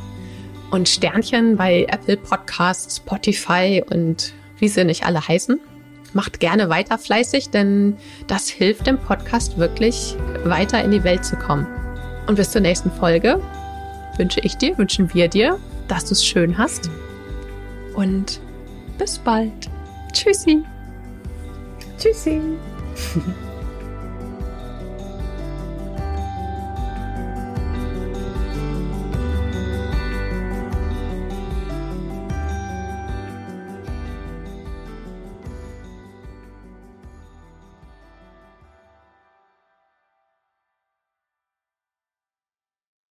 und 0.71 0.89
Sternchen 0.89 1.57
bei 1.57 1.87
Apple 1.89 2.17
Podcasts, 2.17 2.97
Spotify 2.97 3.83
und 3.89 4.33
wie 4.59 4.67
sie 4.67 4.83
nicht 4.83 5.05
alle 5.05 5.27
heißen. 5.27 5.59
Macht 6.13 6.39
gerne 6.39 6.69
weiter 6.69 6.97
fleißig, 6.97 7.49
denn 7.49 7.97
das 8.27 8.47
hilft 8.49 8.87
dem 8.87 8.97
Podcast 8.97 9.57
wirklich 9.57 10.15
weiter 10.43 10.83
in 10.83 10.91
die 10.91 11.03
Welt 11.03 11.25
zu 11.25 11.35
kommen. 11.35 11.67
Und 12.27 12.35
bis 12.35 12.51
zur 12.51 12.61
nächsten 12.61 12.91
Folge 12.91 13.41
wünsche 14.17 14.39
ich 14.41 14.57
dir, 14.57 14.77
wünschen 14.77 15.13
wir 15.13 15.27
dir, 15.27 15.59
dass 15.87 16.05
du 16.05 16.13
es 16.13 16.25
schön 16.25 16.57
hast. 16.57 16.89
Und 17.95 18.39
bis 18.97 19.17
bald. 19.17 19.69
Tschüssi. 20.13 20.63
Tschüssi. 21.97 22.41